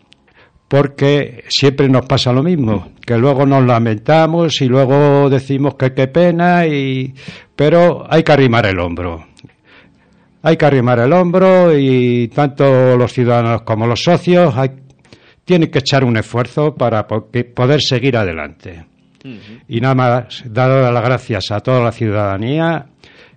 porque 0.67 1.45
siempre 1.47 1.89
nos 1.89 2.05
pasa 2.05 2.31
lo 2.31 2.43
mismo, 2.43 2.91
que 3.03 3.17
luego 3.17 3.47
nos 3.47 3.65
lamentamos 3.65 4.61
y 4.61 4.67
luego 4.67 5.27
decimos 5.31 5.73
que 5.73 5.95
qué 5.95 6.07
pena, 6.07 6.67
y, 6.67 7.15
pero 7.55 8.05
hay 8.07 8.21
que 8.21 8.31
arrimar 8.31 8.67
el 8.67 8.79
hombro. 8.79 9.28
Hay 10.41 10.55
que 10.57 10.65
arrimar 10.65 10.99
el 10.99 11.11
hombro 11.13 11.77
y 11.77 12.29
tanto 12.29 12.97
los 12.97 13.11
ciudadanos 13.11 13.63
como 13.63 13.85
los 13.85 14.01
socios 14.01 14.55
hay, 14.55 14.71
tiene 15.43 15.69
que 15.69 15.79
echar 15.79 16.03
un 16.03 16.17
esfuerzo 16.17 16.75
para 16.75 17.05
poder 17.07 17.81
seguir 17.81 18.15
adelante. 18.15 18.85
Y 19.67 19.81
nada 19.81 19.95
más, 19.95 20.43
dar 20.45 20.93
las 20.93 21.03
gracias 21.03 21.51
a 21.51 21.59
toda 21.59 21.81
la 21.83 21.91
ciudadanía 21.91 22.85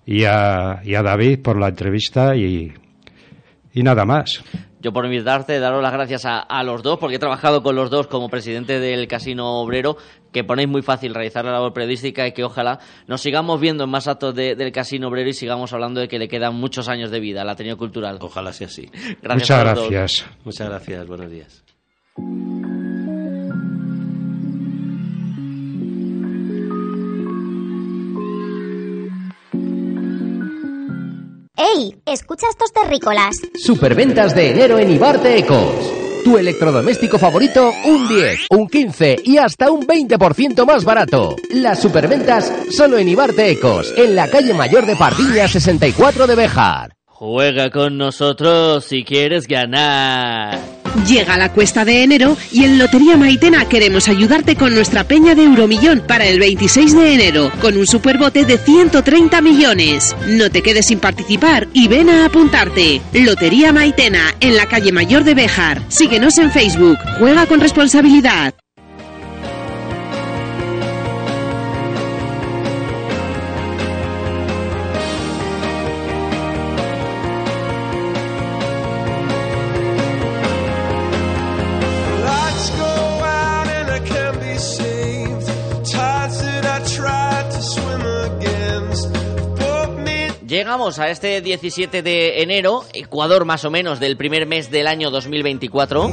y 0.06 0.24
a, 0.24 0.80
David 0.84 1.40
por 1.40 1.58
la 1.58 1.68
entrevista 1.68 2.36
y, 2.36 2.72
y 3.72 3.82
nada 3.82 4.04
más. 4.04 4.44
Yo 4.82 4.92
por 4.92 5.04
invitarte, 5.04 5.60
daros 5.60 5.80
las 5.80 5.92
gracias 5.92 6.22
a, 6.24 6.62
los 6.64 6.82
dos, 6.82 6.98
porque 6.98 7.16
he 7.16 7.18
trabajado 7.20 7.62
con 7.62 7.76
los 7.76 7.88
dos 7.88 8.08
como 8.08 8.28
presidente 8.28 8.80
del 8.80 9.06
Casino 9.06 9.60
Obrero, 9.60 9.96
que 10.32 10.42
ponéis 10.42 10.68
muy 10.68 10.82
fácil 10.82 11.14
realizar 11.14 11.44
la 11.44 11.52
labor 11.52 11.72
periodística 11.72 12.26
y 12.26 12.32
que 12.32 12.42
ojalá 12.42 12.80
nos 13.06 13.20
sigamos 13.20 13.60
viendo 13.60 13.84
en 13.84 13.90
más 13.90 14.08
actos 14.08 14.34
del 14.34 14.72
Casino 14.72 15.06
Obrero 15.06 15.30
y 15.30 15.34
sigamos 15.34 15.72
hablando 15.72 16.00
de 16.00 16.08
que 16.08 16.18
le 16.18 16.26
quedan 16.26 16.56
muchos 16.56 16.88
años 16.88 17.12
de 17.12 17.20
vida 17.20 17.42
al 17.42 17.50
Ateneo 17.50 17.76
Cultural. 17.76 18.18
Ojalá 18.20 18.52
sea 18.52 18.66
así. 18.66 18.90
Muchas 19.22 19.60
gracias. 19.60 20.26
Muchas 20.44 20.68
gracias, 20.68 21.06
buenos 21.06 21.30
días. 21.30 21.64
Escucha 32.06 32.46
estos 32.48 32.72
terrícolas. 32.72 33.36
Superventas 33.54 34.34
de 34.34 34.50
enero 34.50 34.78
en 34.78 34.90
Ibarte 34.90 35.38
Ecos. 35.38 35.74
Tu 36.24 36.38
electrodoméstico 36.38 37.18
favorito, 37.18 37.72
un 37.84 38.06
10, 38.06 38.46
un 38.50 38.68
15 38.68 39.16
y 39.24 39.38
hasta 39.38 39.72
un 39.72 39.84
20% 39.86 40.64
más 40.64 40.84
barato. 40.84 41.34
Las 41.50 41.80
superventas 41.80 42.52
solo 42.70 42.98
en 42.98 43.08
Ibarte 43.08 43.50
Ecos, 43.50 43.92
en 43.96 44.14
la 44.14 44.28
calle 44.28 44.54
mayor 44.54 44.86
de 44.86 44.94
Pardiña 44.94 45.48
64 45.48 46.28
de 46.28 46.34
Bejar. 46.36 46.92
Juega 47.24 47.70
con 47.70 47.98
nosotros 47.98 48.84
si 48.84 49.04
quieres 49.04 49.46
ganar. 49.46 50.58
Llega 51.06 51.36
la 51.36 51.52
cuesta 51.52 51.84
de 51.84 52.02
enero 52.02 52.36
y 52.50 52.64
en 52.64 52.80
Lotería 52.80 53.16
Maitena 53.16 53.68
queremos 53.68 54.08
ayudarte 54.08 54.56
con 54.56 54.74
nuestra 54.74 55.04
peña 55.04 55.36
de 55.36 55.44
Euromillón 55.44 56.00
para 56.00 56.26
el 56.26 56.40
26 56.40 56.96
de 56.96 57.14
enero, 57.14 57.52
con 57.60 57.76
un 57.76 57.86
superbote 57.86 58.44
de 58.44 58.58
130 58.58 59.40
millones. 59.40 60.16
No 60.26 60.50
te 60.50 60.62
quedes 60.62 60.86
sin 60.86 60.98
participar 60.98 61.68
y 61.72 61.86
ven 61.86 62.10
a 62.10 62.24
apuntarte. 62.24 63.00
Lotería 63.12 63.72
Maitena, 63.72 64.34
en 64.40 64.56
la 64.56 64.66
calle 64.66 64.90
Mayor 64.90 65.22
de 65.22 65.34
Béjar. 65.34 65.80
Síguenos 65.90 66.38
en 66.38 66.50
Facebook. 66.50 66.98
Juega 67.20 67.46
con 67.46 67.60
responsabilidad. 67.60 68.52
Llegamos 90.62 91.00
a 91.00 91.10
este 91.10 91.40
17 91.40 92.02
de 92.02 92.40
enero, 92.40 92.84
Ecuador 92.92 93.44
más 93.44 93.64
o 93.64 93.70
menos 93.72 93.98
del 93.98 94.16
primer 94.16 94.46
mes 94.46 94.70
del 94.70 94.86
año 94.86 95.10
2024. 95.10 96.08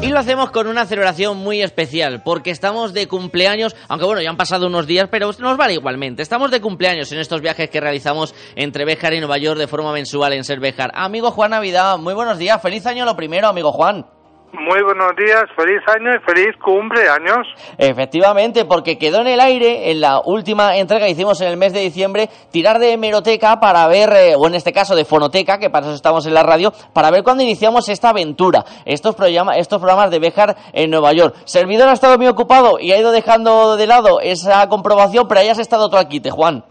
Y 0.00 0.08
lo 0.08 0.18
hacemos 0.18 0.50
con 0.50 0.66
una 0.66 0.86
celebración 0.86 1.36
muy 1.36 1.60
especial, 1.60 2.22
porque 2.22 2.50
estamos 2.50 2.94
de 2.94 3.06
cumpleaños, 3.06 3.76
aunque 3.86 4.06
bueno, 4.06 4.22
ya 4.22 4.30
han 4.30 4.38
pasado 4.38 4.66
unos 4.66 4.86
días, 4.86 5.08
pero 5.10 5.30
nos 5.38 5.58
vale 5.58 5.74
igualmente. 5.74 6.22
Estamos 6.22 6.50
de 6.50 6.62
cumpleaños 6.62 7.12
en 7.12 7.18
estos 7.18 7.42
viajes 7.42 7.68
que 7.68 7.82
realizamos 7.82 8.34
entre 8.56 8.86
Béjar 8.86 9.12
y 9.12 9.18
Nueva 9.18 9.36
York 9.36 9.58
de 9.58 9.66
forma 9.66 9.92
mensual 9.92 10.32
en 10.32 10.44
Ser 10.44 10.58
Béjar. 10.58 10.90
Amigo 10.94 11.32
Juan 11.32 11.50
Navidad, 11.50 11.98
muy 11.98 12.14
buenos 12.14 12.38
días, 12.38 12.62
feliz 12.62 12.86
año 12.86 13.04
lo 13.04 13.14
primero, 13.14 13.46
amigo 13.46 13.72
Juan. 13.72 14.06
Muy 14.52 14.82
buenos 14.82 15.14
días, 15.14 15.44
feliz 15.54 15.80
año 15.86 16.10
y 16.12 16.18
feliz 16.20 16.56
cumpleaños. 16.56 17.46
Efectivamente, 17.78 18.64
porque 18.64 18.98
quedó 18.98 19.20
en 19.20 19.28
el 19.28 19.38
aire 19.38 19.92
en 19.92 20.00
la 20.00 20.20
última 20.24 20.76
entrega 20.76 21.06
que 21.06 21.12
hicimos 21.12 21.40
en 21.40 21.48
el 21.48 21.56
mes 21.56 21.72
de 21.72 21.78
diciembre, 21.80 22.28
tirar 22.50 22.80
de 22.80 22.92
hemeroteca 22.92 23.60
para 23.60 23.86
ver, 23.86 24.10
eh, 24.12 24.34
o 24.36 24.48
en 24.48 24.56
este 24.56 24.72
caso 24.72 24.96
de 24.96 25.04
fonoteca, 25.04 25.58
que 25.58 25.70
para 25.70 25.86
eso 25.86 25.94
estamos 25.94 26.26
en 26.26 26.34
la 26.34 26.42
radio, 26.42 26.72
para 26.92 27.12
ver 27.12 27.22
cuándo 27.22 27.44
iniciamos 27.44 27.88
esta 27.88 28.08
aventura, 28.08 28.64
estos, 28.86 29.14
estos 29.56 29.78
programas 29.78 30.10
de 30.10 30.18
Bejar 30.18 30.56
en 30.72 30.90
Nueva 30.90 31.12
York. 31.12 31.36
Servidor 31.44 31.88
ha 31.88 31.92
estado 31.92 32.18
muy 32.18 32.26
ocupado 32.26 32.80
y 32.80 32.90
ha 32.90 32.98
ido 32.98 33.12
dejando 33.12 33.76
de 33.76 33.86
lado 33.86 34.20
esa 34.20 34.68
comprobación, 34.68 35.28
pero 35.28 35.42
hayas 35.42 35.60
estado 35.60 35.88
tú 35.88 35.96
aquí, 35.96 36.18
te 36.18 36.30
Juan. 36.30 36.64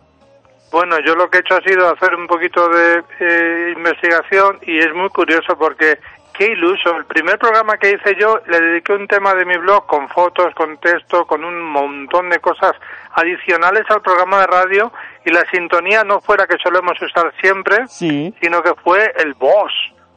Bueno, 0.72 0.98
yo 1.04 1.16
lo 1.16 1.28
que 1.30 1.38
he 1.38 1.42
hecho 1.42 1.56
ha 1.56 1.68
sido 1.68 1.92
hacer 1.92 2.14
un 2.14 2.28
poquito 2.28 2.68
de 2.70 3.02
eh, 3.20 3.74
investigación 3.76 4.60
y 4.62 4.78
es 4.78 4.94
muy 4.94 5.10
curioso 5.10 5.56
porque 5.58 5.98
qué 6.40 6.54
iluso. 6.54 6.96
El 6.96 7.06
primer 7.06 7.38
programa 7.38 7.78
que 7.78 7.92
hice 7.92 8.16
yo 8.18 8.40
le 8.48 8.62
dediqué 8.62 8.94
un 8.94 9.08
tema 9.08 9.36
de 9.36 9.44
mi 9.44 9.58
blog 9.58 9.86
con 9.86 10.08
fotos, 10.08 10.56
con 10.56 10.78
texto, 10.78 11.28
con 11.28 11.44
un 11.44 11.62
montón 11.62 12.30
de 12.30 12.40
cosas 12.40 12.72
adicionales 13.12 13.84
al 13.90 14.02
programa 14.02 14.40
de 14.40 14.48
radio 14.48 14.94
y 15.26 15.32
la 15.32 15.44
sintonía 15.52 16.06
no 16.06 16.22
fuera 16.22 16.48
que 16.48 16.56
solemos 16.64 17.00
usar 17.02 17.34
siempre, 17.42 17.86
sino 17.90 18.64
que 18.64 18.74
fue 18.82 19.14
el 19.18 19.34
Boss 19.34 19.74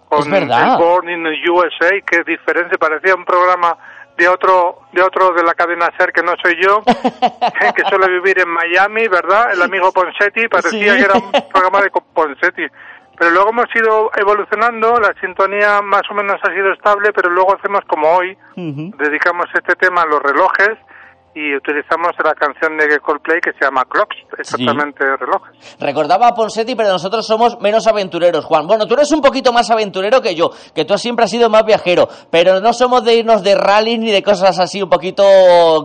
con 0.08 0.32
el 0.32 0.46
Born 0.46 1.08
in 1.10 1.24
the 1.24 1.50
USA, 1.50 1.90
que 2.06 2.22
diferente, 2.22 2.78
parecía 2.78 3.16
un 3.16 3.24
programa 3.24 3.76
de 4.16 4.28
otro 4.28 4.82
de 4.92 5.02
otro 5.02 5.32
de 5.32 5.42
la 5.42 5.54
cadena 5.54 5.90
Ser 5.96 6.12
que 6.12 6.22
no 6.22 6.34
soy 6.40 6.54
yo, 6.62 6.82
que 7.74 7.82
suele 7.88 8.08
vivir 8.10 8.38
en 8.38 8.48
Miami, 8.48 9.08
¿verdad? 9.08 9.52
El 9.52 9.62
amigo 9.62 9.90
Ponsetti, 9.90 10.46
parecía 10.46 10.96
que 10.96 11.02
era 11.02 11.14
un 11.14 11.32
programa 11.50 11.80
de 11.80 11.90
Ponsetti. 11.90 12.66
Pero 13.22 13.34
luego 13.34 13.50
hemos 13.50 13.66
ido 13.76 14.10
evolucionando, 14.16 14.98
la 14.98 15.14
sintonía 15.20 15.80
más 15.80 16.02
o 16.10 16.14
menos 16.14 16.40
ha 16.42 16.52
sido 16.52 16.72
estable, 16.72 17.12
pero 17.14 17.30
luego 17.30 17.54
hacemos 17.54 17.82
como 17.86 18.08
hoy, 18.08 18.36
dedicamos 18.56 19.46
este 19.54 19.76
tema 19.76 20.02
a 20.02 20.06
los 20.06 20.20
relojes 20.20 20.76
y 21.32 21.54
utilizamos 21.54 22.10
la 22.24 22.34
canción 22.34 22.76
de 22.76 22.98
Coldplay 22.98 23.40
que 23.40 23.52
se 23.52 23.64
llama 23.64 23.84
Clocks, 23.84 24.16
exactamente 24.36 25.04
relojes. 25.16 25.76
Recordaba 25.78 26.26
a 26.26 26.34
Ponsetti, 26.34 26.74
pero 26.74 26.88
nosotros 26.88 27.24
somos 27.24 27.60
menos 27.60 27.86
aventureros, 27.86 28.44
Juan. 28.44 28.66
Bueno, 28.66 28.88
tú 28.88 28.94
eres 28.94 29.12
un 29.12 29.20
poquito 29.20 29.52
más 29.52 29.70
aventurero 29.70 30.20
que 30.20 30.34
yo, 30.34 30.50
que 30.74 30.84
tú 30.84 30.98
siempre 30.98 31.26
has 31.26 31.30
sido 31.30 31.48
más 31.48 31.64
viajero, 31.64 32.08
pero 32.28 32.58
no 32.58 32.72
somos 32.72 33.04
de 33.04 33.14
irnos 33.14 33.44
de 33.44 33.54
rally 33.54 33.98
ni 33.98 34.10
de 34.10 34.24
cosas 34.24 34.58
así 34.58 34.82
un 34.82 34.90
poquito 34.90 35.22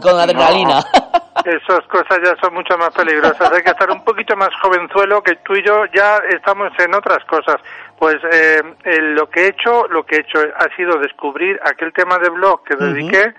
con 0.01 0.19
adrenalina. 0.19 0.83
esas 1.47 1.81
cosas 1.87 2.19
ya 2.23 2.35
son 2.41 2.53
mucho 2.53 2.77
más 2.77 2.89
peligrosas. 2.89 3.51
Hay 3.51 3.63
que 3.63 3.71
estar 3.71 3.89
un 3.89 4.03
poquito 4.03 4.35
más 4.35 4.49
jovenzuelo 4.61 5.23
que 5.23 5.35
tú 5.37 5.55
y 5.55 5.63
yo 5.63 5.85
ya 5.93 6.17
estamos 6.29 6.71
en 6.79 6.93
otras 6.93 7.23
cosas. 7.25 7.57
Pues 7.97 8.17
eh, 8.31 8.61
lo 9.15 9.29
que 9.29 9.45
he 9.45 9.47
hecho, 9.47 9.87
lo 9.87 10.05
que 10.05 10.17
he 10.17 10.19
hecho 10.19 10.39
ha 10.39 10.75
sido 10.75 10.99
descubrir 10.99 11.59
aquel 11.63 11.93
tema 11.93 12.17
de 12.19 12.29
blog 12.29 12.63
que 12.63 12.75
dediqué 12.75 13.33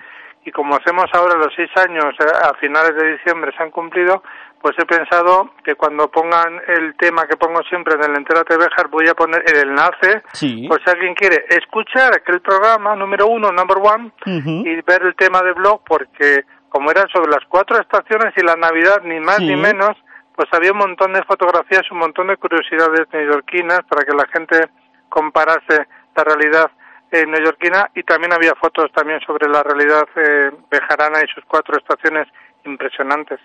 y 0.44 0.50
como 0.50 0.76
hacemos 0.76 1.06
ahora 1.12 1.36
los 1.36 1.52
seis 1.54 1.70
años 1.76 2.14
eh, 2.20 2.24
a 2.42 2.54
finales 2.54 2.96
de 2.96 3.12
diciembre 3.12 3.52
se 3.54 3.62
han 3.62 3.70
cumplido, 3.70 4.22
pues 4.60 4.74
he 4.78 4.86
pensado 4.86 5.50
que 5.62 5.74
cuando 5.74 6.10
pongan 6.10 6.60
el 6.66 6.96
tema 6.96 7.26
que 7.26 7.36
pongo 7.36 7.62
siempre 7.64 7.94
en 7.94 8.04
el 8.04 8.16
Entérate 8.16 8.56
Bejar 8.56 8.88
voy 8.88 9.06
a 9.08 9.14
poner 9.14 9.42
el 9.46 9.68
enlace, 9.68 10.22
pues 10.66 10.80
si 10.84 10.90
alguien 10.90 11.14
quiere 11.14 11.44
escuchar 11.50 12.14
aquel 12.14 12.40
programa 12.40 12.96
número 12.96 13.26
uno, 13.26 13.52
number 13.52 13.78
one, 13.78 14.10
y 14.24 14.80
ver 14.82 15.02
el 15.02 15.14
tema 15.14 15.42
de 15.42 15.52
blog 15.52 15.82
porque 15.86 16.44
como 16.68 16.90
eran 16.90 17.08
sobre 17.08 17.30
las 17.30 17.44
cuatro 17.48 17.80
estaciones 17.80 18.34
y 18.36 18.42
la 18.42 18.56
Navidad, 18.56 19.02
ni 19.04 19.20
más 19.20 19.40
ni 19.40 19.56
menos, 19.56 19.96
pues 20.34 20.48
había 20.52 20.72
un 20.72 20.78
montón 20.78 21.12
de 21.12 21.22
fotografías, 21.24 21.90
un 21.90 21.98
montón 21.98 22.28
de 22.28 22.36
curiosidades 22.36 23.06
neoyorquinas 23.12 23.80
para 23.88 24.04
que 24.04 24.14
la 24.14 24.26
gente 24.28 24.68
comparase 25.08 25.88
la 26.14 26.24
realidad 26.24 26.70
eh, 27.10 27.26
neoyorquina. 27.26 27.90
Y 27.94 28.02
también 28.04 28.32
había 28.32 28.54
fotos 28.54 28.92
también 28.92 29.20
sobre 29.20 29.48
la 29.48 29.62
realidad 29.62 30.06
eh, 30.14 30.52
bejarana 30.70 31.20
y 31.24 31.28
sus 31.34 31.44
cuatro 31.44 31.76
estaciones 31.76 32.28
impresionantes. 32.68 33.40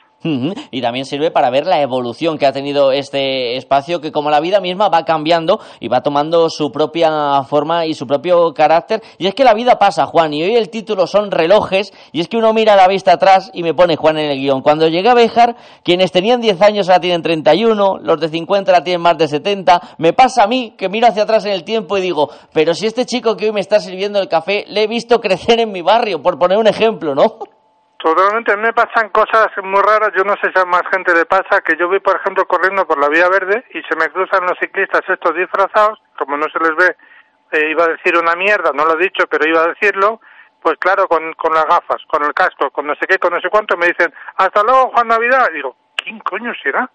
Y 0.72 0.82
también 0.82 1.06
sirve 1.06 1.32
para 1.32 1.50
ver 1.50 1.66
la 1.66 1.82
evolución 1.82 2.38
que 2.38 2.46
ha 2.46 2.54
tenido 2.54 2.92
este 2.94 3.58
espacio, 3.58 4.00
que 4.00 4.12
como 4.12 4.30
la 4.30 4.40
vida 4.40 4.62
misma 4.62 4.88
va 4.88 5.04
cambiando 5.04 5.60
y 5.82 5.90
va 5.90 6.02
tomando 6.02 6.50
su 6.50 6.72
propia 6.72 7.44
forma 7.44 7.86
y 7.86 7.94
su 7.94 8.08
propio 8.08 8.54
carácter. 8.54 9.02
Y 9.18 9.28
es 9.28 9.36
que 9.36 9.44
la 9.44 9.54
vida 9.54 9.80
pasa, 9.80 10.06
Juan, 10.06 10.34
y 10.34 10.44
hoy 10.44 10.56
el 10.56 10.70
título 10.70 11.08
son 11.08 11.30
relojes, 11.30 11.92
y 12.14 12.22
es 12.22 12.30
que 12.30 12.38
uno 12.38 12.54
mira 12.54 12.76
la 12.76 12.88
vista 12.88 13.14
atrás 13.14 13.52
y 13.54 13.64
me 13.64 13.74
pone 13.74 13.98
Juan 13.98 14.18
en 14.18 14.32
el 14.32 14.38
guion. 14.38 14.62
Cuando 14.62 14.88
llegué 14.88 15.10
a 15.10 15.14
Béjar, 15.14 15.56
quienes 15.84 16.12
tenían 16.12 16.40
10 16.40 16.62
años 16.62 16.88
ahora 16.88 17.02
tienen 17.02 17.22
31, 17.22 18.00
los 18.02 18.20
de 18.20 18.30
50 18.30 18.72
ahora 18.72 18.84
tienen 18.84 19.02
más 19.02 19.18
de 19.18 19.28
70. 19.28 19.96
Me 19.98 20.14
pasa 20.14 20.44
a 20.44 20.48
mí, 20.48 20.74
que 20.78 20.88
miro 20.88 21.08
hacia 21.08 21.24
atrás 21.24 21.46
en 21.46 21.52
el 21.52 21.64
tiempo 21.64 21.98
y 21.98 22.02
digo, 22.02 22.30
pero 22.54 22.74
si 22.74 22.86
este 22.86 23.06
chico 23.06 23.36
que 23.36 23.48
hoy 23.48 23.52
me 23.52 23.60
está 23.60 23.80
sirviendo 23.80 24.20
el 24.20 24.30
café, 24.30 24.66
le 24.68 24.84
he 24.84 24.88
visto 24.88 25.20
crecer 25.20 25.60
en 25.60 25.72
mi 25.72 25.82
barrio, 25.82 26.22
por 26.22 26.40
poner 26.40 26.58
un 26.58 26.68
ejemplo, 26.68 27.14
¿no? 27.14 27.40
Totalmente, 28.04 28.52
a 28.52 28.58
mí 28.58 28.64
me 28.64 28.74
pasan 28.74 29.08
cosas 29.12 29.48
muy 29.64 29.82
raras, 29.82 30.12
yo 30.14 30.26
no 30.26 30.34
sé 30.44 30.52
si 30.54 30.60
a 30.60 30.66
más 30.66 30.82
gente 30.92 31.16
le 31.16 31.26
pasa, 31.26 31.62
que 31.64 31.78
yo 31.78 31.88
voy, 31.88 32.02
por 32.02 32.18
ejemplo, 32.18 32.46
corriendo 32.46 32.86
por 32.86 33.00
la 33.00 33.08
vía 33.08 33.30
verde 33.30 33.64
y 33.74 33.82
se 33.84 33.96
me 33.96 34.10
cruzan 34.10 34.44
los 34.44 34.60
ciclistas 34.60 35.04
estos 35.08 35.34
disfrazados, 35.34 36.02
como 36.18 36.36
no 36.36 36.46
se 36.52 36.60
les 36.60 36.76
ve, 36.76 36.98
eh, 37.54 37.70
iba 37.72 37.86
a 37.86 37.96
decir 37.96 38.18
una 38.18 38.36
mierda, 38.36 38.72
no 38.74 38.84
lo 38.84 38.96
he 39.00 39.04
dicho, 39.04 39.26
pero 39.30 39.48
iba 39.48 39.62
a 39.64 39.68
decirlo, 39.70 40.20
pues 40.62 40.76
claro, 40.80 41.08
con, 41.08 41.32
con 41.36 41.54
las 41.54 41.64
gafas, 41.66 42.02
con 42.10 42.26
el 42.26 42.34
casco, 42.34 42.72
con 42.72 42.86
no 42.88 42.94
sé 42.96 43.08
qué, 43.08 43.18
con 43.20 43.32
no 43.32 43.40
sé 43.40 43.50
cuánto, 43.50 43.78
me 43.78 43.88
dicen, 43.88 44.14
hasta 44.36 44.64
luego, 44.64 44.92
Juan 44.94 45.08
Navidad, 45.08 45.48
y 45.52 45.56
digo, 45.56 45.78
¿quién 45.96 46.20
coño 46.20 46.52
será? 46.62 46.90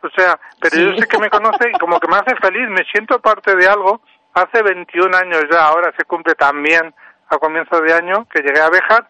O 0.00 0.08
sea, 0.16 0.40
pero 0.62 0.76
Sí. 0.76 0.82
yo 0.82 0.96
sé 0.96 1.06
que 1.08 1.18
me 1.18 1.28
conoce 1.28 1.68
y 1.68 1.78
como 1.78 2.00
que 2.00 2.08
me 2.08 2.16
hace 2.16 2.34
feliz, 2.36 2.70
me 2.70 2.84
siento 2.84 3.20
parte 3.20 3.54
de 3.54 3.68
algo. 3.68 4.00
Hace 4.32 4.62
21 4.62 5.14
años 5.14 5.44
ya, 5.50 5.66
ahora 5.66 5.92
se 5.98 6.06
cumple 6.06 6.34
también 6.36 6.94
a 7.28 7.36
comienzo 7.36 7.82
de 7.82 7.92
año 7.92 8.26
que 8.32 8.40
llegué 8.40 8.62
a 8.62 8.70
Béjar. 8.70 9.06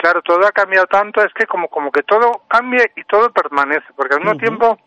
Claro, 0.00 0.22
todo 0.22 0.46
ha 0.46 0.52
cambiado 0.52 0.86
tanto, 0.86 1.22
es 1.22 1.30
que 1.34 1.46
como, 1.46 1.68
como 1.68 1.92
que 1.92 2.02
todo 2.02 2.40
cambia 2.48 2.86
y 2.96 3.04
todo 3.04 3.30
permanece, 3.30 3.84
porque 3.94 4.14
al 4.14 4.22
mismo 4.22 4.38
tiempo 4.38 4.78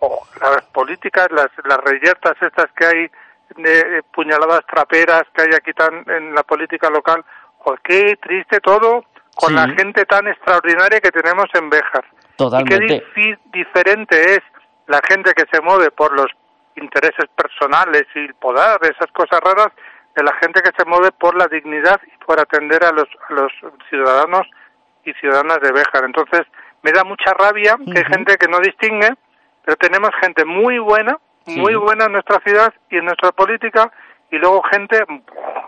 oh, 0.00 0.22
las 0.38 0.62
políticas, 0.66 1.28
las, 1.30 1.48
las 1.64 1.78
reyertas 1.78 2.34
estas 2.42 2.70
que 2.76 2.84
hay, 2.84 3.10
de, 3.56 3.84
de 3.84 4.02
puñaladas 4.14 4.60
traperas 4.66 5.22
que 5.32 5.42
hay 5.42 5.48
aquí 5.56 5.72
tan 5.72 6.04
en 6.10 6.34
la 6.34 6.42
política 6.42 6.90
local, 6.90 7.24
oh, 7.64 7.74
qué 7.82 8.18
triste 8.20 8.60
todo 8.60 9.02
con 9.34 9.48
Sí. 9.48 9.54
la 9.54 9.68
gente 9.70 10.04
tan 10.04 10.28
extraordinaria 10.28 11.00
que 11.00 11.10
tenemos 11.10 11.46
en 11.54 11.70
Béjar. 11.70 12.04
Totalmente. 12.36 12.96
Y 12.96 13.00
qué 13.14 13.38
diferente 13.54 14.34
es 14.34 14.40
la 14.88 15.00
gente 15.08 15.32
que 15.32 15.46
se 15.50 15.62
mueve 15.62 15.90
por 15.90 16.12
los 16.12 16.30
intereses 16.76 17.30
personales 17.34 18.04
y 18.14 18.18
el 18.26 18.34
poder, 18.34 18.78
esas 18.82 19.10
cosas 19.12 19.40
raras, 19.40 19.72
de 20.20 20.24
la 20.24 20.34
gente 20.34 20.60
que 20.60 20.70
se 20.76 20.84
mueve 20.84 21.12
por 21.12 21.34
la 21.34 21.46
dignidad 21.48 21.98
y 22.06 22.24
por 22.24 22.38
atender 22.38 22.84
a 22.84 22.92
los, 22.92 23.08
a 23.28 23.32
los 23.32 23.50
ciudadanos 23.88 24.46
y 25.04 25.14
ciudadanas 25.14 25.60
de 25.62 25.72
Béjar. 25.72 26.04
Entonces, 26.04 26.42
me 26.82 26.92
da 26.92 27.04
mucha 27.04 27.32
rabia 27.32 27.78
que 27.90 27.98
hay 27.98 28.04
gente 28.04 28.36
que 28.36 28.46
no 28.46 28.58
distingue, 28.60 29.14
pero 29.64 29.76
tenemos 29.78 30.10
gente 30.20 30.44
muy 30.44 30.78
buena, 30.78 31.18
muy 31.46 31.74
buena 31.74 32.04
en 32.04 32.12
nuestra 32.12 32.38
ciudad 32.40 32.72
y 32.90 32.98
en 32.98 33.06
nuestra 33.06 33.32
política, 33.32 33.90
y 34.30 34.36
luego 34.36 34.62
gente 34.70 34.98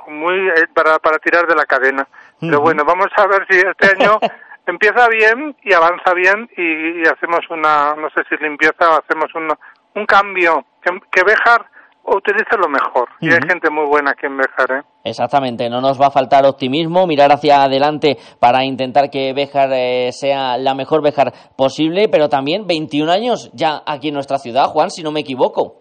muy 0.08 0.48
eh, 0.50 0.68
para, 0.74 0.98
para 0.98 1.18
tirar 1.18 1.46
de 1.46 1.54
la 1.54 1.64
cadena. 1.64 2.06
Pero 2.38 2.60
bueno, 2.60 2.84
vamos 2.84 3.08
a 3.16 3.26
ver 3.26 3.46
si 3.48 3.56
este 3.56 3.96
año 3.96 4.18
empieza 4.66 5.08
bien 5.08 5.56
y 5.62 5.72
avanza 5.72 6.12
bien 6.12 6.48
y, 6.58 7.00
y 7.00 7.02
hacemos 7.06 7.40
una, 7.48 7.94
no 7.94 8.10
sé 8.10 8.22
si 8.28 8.36
limpieza 8.36 8.90
o 8.90 9.00
hacemos 9.00 9.34
un, 9.34 9.48
un 9.94 10.06
cambio, 10.06 10.66
que, 10.82 10.90
que 11.10 11.24
Béjar 11.24 11.71
utilice 12.04 12.56
lo 12.58 12.68
mejor. 12.68 13.08
Y 13.20 13.30
hay 13.32 13.38
gente 13.48 13.70
muy 13.70 13.86
buena 13.86 14.10
aquí 14.12 14.26
en 14.26 14.36
Béjar, 14.36 14.78
¿eh? 14.78 14.82
Exactamente, 15.04 15.68
no 15.70 15.80
nos 15.80 16.00
va 16.00 16.06
a 16.06 16.10
faltar 16.10 16.44
optimismo, 16.46 17.06
mirar 17.06 17.30
hacia 17.32 17.62
adelante 17.64 18.16
para 18.40 18.64
intentar 18.64 19.10
que 19.10 19.32
Béjar 19.32 19.70
eh, 19.72 20.10
sea 20.12 20.56
la 20.58 20.74
mejor 20.74 21.02
Béjar 21.02 21.32
posible, 21.56 22.08
pero 22.08 22.28
también 22.28 22.66
21 22.66 23.10
años 23.10 23.50
ya 23.52 23.82
aquí 23.86 24.08
en 24.08 24.14
nuestra 24.14 24.38
ciudad, 24.38 24.66
Juan, 24.66 24.90
si 24.90 25.02
no 25.02 25.10
me 25.12 25.20
equivoco. 25.20 25.76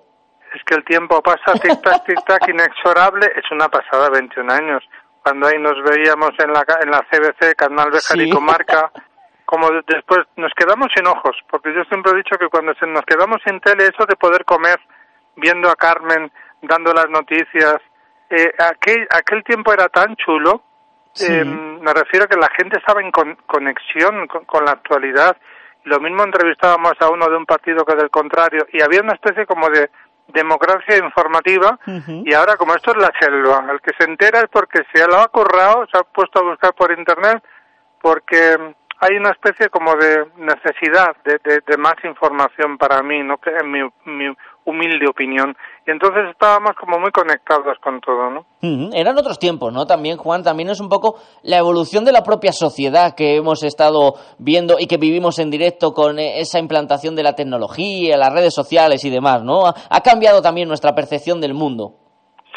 Es 0.54 0.62
que 0.66 0.76
el 0.76 0.84
tiempo 0.84 1.22
pasa, 1.22 1.54
tic-tac, 1.60 2.04
tic-tac, 2.06 2.50
inexorable. 2.54 3.26
Es 3.38 3.50
una 3.52 3.70
pasada, 3.70 4.10
21 4.10 4.52
años. 4.52 4.84
Cuando 5.24 5.48
ahí 5.48 5.56
nos 5.60 5.76
veíamos 5.88 6.32
en 6.44 6.52
la, 6.52 6.64
en 6.82 6.92
la 6.92 7.00
CBC, 7.10 7.56
Canal 7.56 7.92
Béjar 7.92 8.18
y 8.18 8.26
Sí. 8.26 8.30
Comarca, 8.32 8.92
como 9.46 9.68
de- 9.70 9.82
después 9.88 10.20
nos 10.36 10.52
quedamos 10.58 10.88
sin 10.96 11.06
ojos, 11.08 11.38
porque 11.50 11.70
yo 11.74 11.84
siempre 11.90 12.12
he 12.14 12.18
dicho 12.18 12.36
que 12.38 12.50
cuando 12.50 12.74
se 12.80 12.88
nos 12.88 13.04
quedamos 13.04 13.38
sin 13.46 13.60
tele, 13.62 13.84
eso 13.84 14.04
de 14.10 14.16
poder 14.16 14.44
comer 14.46 14.78
viendo 15.42 15.70
a 15.70 15.76
Carmen, 15.76 16.32
dando 16.62 16.94
las 16.94 17.10
noticias, 17.10 17.76
eh, 18.30 18.52
aquel, 18.60 19.08
aquel 19.10 19.44
tiempo 19.44 19.74
era 19.74 19.90
tan 19.90 20.16
chulo. 20.16 20.62
Sí. 21.14 21.26
Eh, 21.30 21.44
me 21.44 21.94
refiero 21.94 22.26
a 22.26 22.28
que 22.30 22.38
la 22.38 22.50
gente 22.56 22.78
estaba 22.78 23.02
en 23.02 23.12
con- 23.12 23.36
conexión 23.48 24.28
con, 24.28 24.46
con 24.46 24.64
la 24.64 24.72
actualidad. 24.72 25.36
Lo 25.84 26.00
mismo 26.00 26.24
entrevistábamos 26.24 26.94
a 27.02 27.10
uno 27.10 27.28
de 27.28 27.36
un 27.36 27.46
partido 27.46 27.84
que 27.84 27.96
del 27.96 28.10
contrario 28.12 28.66
y 28.72 28.82
había 28.82 29.02
una 29.02 29.14
especie 29.14 29.46
como 29.48 29.68
de 29.70 29.90
democracia 30.28 30.96
informativa 30.98 31.78
y 32.24 32.34
ahora 32.34 32.56
como 32.56 32.74
esto 32.76 32.92
es 32.92 32.98
la 32.98 33.12
selva, 33.20 33.66
el 33.70 33.82
que 33.82 33.92
se 34.00 34.06
entera 34.10 34.40
es 34.40 34.48
porque 34.50 34.84
se 34.94 35.06
lo 35.08 35.18
ha 35.18 35.28
currado, 35.28 35.86
se 35.92 35.98
ha 35.98 36.04
puesto 36.04 36.40
a 36.40 36.44
buscar 36.44 36.74
por 36.74 36.92
internet 36.98 37.44
porque 38.02 38.56
hay 39.00 39.18
una 39.18 39.32
especie 39.32 39.70
como 39.70 39.96
de 39.96 40.28
necesidad 40.38 41.16
de, 41.26 41.40
de, 41.44 41.62
de 41.68 41.78
más 41.78 41.96
información 42.06 42.78
para 42.78 43.02
mí, 43.02 43.22
no 43.24 43.40
que 43.40 43.50
en 43.50 43.72
mi, 43.72 43.82
mi 44.06 44.34
humilde 44.66 45.08
opinión. 45.10 45.56
Y 45.88 45.92
entonces 45.92 46.24
estábamos 46.32 46.72
como 46.80 47.00
muy 47.00 47.12
conectados 47.12 47.78
con 47.84 48.00
todo, 48.00 48.30
¿no? 48.30 48.46
Eran 48.94 49.18
otros 49.18 49.40
tiempos, 49.40 49.74
¿no? 49.74 49.86
También, 49.86 50.18
Juan, 50.18 50.44
también 50.44 50.70
es 50.70 50.80
un 50.80 50.90
poco 50.90 51.16
la 51.44 51.58
evolución 51.58 52.06
de 52.06 52.12
la 52.12 52.22
propia 52.24 52.52
sociedad 52.52 53.16
que 53.16 53.36
hemos 53.38 53.64
estado 53.64 54.14
viendo 54.38 54.76
y 54.80 54.86
que 54.88 54.98
vivimos 54.98 55.40
en 55.40 55.50
directo 55.50 55.94
con 55.94 56.20
eh, 56.20 56.40
esa 56.40 56.60
implantación 56.60 57.16
de 57.16 57.24
la 57.24 57.34
tecnología, 57.34 58.18
las 58.18 58.32
redes 58.34 58.54
sociales 58.54 59.04
y 59.04 59.10
demás, 59.10 59.44
¿no? 59.44 59.66
Ha, 59.68 60.02
cambiado 60.02 60.42
también 60.42 60.68
nuestra 60.68 60.94
percepción 60.94 61.42
del 61.42 61.54
mundo. 61.56 61.96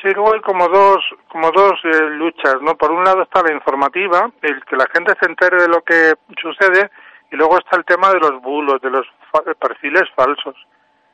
Sí, 0.02 0.10
luego 0.14 0.34
hay 0.34 0.40
como 0.42 0.68
dos, 0.68 0.98
como 1.32 1.50
dos 1.50 1.72
eh, 1.84 2.10
luchas, 2.10 2.56
¿no? 2.60 2.74
Por 2.74 2.92
un 2.92 3.04
lado 3.04 3.22
está 3.22 3.40
la 3.42 3.54
informativa, 3.54 4.30
el 4.42 4.62
que 4.68 4.76
la 4.76 4.86
gente 4.92 5.14
se 5.18 5.26
entere 5.26 5.62
de 5.62 5.68
lo 5.68 5.80
que 5.80 6.12
sucede, 6.42 6.90
y 7.32 7.36
luego 7.36 7.56
está 7.58 7.78
el 7.78 7.84
tema 7.86 8.10
de 8.10 8.18
los 8.20 8.42
bulos, 8.42 8.82
de 8.82 8.90
los 8.90 9.06
fa- 9.32 9.42
perfiles 9.58 10.02
falsos. 10.14 10.54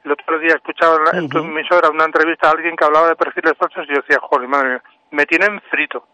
El 0.05 0.13
otro 0.13 0.39
día 0.39 0.55
escuchaba 0.55 0.97
en, 0.97 1.05
la, 1.05 1.11
en 1.13 1.29
tu 1.29 1.39
emisora 1.39 1.91
una 1.91 2.05
entrevista 2.05 2.49
a 2.49 2.53
alguien 2.53 2.77
que 2.77 2.85
hablaba 2.85 3.09
de 3.09 3.17
perfiles 3.17 3.53
falsos 3.59 3.85
y 3.87 3.95
yo 3.95 4.01
decía, 4.01 4.19
joder, 4.21 4.49
madre 4.49 4.69
mía, 4.71 4.83
me 5.11 5.27
tienen 5.27 5.61
frito. 5.71 6.07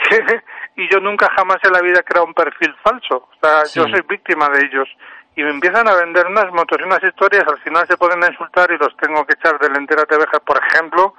y 0.76 0.90
yo 0.90 0.98
nunca 1.00 1.28
jamás 1.36 1.58
en 1.62 1.72
la 1.72 1.80
vida 1.80 2.00
he 2.00 2.04
creado 2.04 2.26
un 2.26 2.34
perfil 2.34 2.74
falso. 2.82 3.28
O 3.30 3.34
sea, 3.40 3.64
yo 3.74 3.88
soy 3.88 4.02
víctima 4.08 4.48
de 4.48 4.66
ellos. 4.66 4.88
Y 5.36 5.42
me 5.42 5.50
empiezan 5.50 5.86
a 5.88 5.94
vender 5.94 6.26
unas 6.26 6.50
motos 6.52 6.78
y 6.80 6.84
unas 6.84 7.02
historias, 7.02 7.44
al 7.46 7.60
final 7.60 7.86
se 7.88 7.96
pueden 7.96 8.18
insultar 8.18 8.70
y 8.72 8.78
los 8.78 8.96
tengo 8.96 9.24
que 9.24 9.34
echar 9.34 9.58
de 9.60 9.70
la 9.70 9.78
entera 9.78 10.04
tebeja, 10.04 10.40
por 10.40 10.58
ejemplo, 10.58 11.14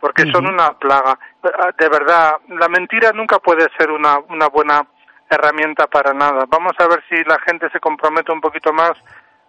porque 0.00 0.24
son 0.32 0.46
una 0.46 0.70
plaga. 0.78 1.16
Ah, 1.44 1.70
De 1.78 1.88
verdad, 1.88 2.32
la 2.48 2.68
mentira 2.68 3.12
nunca 3.12 3.38
puede 3.38 3.68
ser 3.78 3.90
una, 3.90 4.18
una 4.18 4.48
buena 4.48 4.84
herramienta 5.30 5.86
para 5.86 6.12
nada. 6.12 6.44
Vamos 6.48 6.72
a 6.78 6.88
ver 6.88 7.04
si 7.08 7.22
la 7.24 7.38
gente 7.46 7.70
se 7.70 7.80
compromete 7.80 8.32
un 8.32 8.40
poquito 8.40 8.72
más 8.72 8.92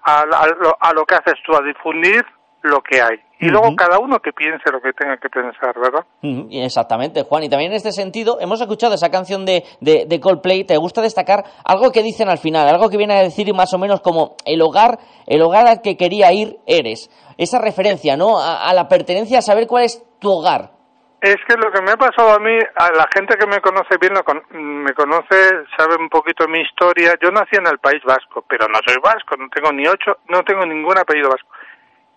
a, 0.06 0.22
a 0.22 0.48
lo, 0.48 0.76
a 0.80 0.94
lo 0.94 1.06
que 1.06 1.16
haces 1.16 1.36
tú, 1.46 1.56
a 1.56 1.62
difundir 1.62 2.24
lo 2.62 2.82
que 2.82 3.02
hay. 3.02 3.18
Y 3.40 3.50
luego 3.50 3.76
cada 3.76 4.00
uno 4.00 4.20
que 4.20 4.32
piense 4.32 4.72
lo 4.72 4.80
que 4.80 4.94
tenga 4.94 5.18
que 5.18 5.28
pensar, 5.28 5.76
¿verdad? 5.76 6.06
Exactamente, 6.50 7.24
Juan. 7.24 7.44
Y 7.44 7.50
también 7.50 7.72
en 7.72 7.76
este 7.76 7.92
sentido, 7.92 8.38
hemos 8.40 8.62
escuchado 8.62 8.94
esa 8.94 9.10
canción 9.10 9.46
de, 9.46 9.66
de, 9.82 10.06
de 10.08 10.20
Coldplay. 10.22 10.64
¿Te 10.64 10.78
gusta 10.78 11.02
destacar 11.02 11.44
algo 11.66 11.92
que 11.92 12.02
dicen 12.02 12.30
al 12.30 12.38
final? 12.38 12.70
Algo 12.70 12.90
que 12.90 12.96
viene 12.96 13.16
a 13.16 13.22
decir 13.22 13.54
más 13.54 13.74
o 13.74 13.78
menos 13.78 14.00
como 14.00 14.38
el 14.46 14.62
hogar, 14.62 14.98
el 15.28 15.42
hogar 15.42 15.68
al 15.68 15.82
que 15.82 15.98
quería 15.98 16.32
ir 16.32 16.60
eres. 16.66 17.10
Esa 17.38 17.60
referencia, 17.60 18.16
¿no? 18.16 18.40
A, 18.40 18.70
a 18.70 18.74
la 18.74 18.88
pertenencia, 18.88 19.40
a 19.40 19.42
saber 19.42 19.68
cuál 19.68 19.84
es 19.84 20.02
tu 20.20 20.32
hogar. 20.32 20.72
Es 21.24 21.38
que 21.48 21.56
lo 21.56 21.72
que 21.72 21.82
me 21.82 21.92
ha 21.92 21.96
pasado 21.96 22.34
a 22.34 22.40
mí, 22.40 22.60
a 22.76 22.92
la 22.92 23.08
gente 23.16 23.38
que 23.38 23.48
me 23.48 23.62
conoce 23.62 23.96
bien, 23.98 24.14
lo 24.14 24.26
con- 24.26 24.44
me 24.52 24.94
conoce, 24.94 25.64
sabe 25.78 25.96
un 25.98 26.10
poquito 26.10 26.50
mi 26.50 26.60
historia. 26.60 27.14
Yo 27.22 27.32
nací 27.32 27.56
en 27.56 27.66
el 27.66 27.80
País 27.80 28.04
Vasco, 28.04 28.44
pero 28.46 28.68
no 28.68 28.78
soy 28.86 28.98
vasco, 29.02 29.38
no 29.38 29.48
tengo 29.48 29.72
ni 29.72 29.88
ocho, 29.88 30.18
no 30.28 30.44
tengo 30.44 30.66
ningún 30.66 30.98
apellido 30.98 31.30
vasco. 31.30 31.48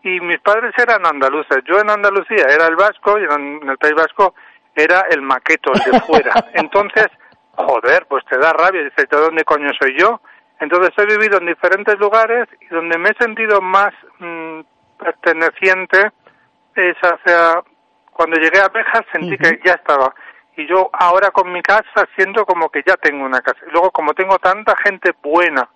Y 0.03 0.19
mis 0.21 0.41
padres 0.41 0.75
eran 0.77 1.07
andaluces. 1.07 1.63
Yo 1.67 1.79
en 1.79 1.89
Andalucía 1.89 2.47
era 2.51 2.67
el 2.67 2.75
vasco 2.75 3.17
y 3.21 3.23
en 3.33 3.69
el 3.69 3.79
País 3.79 3.95
Vasco 3.95 4.35
era 4.75 5.03
el 5.09 5.23
maqueto, 5.23 5.71
el 5.73 5.93
de 5.93 6.01
fuera. 6.01 6.33
Entonces, 6.55 7.07
joder, 7.53 8.07
pues 8.09 8.25
te 8.25 8.39
da 8.39 8.53
rabia. 8.53 8.83
Dices, 8.83 9.09
¿de 9.09 9.17
dónde 9.17 9.45
coño 9.45 9.71
soy 9.81 9.97
yo? 9.97 10.21
Entonces 10.59 10.91
he 10.99 11.07
vivido 11.07 11.39
en 11.39 11.47
diferentes 11.47 11.97
lugares 12.01 12.49
y 12.61 12.67
donde 12.75 12.99
me 12.99 13.11
he 13.11 13.15
sentido 13.23 13.61
más 13.61 13.95
mm, 14.19 14.61
perteneciente 14.99 16.11
es 16.75 16.97
hacia 17.03 17.63
cuando 18.17 18.37
llegué 18.37 18.59
a 18.61 18.69
Bejas 18.69 19.03
sentí 19.13 19.37
que 19.37 19.61
ya 19.65 19.75
estaba. 19.75 20.15
Y 20.57 20.67
yo 20.67 20.91
ahora 20.93 21.31
con 21.31 21.53
mi 21.53 21.63
casa 21.63 22.09
siento 22.17 22.47
como 22.47 22.71
que 22.71 22.83
ya 22.87 22.97
tengo 22.97 23.25
una 23.25 23.41
casa. 23.41 23.61
Y 23.69 23.73
luego 23.73 23.91
como 23.91 24.15
tengo 24.15 24.39
tanta 24.39 24.75
gente 24.85 25.13
buena 25.23 25.69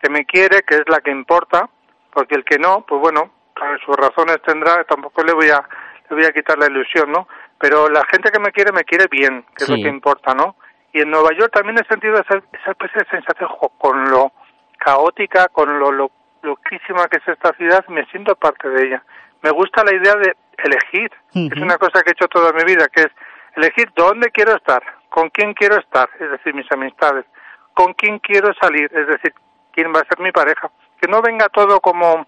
que 0.00 0.10
me 0.10 0.24
quiere 0.26 0.62
que 0.62 0.74
es 0.76 0.84
la 0.88 1.00
que 1.00 1.10
importa 1.10 1.68
porque 2.12 2.34
el 2.34 2.44
que 2.44 2.58
no 2.58 2.84
pues 2.86 3.00
bueno 3.00 3.30
claro, 3.54 3.78
sus 3.84 3.96
razones 3.96 4.42
tendrá 4.42 4.84
tampoco 4.84 5.22
le 5.24 5.32
voy 5.32 5.48
a 5.48 5.66
le 6.10 6.16
voy 6.16 6.24
a 6.26 6.32
quitar 6.32 6.58
la 6.58 6.66
ilusión 6.66 7.10
no 7.10 7.26
pero 7.58 7.88
la 7.88 8.04
gente 8.04 8.30
que 8.30 8.38
me 8.38 8.52
quiere 8.52 8.72
me 8.72 8.84
quiere 8.84 9.06
bien 9.10 9.46
que 9.56 9.64
es 9.64 9.70
lo 9.70 9.76
que 9.76 9.88
importa 9.88 10.34
no 10.34 10.56
y 10.96 11.02
en 11.02 11.10
Nueva 11.10 11.30
York 11.32 11.52
también 11.52 11.78
he 11.78 11.84
sentido 11.88 12.14
esa, 12.14 12.38
esa 12.52 12.70
especie 12.70 13.02
de 13.02 13.10
sensación 13.10 13.50
con 13.76 14.10
lo 14.10 14.32
caótica, 14.78 15.48
con 15.48 15.78
lo, 15.78 15.92
lo 15.92 16.10
loquísima 16.40 17.06
que 17.08 17.18
es 17.18 17.28
esta 17.28 17.52
ciudad, 17.52 17.84
me 17.88 18.06
siento 18.06 18.34
parte 18.34 18.66
de 18.70 18.86
ella. 18.86 19.04
Me 19.46 19.52
gusta 19.52 19.84
la 19.84 19.94
idea 19.94 20.16
de 20.16 20.34
elegir. 20.58 21.08
Es 21.32 21.62
una 21.62 21.78
cosa 21.78 22.02
que 22.02 22.10
he 22.10 22.12
hecho 22.14 22.26
toda 22.26 22.52
mi 22.52 22.64
vida, 22.64 22.88
que 22.88 23.02
es 23.02 23.12
elegir 23.54 23.92
dónde 23.94 24.32
quiero 24.32 24.56
estar, 24.56 24.82
con 25.08 25.30
quién 25.30 25.54
quiero 25.54 25.78
estar, 25.78 26.08
es 26.18 26.28
decir, 26.32 26.52
mis 26.52 26.66
amistades, 26.72 27.24
con 27.72 27.94
quién 27.94 28.18
quiero 28.18 28.52
salir, 28.60 28.90
es 28.92 29.06
decir, 29.06 29.32
quién 29.72 29.92
va 29.94 30.00
a 30.00 30.08
ser 30.08 30.18
mi 30.18 30.32
pareja. 30.32 30.68
Que 31.00 31.06
no 31.06 31.22
venga 31.22 31.48
todo 31.48 31.78
como, 31.80 32.26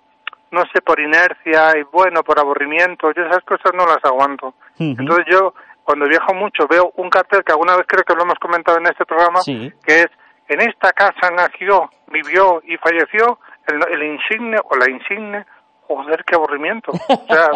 no 0.52 0.62
sé, 0.72 0.80
por 0.80 1.00
inercia 1.00 1.76
y 1.76 1.82
bueno, 1.90 2.22
por 2.22 2.38
aburrimiento. 2.38 3.10
Yo 3.10 3.24
esas 3.24 3.42
cosas 3.42 3.72
no 3.74 3.84
las 3.84 4.04
aguanto. 4.04 4.54
Entonces 4.78 5.26
yo, 5.28 5.54
cuando 5.82 6.06
viajo 6.06 6.34
mucho, 6.34 6.68
veo 6.68 6.92
un 6.98 7.10
cartel 7.10 7.42
que 7.42 7.50
alguna 7.50 7.74
vez 7.76 7.86
creo 7.88 8.04
que 8.04 8.14
lo 8.14 8.22
hemos 8.22 8.38
comentado 8.38 8.78
en 8.78 8.86
este 8.86 9.04
programa, 9.04 9.40
que 9.44 10.02
es, 10.02 10.08
en 10.46 10.60
esta 10.60 10.92
casa 10.92 11.32
nació, 11.32 11.90
vivió 12.12 12.62
y 12.64 12.76
falleció 12.76 13.40
el, 13.66 13.82
el 13.90 14.02
insigne 14.04 14.58
o 14.62 14.76
la 14.76 14.88
insigne. 14.88 15.44
Joder, 15.88 16.24
qué 16.24 16.36
aburrimiento. 16.36 16.92
O 17.08 17.26
sea, 17.26 17.50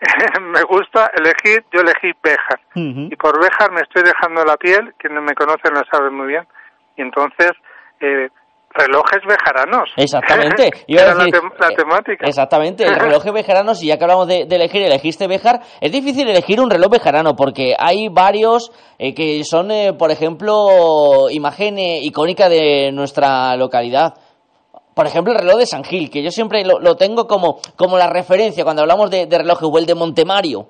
me 0.40 0.62
gusta 0.62 1.10
elegir, 1.14 1.62
yo 1.72 1.80
elegí 1.80 2.10
Béjar. 2.22 2.60
Y 2.74 3.14
por 3.16 3.38
Béjar 3.38 3.70
me 3.70 3.82
estoy 3.82 4.02
dejando 4.02 4.44
la 4.44 4.56
piel, 4.56 4.94
quienes 4.96 5.22
me 5.22 5.34
conocen 5.34 5.74
lo 5.74 5.82
saben 5.92 6.14
muy 6.14 6.28
bien. 6.28 6.46
Y 6.96 7.02
entonces, 7.02 7.52
eh, 8.00 8.28
relojes 8.72 9.20
bejaranos. 9.26 9.90
Exactamente. 9.96 10.70
Era 10.88 11.14
la, 11.14 11.24
decir, 11.24 11.40
la 11.58 11.68
eh, 11.68 11.76
temática. 11.76 12.26
Exactamente, 12.26 12.84
el 12.84 12.96
reloj 12.96 13.24
bejaranos, 13.32 13.82
y 13.82 13.88
ya 13.88 13.98
que 13.98 14.04
hablamos 14.04 14.28
de, 14.28 14.46
de 14.46 14.56
elegir, 14.56 14.82
elegiste 14.82 15.26
Bejar, 15.26 15.60
es 15.80 15.92
difícil 15.92 16.28
elegir 16.28 16.60
un 16.60 16.70
reloj 16.70 16.90
bejarano 16.90 17.34
porque 17.34 17.74
hay 17.78 18.08
varios 18.08 18.70
eh, 18.98 19.14
que 19.14 19.42
son, 19.44 19.70
eh, 19.70 19.92
por 19.98 20.10
ejemplo, 20.10 21.28
imagen 21.30 21.78
eh, 21.78 22.00
icónica 22.02 22.48
de 22.48 22.92
nuestra 22.92 23.56
localidad. 23.56 24.14
Por 24.94 25.06
ejemplo, 25.06 25.32
el 25.32 25.38
reloj 25.38 25.58
de 25.58 25.66
San 25.66 25.84
Gil, 25.84 26.10
que 26.10 26.22
yo 26.22 26.30
siempre 26.30 26.64
lo, 26.64 26.80
lo 26.80 26.96
tengo 26.96 27.26
como, 27.26 27.58
como 27.76 27.96
la 27.96 28.08
referencia 28.10 28.64
cuando 28.64 28.82
hablamos 28.82 29.10
de, 29.10 29.26
de 29.26 29.38
relojes, 29.38 29.68
o 29.70 29.78
el 29.78 29.86
de 29.86 29.94
Montemario. 29.94 30.66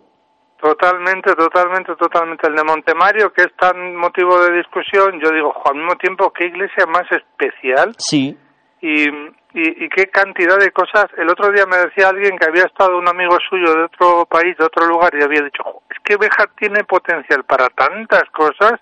Totalmente, 0.61 1.33
totalmente, 1.35 1.95
totalmente. 1.97 2.47
El 2.47 2.55
de 2.55 2.65
Montemario, 2.65 3.33
que 3.33 3.45
es 3.45 3.57
tan 3.57 3.97
motivo 3.97 4.39
de 4.45 4.59
discusión, 4.59 5.19
yo 5.23 5.31
digo, 5.31 5.53
jo, 5.55 5.71
al 5.71 5.77
mismo 5.77 5.97
tiempo, 5.97 6.31
qué 6.33 6.47
iglesia 6.47 6.85
más 6.87 7.05
especial 7.11 7.95
Sí. 7.97 8.37
y, 8.83 9.09
y, 9.09 9.85
y 9.85 9.89
qué 9.89 10.07
cantidad 10.13 10.59
de 10.59 10.71
cosas. 10.71 11.07
El 11.17 11.31
otro 11.31 11.51
día 11.51 11.65
me 11.65 11.79
decía 11.79 12.11
alguien 12.11 12.37
que 12.37 12.47
había 12.47 12.65
estado 12.65 12.99
un 12.99 13.09
amigo 13.09 13.39
suyo 13.49 13.73
de 13.75 13.85
otro 13.85 14.27
país, 14.27 14.55
de 14.59 14.67
otro 14.67 14.87
lugar, 14.87 15.11
y 15.19 15.25
había 15.25 15.41
dicho, 15.41 15.63
"Jo, 15.65 15.83
es 15.91 15.97
que 16.05 16.17
Béjar 16.19 16.51
tiene 16.59 16.85
potencial 16.85 17.43
para 17.45 17.69
tantas 17.71 18.25
cosas, 18.31 18.75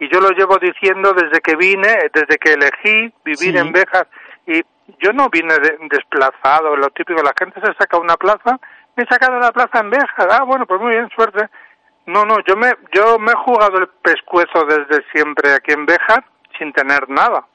y 0.00 0.12
yo 0.12 0.20
lo 0.20 0.30
llevo 0.30 0.58
diciendo 0.58 1.12
desde 1.14 1.40
que 1.40 1.54
vine, 1.54 2.10
desde 2.12 2.36
que 2.36 2.54
elegí 2.54 3.14
vivir 3.24 3.54
Sí. 3.54 3.58
en 3.58 3.70
Béjar, 3.72 4.08
y 4.44 4.60
yo 5.00 5.12
no 5.12 5.28
vine 5.30 5.54
de- 5.58 5.78
desplazado, 5.90 6.76
lo 6.76 6.90
típico, 6.90 7.22
la 7.22 7.32
gente 7.38 7.60
se 7.60 7.72
saca 7.74 7.98
una 7.98 8.16
plaza, 8.16 8.58
me 8.96 9.04
he 9.04 9.06
sacado 9.06 9.38
la 9.38 9.52
plaza 9.52 9.80
en 9.80 9.90
Béjar, 9.90 10.28
ah, 10.30 10.44
bueno, 10.44 10.66
pues 10.66 10.80
muy 10.80 10.90
bien, 10.92 11.08
suerte. 11.14 11.48
No, 12.06 12.24
no, 12.24 12.38
yo 12.46 12.56
me, 12.56 12.72
yo 12.92 13.18
me 13.18 13.32
he 13.32 13.36
jugado 13.36 13.78
el 13.78 13.88
pescuezo 13.88 14.64
desde 14.66 15.04
siempre 15.12 15.54
aquí 15.54 15.72
en 15.72 15.86
Béjar 15.86 16.24
sin 16.58 16.72
tener 16.72 17.08
nada. 17.08 17.46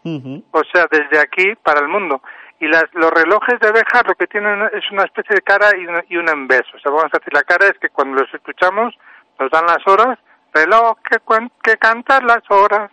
O 0.52 0.62
sea, 0.72 0.88
desde 0.90 1.20
aquí 1.20 1.54
para 1.64 1.82
el 1.82 1.88
mundo. 1.90 2.22
Y 2.60 2.68
las, 2.68 2.86
los 2.94 3.12
relojes 3.12 3.60
de 3.60 3.72
Béjar 3.72 4.08
lo 4.08 4.16
que 4.16 4.26
tienen 4.28 4.62
es 4.74 4.90
una 4.92 5.04
especie 5.04 5.36
de 5.36 5.42
cara 5.42 5.68
y, 5.78 5.86
un- 5.86 6.04
y 6.10 6.18
un 6.18 6.28
embeso. 6.30 6.70
O 6.76 6.80
sea, 6.80 6.92
vamos 6.92 7.12
a 7.14 7.18
decir, 7.20 7.34
la 7.34 7.44
cara 7.44 7.68
es 7.68 7.78
que 7.80 7.90
cuando 7.90 8.22
los 8.22 8.34
escuchamos 8.34 8.98
nos 9.40 9.52
dan 9.52 9.66
las 9.68 9.86
horas, 9.86 10.18
reloj 10.54 10.98
que, 11.08 11.18
que 11.62 11.78
cantan 11.78 12.26
las 12.26 12.42
horas, 12.50 12.90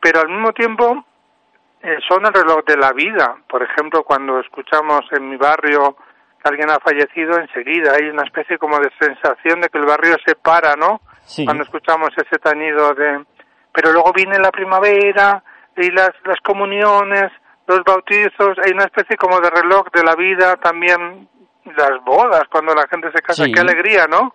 pero 0.00 0.20
al 0.20 0.28
mismo 0.28 0.52
tiempo 0.52 1.04
eh, 1.86 1.98
son 2.08 2.26
el 2.26 2.32
reloj 2.32 2.64
de 2.66 2.76
la 2.76 2.92
vida. 2.92 3.36
Por 3.48 3.62
ejemplo, 3.62 4.02
cuando 4.02 4.40
escuchamos 4.40 5.02
en 5.12 5.28
mi 5.30 5.36
barrio 5.36 5.96
que 6.42 6.48
alguien 6.48 6.68
ha 6.70 6.80
fallecido, 6.80 7.38
enseguida 7.38 7.92
hay 7.94 8.08
una 8.08 8.24
especie 8.24 8.58
como 8.58 8.78
de 8.78 8.90
sensación 8.98 9.60
de 9.60 9.68
que 9.68 9.78
el 9.78 9.86
barrio 9.86 10.16
se 10.26 10.34
para, 10.34 10.74
¿no? 10.74 11.00
Sí. 11.22 11.44
Cuando 11.44 11.62
escuchamos 11.62 12.10
ese 12.16 12.38
tañido 12.38 12.92
de... 12.94 13.24
Pero 13.72 13.92
luego 13.92 14.12
viene 14.12 14.38
la 14.38 14.50
primavera 14.50 15.42
y 15.76 15.90
las, 15.92 16.10
las 16.24 16.40
comuniones, 16.42 17.30
los 17.66 17.80
bautizos, 17.84 18.58
hay 18.64 18.72
una 18.72 18.84
especie 18.84 19.16
como 19.16 19.38
de 19.40 19.50
reloj 19.50 19.86
de 19.92 20.02
la 20.02 20.14
vida, 20.16 20.56
también 20.56 21.28
las 21.76 22.02
bodas, 22.04 22.42
cuando 22.50 22.74
la 22.74 22.86
gente 22.88 23.10
se 23.14 23.22
casa, 23.22 23.44
Sí. 23.44 23.52
qué 23.52 23.60
alegría, 23.60 24.06
¿no? 24.08 24.34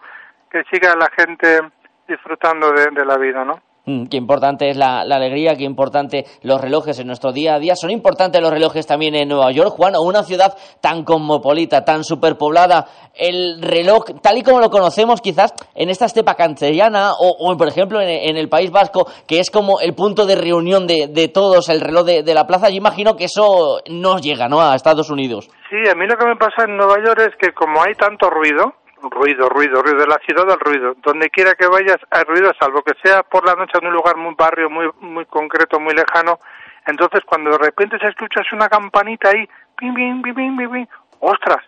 Que 0.51 0.63
siga 0.71 0.95
la 0.95 1.09
gente 1.17 1.59
disfrutando 2.07 2.71
de, 2.71 2.91
de 2.91 3.05
la 3.05 3.17
vida, 3.17 3.43
¿no? 3.43 3.61
Mm, 3.86 4.05
Qué 4.05 4.17
importante 4.17 4.69
es 4.69 4.77
la, 4.77 5.03
la 5.05 5.15
alegría, 5.15 5.55
qué 5.55 5.63
importante 5.63 6.25
los 6.43 6.61
relojes 6.61 6.99
en 6.99 7.07
nuestro 7.07 7.32
día 7.32 7.55
a 7.55 7.59
día. 7.59 7.75
Son 7.75 7.89
importantes 7.89 8.39
los 8.41 8.51
relojes 8.51 8.86
también 8.86 9.15
en 9.15 9.27
Nueva 9.29 9.51
York, 9.51 9.69
Juan, 9.71 9.95
o 9.95 10.01
una 10.01 10.23
ciudad 10.23 10.55
tan 10.82 11.03
cosmopolita, 11.03 11.84
tan 11.84 12.03
superpoblada. 12.03 12.86
El 13.15 13.61
reloj, 13.61 14.05
tal 14.21 14.38
y 14.38 14.43
como 14.43 14.59
lo 14.59 14.69
conocemos 14.69 15.19
quizás 15.21 15.53
en 15.73 15.89
esta 15.89 16.05
estepa 16.05 16.36
castellana 16.36 17.13
o, 17.13 17.36
o, 17.39 17.57
por 17.57 17.67
ejemplo 17.67 17.99
en, 17.99 18.09
en 18.09 18.38
el 18.38 18.49
País 18.49 18.71
Vasco, 18.71 19.07
que 19.27 19.39
es 19.39 19.49
como 19.49 19.79
el 19.79 19.93
punto 19.95 20.25
de 20.25 20.36
reunión 20.36 20.86
de, 20.86 21.07
de 21.07 21.27
todos, 21.27 21.67
el 21.69 21.82
reloj 21.82 22.05
de, 22.05 22.23
de 22.23 22.34
la 22.34 22.45
plaza, 22.45 22.69
yo 22.69 22.75
imagino 22.75 23.15
que 23.15 23.25
eso 23.25 23.79
no 23.89 24.19
llega 24.19 24.47
¿no? 24.47 24.61
a 24.61 24.75
Estados 24.75 25.09
Unidos. 25.09 25.49
Sí, 25.69 25.89
a 25.89 25.95
mí 25.95 26.05
lo 26.05 26.17
que 26.17 26.25
me 26.25 26.36
pasa 26.36 26.65
en 26.67 26.77
Nueva 26.77 26.97
York 27.03 27.19
es 27.29 27.36
que 27.39 27.53
como 27.53 27.82
hay 27.82 27.93
tanto 27.95 28.29
ruido, 28.29 28.73
ruido, 29.09 29.49
ruido, 29.49 29.81
ruido, 29.81 29.99
de 29.99 30.07
la 30.07 30.19
ciudad 30.19 30.45
del 30.45 30.59
ruido, 30.59 30.95
donde 31.03 31.29
quiera 31.29 31.55
que 31.55 31.67
vayas 31.67 31.97
hay 32.11 32.23
ruido, 32.23 32.51
salvo 32.59 32.81
que 32.83 32.93
sea 33.03 33.23
por 33.23 33.45
la 33.45 33.55
noche 33.55 33.77
en 33.81 33.87
un 33.87 33.93
lugar 33.93 34.15
muy 34.17 34.35
barrio, 34.37 34.69
muy 34.69 34.89
muy 34.99 35.25
concreto, 35.25 35.79
muy 35.79 35.93
lejano, 35.93 36.39
entonces 36.85 37.21
cuando 37.25 37.51
de 37.51 37.57
repente 37.57 37.97
se 37.99 38.07
escuchas 38.07 38.45
una 38.53 38.69
campanita 38.69 39.29
ahí, 39.29 39.47
pim, 39.77 39.93
pim, 39.93 40.21
pim, 40.21 40.35
pim, 40.35 40.57
pim, 40.57 40.71
pim, 40.71 40.87
ostras, 41.19 41.63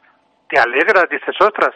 te 0.49 0.59
alegras, 0.59 1.07
dices, 1.09 1.36
ostras, 1.39 1.71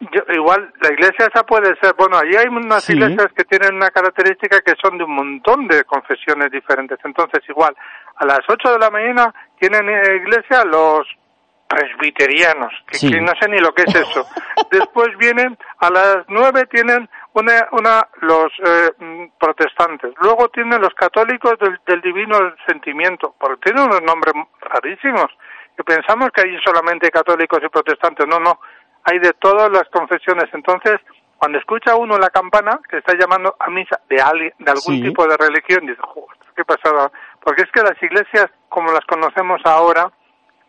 yo, 0.00 0.22
igual 0.32 0.72
la 0.80 0.92
iglesia 0.92 1.26
esa 1.26 1.44
puede 1.44 1.74
ser, 1.80 1.94
bueno, 1.98 2.18
allí 2.18 2.36
hay 2.36 2.46
unas 2.46 2.84
Sí. 2.84 2.92
iglesias 2.92 3.32
que 3.34 3.44
tienen 3.44 3.74
una 3.74 3.90
característica 3.90 4.60
que 4.60 4.74
son 4.80 4.96
de 4.96 5.04
un 5.04 5.14
montón 5.14 5.66
de 5.66 5.82
confesiones 5.84 6.50
diferentes, 6.52 6.98
entonces 7.04 7.42
igual 7.48 7.74
a 8.16 8.24
las 8.24 8.40
8 8.48 8.72
de 8.74 8.78
la 8.78 8.90
mañana 8.90 9.34
tienen 9.58 9.88
eh, 9.88 10.16
iglesia 10.22 10.64
los 10.64 11.06
presbiterianos, 11.68 12.72
que, 12.86 12.96
Sí. 12.98 13.10
que 13.12 13.20
no 13.20 13.32
sé 13.40 13.48
ni 13.48 13.58
lo 13.58 13.72
que 13.72 13.82
es 13.86 13.94
eso. 13.94 14.26
Después 14.70 15.08
vienen 15.18 15.56
a 15.78 15.90
las 15.90 16.18
9 16.28 16.66
tienen 16.66 17.08
una, 17.34 17.68
una 17.72 18.08
los 18.22 18.52
eh, 18.66 18.90
mm, 18.98 19.24
protestantes, 19.38 20.12
luego 20.20 20.48
tienen 20.48 20.80
los 20.80 20.94
católicos 20.94 21.54
del, 21.60 21.78
del 21.86 22.00
divino 22.00 22.36
sentimiento, 22.66 23.34
porque 23.38 23.70
tienen 23.70 23.84
unos 23.84 24.02
nombres 24.02 24.34
rarísimos, 24.60 25.26
que 25.76 25.84
pensamos 25.84 26.30
que 26.34 26.42
hay 26.42 26.58
solamente 26.64 27.10
católicos 27.10 27.60
y 27.62 27.68
protestantes, 27.68 28.26
no, 28.26 28.38
no, 28.40 28.58
hay 29.04 29.18
de 29.20 29.32
todas 29.34 29.70
las 29.70 29.88
confesiones. 29.90 30.46
Entonces, 30.52 30.96
cuando 31.36 31.58
escucha 31.58 31.94
uno 31.94 32.18
la 32.18 32.30
campana 32.30 32.80
que 32.90 32.98
está 32.98 33.14
llamando 33.16 33.54
a 33.60 33.70
misa 33.70 34.00
de 34.08 34.20
alguien, 34.20 34.52
de 34.58 34.70
algún 34.72 34.96
Sí. 34.96 35.02
tipo 35.02 35.24
de 35.26 35.36
religión, 35.36 35.86
dice, 35.86 36.00
"Joder, 36.02 36.36
qué 36.56 36.64
pasada. 36.64 37.12
Porque 37.40 37.62
es 37.62 37.70
que 37.70 37.80
las 37.82 38.02
iglesias, 38.02 38.46
como 38.68 38.90
las 38.90 39.04
conocemos 39.06 39.60
ahora 39.64 40.10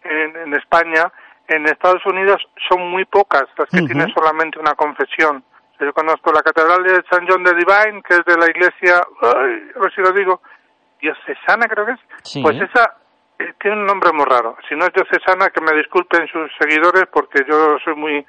en, 0.03 0.35
en 0.35 0.53
España, 0.53 1.11
en 1.47 1.65
Estados 1.65 2.05
Unidos 2.05 2.41
son 2.69 2.89
muy 2.89 3.05
pocas 3.05 3.45
las 3.57 3.69
que 3.69 3.81
tienen 3.81 4.13
solamente 4.13 4.59
una 4.59 4.75
confesión. 4.75 5.43
Yo 5.79 5.93
conozco 5.93 6.31
la 6.31 6.41
Catedral 6.41 6.83
de 6.83 7.01
San 7.09 7.25
John 7.27 7.43
de 7.43 7.53
Divine, 7.53 8.03
que 8.03 8.15
es 8.15 8.25
de 8.25 8.37
la 8.37 8.49
iglesia, 8.49 9.01
ay, 9.21 9.71
a 9.75 9.79
ver 9.79 9.93
si 9.95 10.01
lo 10.01 10.11
digo, 10.11 10.41
diocesana 11.01 11.67
creo 11.67 11.85
que 11.85 11.93
es. 11.93 11.99
Sí. 12.23 12.43
Pues 12.43 12.57
esa 12.61 12.97
eh, 13.39 13.53
tiene 13.61 13.77
un 13.77 13.85
nombre 13.85 14.11
muy 14.11 14.25
raro. 14.25 14.57
Si 14.67 14.75
no 14.75 14.85
es 14.85 14.93
diocesana, 14.93 15.49
que 15.49 15.61
me 15.61 15.75
disculpen 15.77 16.27
sus 16.27 16.51
seguidores 16.59 17.05
porque 17.11 17.43
yo 17.49 17.77
soy 17.83 17.95
muy 17.95 18.25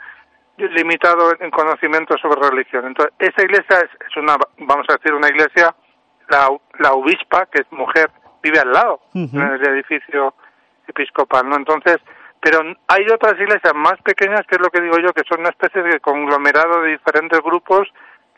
limitado 0.57 1.33
en 1.41 1.51
conocimiento 1.51 2.17
sobre 2.19 2.49
religión. 2.49 2.87
Entonces, 2.87 3.13
esa 3.19 3.43
iglesia 3.43 3.79
es, 3.79 3.91
es 4.09 4.17
una, 4.17 4.37
vamos 4.59 4.87
a 4.89 4.95
decir, 4.95 5.13
una 5.13 5.29
iglesia, 5.29 5.75
la, 6.29 6.49
la 6.79 6.93
obispa, 6.93 7.47
que 7.47 7.63
es 7.63 7.73
mujer, 7.73 8.11
vive 8.43 8.61
al 8.61 8.71
lado, 8.71 9.01
Ujú. 9.15 9.37
en 9.37 9.43
el 9.43 9.67
edificio 9.69 10.35
episcopal, 10.91 11.49
¿no? 11.49 11.57
Entonces, 11.57 11.97
pero 12.41 12.61
hay 12.89 13.05
otras 13.13 13.35
iglesias 13.41 13.73
más 13.75 14.01
pequeñas, 14.03 14.43
que 14.49 14.57
es 14.57 14.61
lo 14.61 14.69
que 14.71 14.81
digo 14.81 14.97
yo, 14.99 15.13
que 15.13 15.23
son 15.29 15.41
una 15.41 15.51
especie 15.51 15.83
de 15.83 16.01
conglomerado 16.01 16.83
de 16.83 16.93
diferentes 16.93 17.41
grupos 17.41 17.89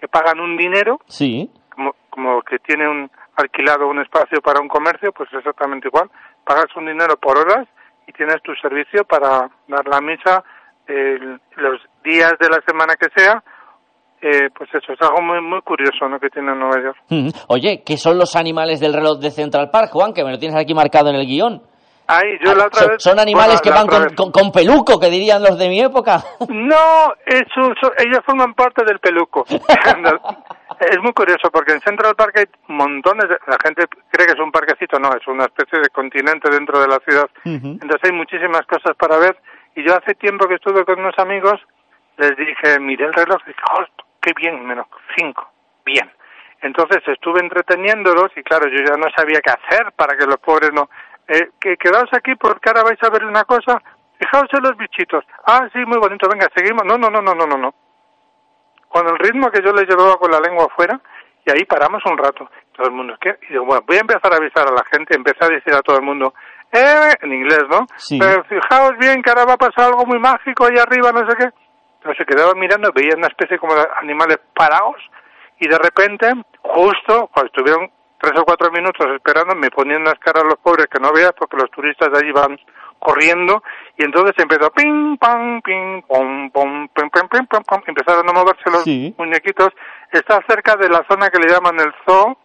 que 0.01 0.09
pagan 0.09 0.41
un 0.41 0.57
dinero, 0.57 0.99
Sí. 1.07 1.51
como, 1.75 1.95
como 2.11 2.43
que 2.43 2.59
tiene 2.59 2.89
un 2.89 3.11
alquilado 3.37 3.89
un 3.89 4.01
espacio 4.01 4.41
para 4.43 4.61
un 4.61 4.69
comercio, 4.69 5.13
pues 5.13 5.29
exactamente 5.33 5.89
igual. 5.89 6.11
Pagas 6.45 6.67
un 6.77 6.87
dinero 6.87 7.17
por 7.17 7.39
horas 7.39 7.67
y 8.07 8.13
tienes 8.13 8.43
tu 8.43 8.53
servicio 8.57 9.05
para 9.05 9.49
dar 9.69 9.87
la 9.89 10.01
misa 10.01 10.43
el- 10.87 11.41
los 11.57 11.81
días 12.05 12.33
de 12.41 12.49
la 12.51 12.61
semana 12.67 12.95
que 12.97 13.07
sea. 13.17 13.43
Eh, 14.21 14.51
pues 14.57 14.69
eso 14.75 14.93
es 14.93 15.01
algo 15.01 15.21
muy 15.23 15.41
muy 15.41 15.61
curioso 15.63 16.09
¿no? 16.09 16.21
que 16.21 16.29
tiene 16.31 16.55
Nueva 16.55 16.81
York. 16.83 16.99
Oye, 17.49 17.83
¿qué 17.85 17.97
son 17.97 18.19
los 18.19 18.37
animales 18.37 18.79
del 18.81 18.93
reloj 18.95 19.19
de 19.19 19.31
Central 19.31 19.71
Park, 19.71 19.91
Juan? 19.93 20.13
Que 20.13 20.23
me 20.25 20.31
lo 20.31 20.39
tienes 20.39 20.57
aquí 20.57 20.75
marcado 20.75 21.11
en 21.11 21.17
el 21.17 21.27
guion. 21.27 21.63
Ay, 22.15 22.39
yo 22.45 22.55
la 22.55 22.67
otra 22.67 22.81
son, 22.81 22.89
vez- 22.91 23.03
son 23.03 23.19
animales 23.19 23.61
bueno, 23.61 23.63
que 23.63 23.71
van 23.71 23.87
con, 23.87 24.15
con- 24.15 24.33
con 24.33 24.53
peluco, 24.53 24.99
que 25.01 25.09
dirían 25.11 25.43
los 25.43 25.59
de 25.59 25.69
mi 25.69 25.81
época. 25.81 26.23
No, 26.49 27.13
eso, 27.27 27.73
eso- 27.73 27.93
ellos 27.99 28.21
forman 28.27 28.55
parte 28.55 28.85
del 28.85 28.99
peluco. 28.99 29.45
Es 30.81 30.99
muy 31.01 31.13
curioso 31.13 31.49
porque 31.53 31.73
en 31.75 31.81
Central 31.81 32.17
Park 32.17 32.33
hay 32.39 32.45
montones 32.67 33.29
de... 33.29 33.37
La 33.47 33.57
gente 33.63 33.85
cree 34.11 34.27
que 34.27 34.33
es 34.33 34.41
un 34.41 34.51
parquecito, 34.51 34.99
no, 34.99 35.11
es 35.11 35.25
una 35.29 35.45
especie 35.45 35.79
de 35.79 35.89
continente 35.91 36.51
dentro 36.51 36.81
de 36.81 36.89
la 36.89 36.99
ciudad. 37.07 37.29
Entonces 37.45 38.01
hay 38.03 38.11
muchísimas 38.13 38.63
cosas 38.63 38.97
para 38.99 39.17
ver. 39.19 39.37
Y 39.77 39.87
yo 39.87 39.95
hace 39.95 40.15
tiempo 40.15 40.49
que 40.49 40.55
estuve 40.55 40.85
con 40.85 40.99
unos 40.99 41.17
amigos, 41.19 41.61
les 42.17 42.37
dije, 42.37 42.81
miré 42.81 43.05
el 43.05 43.13
reloj 43.13 43.39
y 43.45 43.49
dije, 43.51 43.61
oh, 43.79 43.85
qué 44.21 44.33
bien, 44.35 44.67
menos 44.67 44.87
cinco, 45.17 45.49
bien. 45.85 46.11
Entonces 46.63 47.03
estuve 47.07 47.41
entreteniéndolos 47.41 48.33
y 48.37 48.43
claro, 48.43 48.67
yo 48.69 48.79
ya 48.85 48.97
no 48.97 49.07
sabía 49.17 49.41
qué 49.41 49.51
hacer 49.53 49.93
para 49.93 50.17
que 50.17 50.27
los 50.27 50.39
pobres 50.39 50.73
no... 50.73 50.89
Eh, 51.33 51.49
que 51.59 51.79
quedaos 51.79 52.13
aquí 52.13 52.35
porque 52.35 52.69
ahora 52.69 52.83
vais 52.83 53.03
a 53.03 53.09
ver 53.09 53.25
una 53.25 53.45
cosa, 53.45 53.81
fijaos 54.19 54.49
en 54.53 54.63
los 54.65 54.77
bichitos. 54.77 55.25
Ah, 55.47 55.67
sí, 55.73 55.79
muy 55.87 55.99
bonito, 55.99 56.29
venga, 56.29 56.47
seguimos. 56.55 56.85
No, 56.85 56.99
no, 56.99 57.09
no, 57.09 57.23
no, 57.23 57.33
no, 57.35 57.47
no, 57.47 57.57
no. 57.57 57.75
Cuando 58.89 59.13
el 59.13 59.19
ritmo 59.19 59.51
que 59.51 59.63
yo 59.65 59.73
les 59.73 59.89
llevaba 59.89 60.17
con 60.17 60.31
la 60.31 60.41
lengua 60.41 60.67
afuera, 60.67 61.01
y 61.47 61.51
ahí 61.51 61.65
paramos 61.65 62.03
un 62.05 62.19
rato. 62.19 62.51
Todo 62.77 62.87
el 62.87 62.93
mundo, 62.93 63.17
¿qué? 63.19 63.39
Y 63.49 63.53
digo, 63.53 63.65
bueno, 63.65 63.83
voy 63.87 63.97
a 63.97 64.01
empezar 64.01 64.31
a 64.31 64.37
avisar 64.37 64.69
a 64.69 64.73
la 64.73 64.85
gente, 64.93 65.17
empecé 65.17 65.43
a 65.43 65.49
decir 65.49 65.73
a 65.73 65.81
todo 65.81 65.97
el 65.97 66.03
mundo, 66.03 66.35
eh, 66.71 67.15
en 67.23 67.33
inglés, 67.33 67.65
¿no? 67.71 67.87
Pero 68.21 68.45
fijaos 68.45 68.93
bien 68.99 69.23
que 69.23 69.31
ahora 69.31 69.47
va 69.47 69.55
a 69.55 69.57
pasar 69.57 69.87
algo 69.87 70.05
muy 70.05 70.19
mágico 70.19 70.67
ahí 70.67 70.77
arriba, 70.77 71.13
no 71.13 71.29
sé 71.31 71.37
qué. 71.39 71.49
Entonces 71.97 72.19
se 72.19 72.27
quedaban 72.27 72.59
mirando, 72.59 72.93
veían 72.93 73.19
una 73.19 73.29
especie 73.29 73.59
como 73.59 73.75
de 73.75 73.87
animales 74.03 74.39
parados, 74.55 75.01
y 75.61 75.67
de 75.69 75.79
repente, 75.79 76.31
justo 76.61 77.31
cuando 77.33 77.47
estuvieron 77.47 77.91
tres 78.23 78.39
o 78.41 78.45
cuatro 78.45 78.71
minutos 78.71 79.05
esperando, 79.17 79.57
me 79.57 79.69
ponían 79.69 80.05
las 80.05 80.15
caras 80.21 80.45
los 80.45 80.59
pobres 80.63 80.87
que 80.87 81.01
no 81.01 81.13
veas 81.13 81.33
porque 81.37 81.57
los 81.57 81.69
turistas 81.73 82.13
de 82.13 82.19
allí 82.19 82.31
van 82.31 82.57
corriendo 83.01 83.65
y 83.99 84.05
entonces 84.05 84.33
empezó 84.39 84.71
ping 84.71 85.17
pam 85.19 85.61
ping 85.61 86.03
pom 86.03 86.49
pom 86.53 86.89
pim 86.95 87.11
pim 87.11 87.29
pim 87.29 87.47
pam 87.47 87.65
pam 87.65 87.83
empezaron 87.85 88.29
a 88.29 88.33
moverse 88.33 88.71
los 88.71 88.87
muñequitos. 89.19 89.71
Está 90.13 90.41
cerca 90.49 90.77
de 90.77 90.89
la 90.89 91.05
zona 91.11 91.31
que 91.31 91.41
le 91.41 91.53
llaman 91.53 91.81
el 91.81 91.93
zoo 92.07 92.39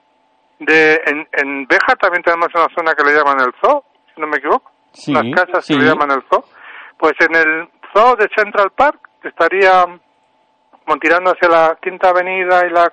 de 0.57 0.99
en, 1.05 1.27
en 1.33 1.67
Beja 1.67 1.95
también 2.01 2.23
tenemos 2.23 2.47
una 2.55 2.67
zona 2.75 2.95
que 2.95 3.03
le 3.03 3.13
llaman 3.13 3.39
el 3.39 3.53
zoo 3.61 3.83
si 4.15 4.19
no 4.19 4.25
me 4.25 4.37
equivoco. 4.37 4.71
Las 5.07 5.25
casas 5.35 5.67
que 5.67 5.75
le 5.75 5.85
llaman 5.85 6.09
el 6.09 6.23
zoo. 6.27 6.43
Pues 6.97 7.13
en 7.19 7.35
el 7.35 7.69
zoo 7.93 8.15
de 8.15 8.27
Central 8.35 8.71
Park 8.71 8.99
estaría 9.21 9.85
como 10.85 10.97
tirando 10.99 11.29
hacia 11.29 11.49
la 11.49 11.77
Quinta 11.79 12.09
Avenida 12.09 12.65
y 12.65 12.71
la 12.71 12.91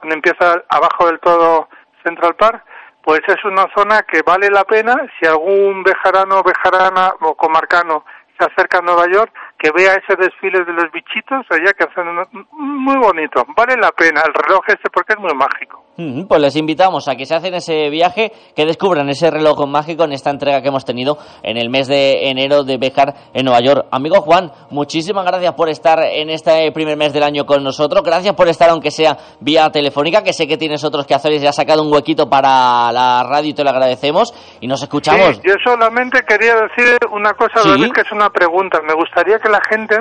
donde 0.00 0.14
empieza 0.14 0.62
abajo 0.68 1.06
del 1.06 1.18
todo 1.20 1.68
Central 2.02 2.34
Park 2.36 2.64
pues 3.02 3.20
es 3.26 3.44
una 3.44 3.66
zona 3.74 4.02
que 4.02 4.22
vale 4.22 4.50
la 4.50 4.64
pena 4.64 4.94
si 5.18 5.26
algún 5.26 5.82
bejarano, 5.82 6.42
bejarana 6.42 7.14
o 7.20 7.34
comarcano 7.34 8.04
se 8.38 8.46
acerca 8.46 8.78
a 8.78 8.82
Nueva 8.82 9.06
York, 9.10 9.32
que 9.60 9.70
vea 9.76 9.92
ese 9.92 10.16
desfile 10.16 10.64
de 10.64 10.72
los 10.72 10.90
bichitos 10.90 11.44
allá 11.50 11.72
que 11.76 11.84
hacen 11.84 12.06
muy 12.50 12.96
bonito. 12.96 13.44
Vale 13.54 13.76
la 13.76 13.92
pena 13.92 14.22
el 14.26 14.32
reloj 14.32 14.64
este 14.68 14.88
porque 14.90 15.12
es 15.12 15.18
muy 15.18 15.34
mágico. 15.34 15.84
Pues 16.28 16.40
les 16.40 16.56
invitamos 16.56 17.08
a 17.08 17.14
que 17.14 17.26
se 17.26 17.34
hacen 17.34 17.52
ese 17.52 17.90
viaje, 17.90 18.32
que 18.56 18.64
descubran 18.64 19.10
ese 19.10 19.30
reloj 19.30 19.66
mágico 19.66 20.04
en 20.04 20.12
esta 20.12 20.30
entrega 20.30 20.62
que 20.62 20.68
hemos 20.68 20.86
tenido 20.86 21.18
en 21.42 21.58
el 21.58 21.68
mes 21.68 21.88
de 21.88 22.30
enero 22.30 22.64
de 22.64 22.78
Bejar 22.78 23.12
en 23.34 23.44
Nueva 23.44 23.60
York. 23.60 23.86
Amigo 23.90 24.22
Juan, 24.22 24.50
muchísimas 24.70 25.26
gracias 25.26 25.52
por 25.52 25.68
estar 25.68 25.98
en 26.02 26.30
este 26.30 26.72
primer 26.72 26.96
mes 26.96 27.12
del 27.12 27.22
año 27.22 27.44
con 27.44 27.62
nosotros. 27.62 28.02
Gracias 28.02 28.34
por 28.34 28.48
estar, 28.48 28.70
aunque 28.70 28.90
sea 28.90 29.18
vía 29.40 29.68
telefónica, 29.70 30.22
que 30.22 30.32
sé 30.32 30.46
que 30.46 30.56
tienes 30.56 30.82
otros 30.84 31.06
que 31.06 31.14
hacer 31.14 31.32
y 31.32 31.46
has 31.46 31.56
sacado 31.56 31.82
un 31.82 31.92
huequito 31.92 32.30
para 32.30 32.90
la 32.92 33.22
radio 33.28 33.50
y 33.50 33.54
te 33.54 33.62
lo 33.62 33.68
agradecemos. 33.68 34.32
Y 34.62 34.68
nos 34.68 34.82
escuchamos. 34.82 35.42
yo 35.42 35.54
solamente 35.62 36.22
quería 36.22 36.54
decir 36.54 36.96
una 37.10 37.34
cosa, 37.34 37.60
que 37.62 38.00
es 38.00 38.12
una 38.12 38.30
pregunta. 38.30 38.80
Me 38.86 38.94
gustaría 38.94 39.38
que 39.38 39.49
la 39.50 39.60
gente 39.68 39.98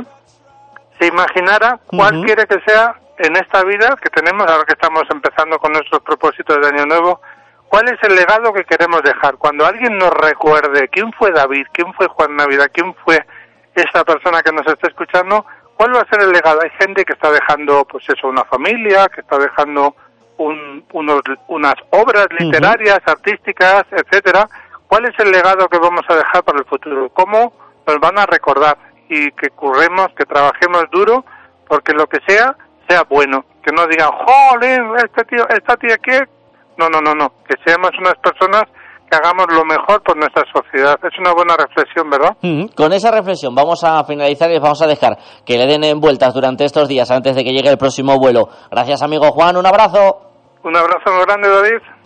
se 1.00 1.08
imaginara 1.08 1.80
cuál 1.88 2.24
quiere 2.24 2.46
que 2.46 2.60
sea 2.66 2.96
en 3.18 3.36
esta 3.36 3.64
vida 3.64 3.96
que 4.02 4.10
tenemos, 4.10 4.50
ahora 4.50 4.66
que 4.66 4.74
estamos 4.74 5.04
empezando 5.10 5.58
con 5.60 5.74
nuestros 5.74 6.02
propósitos 6.02 6.58
de 6.62 6.68
Año 6.68 6.86
Nuevo, 6.86 7.22
¿cuál 7.68 7.90
es 7.90 7.98
el 8.04 8.16
legado 8.16 8.54
que 8.54 8.64
queremos 8.64 9.02
dejar? 9.04 9.36
Cuando 9.36 9.66
alguien 9.66 9.98
nos 9.98 10.12
recuerde 10.12 10.88
quién 10.90 11.12
fue 11.14 11.32
David, 11.32 11.68
quién 11.74 11.94
fue 11.94 12.08
Juan 12.08 12.36
Navidad, 12.36 12.70
quién 12.74 12.94
fue 13.04 13.26
esta 13.76 14.04
persona 14.04 14.42
que 14.42 14.52
nos 14.52 14.66
está 14.68 14.88
escuchando, 14.88 15.46
¿cuál 15.76 15.96
va 15.96 16.02
a 16.02 16.10
ser 16.10 16.22
el 16.22 16.32
legado? 16.32 16.62
Hay 16.62 16.70
gente 16.80 17.06
que 17.06 17.14
está 17.14 17.32
dejando, 17.32 17.86
pues 17.86 18.04
eso, 18.10 18.28
una 18.28 18.46
familia, 18.46 19.08
que 19.10 19.22
está 19.22 19.38
dejando 19.38 19.96
unos, 20.38 21.22
unas 21.48 21.76
obras 21.92 22.28
literarias, 22.38 23.00
artísticas, 23.06 23.86
etcétera. 23.92 24.48
¿Cuál 24.88 25.06
es 25.06 25.20
el 25.20 25.32
legado 25.32 25.68
que 25.68 25.78
vamos 25.78 26.04
a 26.08 26.16
dejar 26.16 26.44
para 26.44 26.60
el 26.60 26.66
futuro? 26.66 27.10
¿Cómo 27.10 27.54
nos 27.86 28.00
van 28.00 28.18
a 28.18 28.26
recordar? 28.26 28.78
Y 29.10 29.32
que 29.32 29.50
curremos, 29.50 30.08
que 30.16 30.26
trabajemos 30.26 30.84
duro, 30.92 31.26
porque 31.68 31.94
lo 31.94 32.06
que 32.06 32.20
sea, 32.28 32.56
sea 32.88 33.04
bueno, 33.10 33.44
que 33.64 33.72
no 33.76 33.88
digan, 33.88 34.10
jolín, 34.12 34.96
este 34.98 35.24
tío, 35.26 35.44
esta 35.50 35.76
tía 35.76 35.98
que... 35.98 36.20
No, 36.78 36.88
no, 36.88 37.02
no, 37.02 37.14
no, 37.14 37.30
que 37.48 37.56
seamos 37.66 37.92
unas 38.00 38.16
personas 38.24 38.64
que 39.10 39.18
hagamos 39.18 39.48
lo 39.52 39.66
mejor 39.66 40.02
por 40.04 40.16
nuestra 40.16 40.44
sociedad. 40.54 40.98
Es 41.04 41.18
una 41.20 41.34
buena 41.34 41.56
reflexión, 41.58 42.10
¿verdad? 42.10 42.38
Con 42.76 42.94
esa 42.94 43.12
reflexión 43.12 43.56
vamos 43.56 43.84
a 43.84 44.04
finalizar 44.04 44.50
y 44.50 44.54
les 44.54 44.62
vamos 44.62 44.82
a 44.82 44.88
dejar 44.88 45.18
que 45.46 45.58
le 45.58 45.66
den 45.66 46.00
vueltas 46.00 46.34
durante 46.34 46.64
estos 46.64 46.88
días 46.88 47.10
antes 47.12 47.36
de 47.36 47.44
que 47.44 47.52
llegue 47.52 47.70
el 47.70 47.78
próximo 47.78 48.18
vuelo. 48.20 48.50
Gracias, 48.72 49.02
amigo 49.02 49.32
Juan, 49.32 49.58
un 49.58 49.66
abrazo. 49.66 50.22
Un 50.64 50.76
abrazo 50.76 51.12
muy 51.14 51.24
grande, 51.26 51.50
David. 51.50 51.99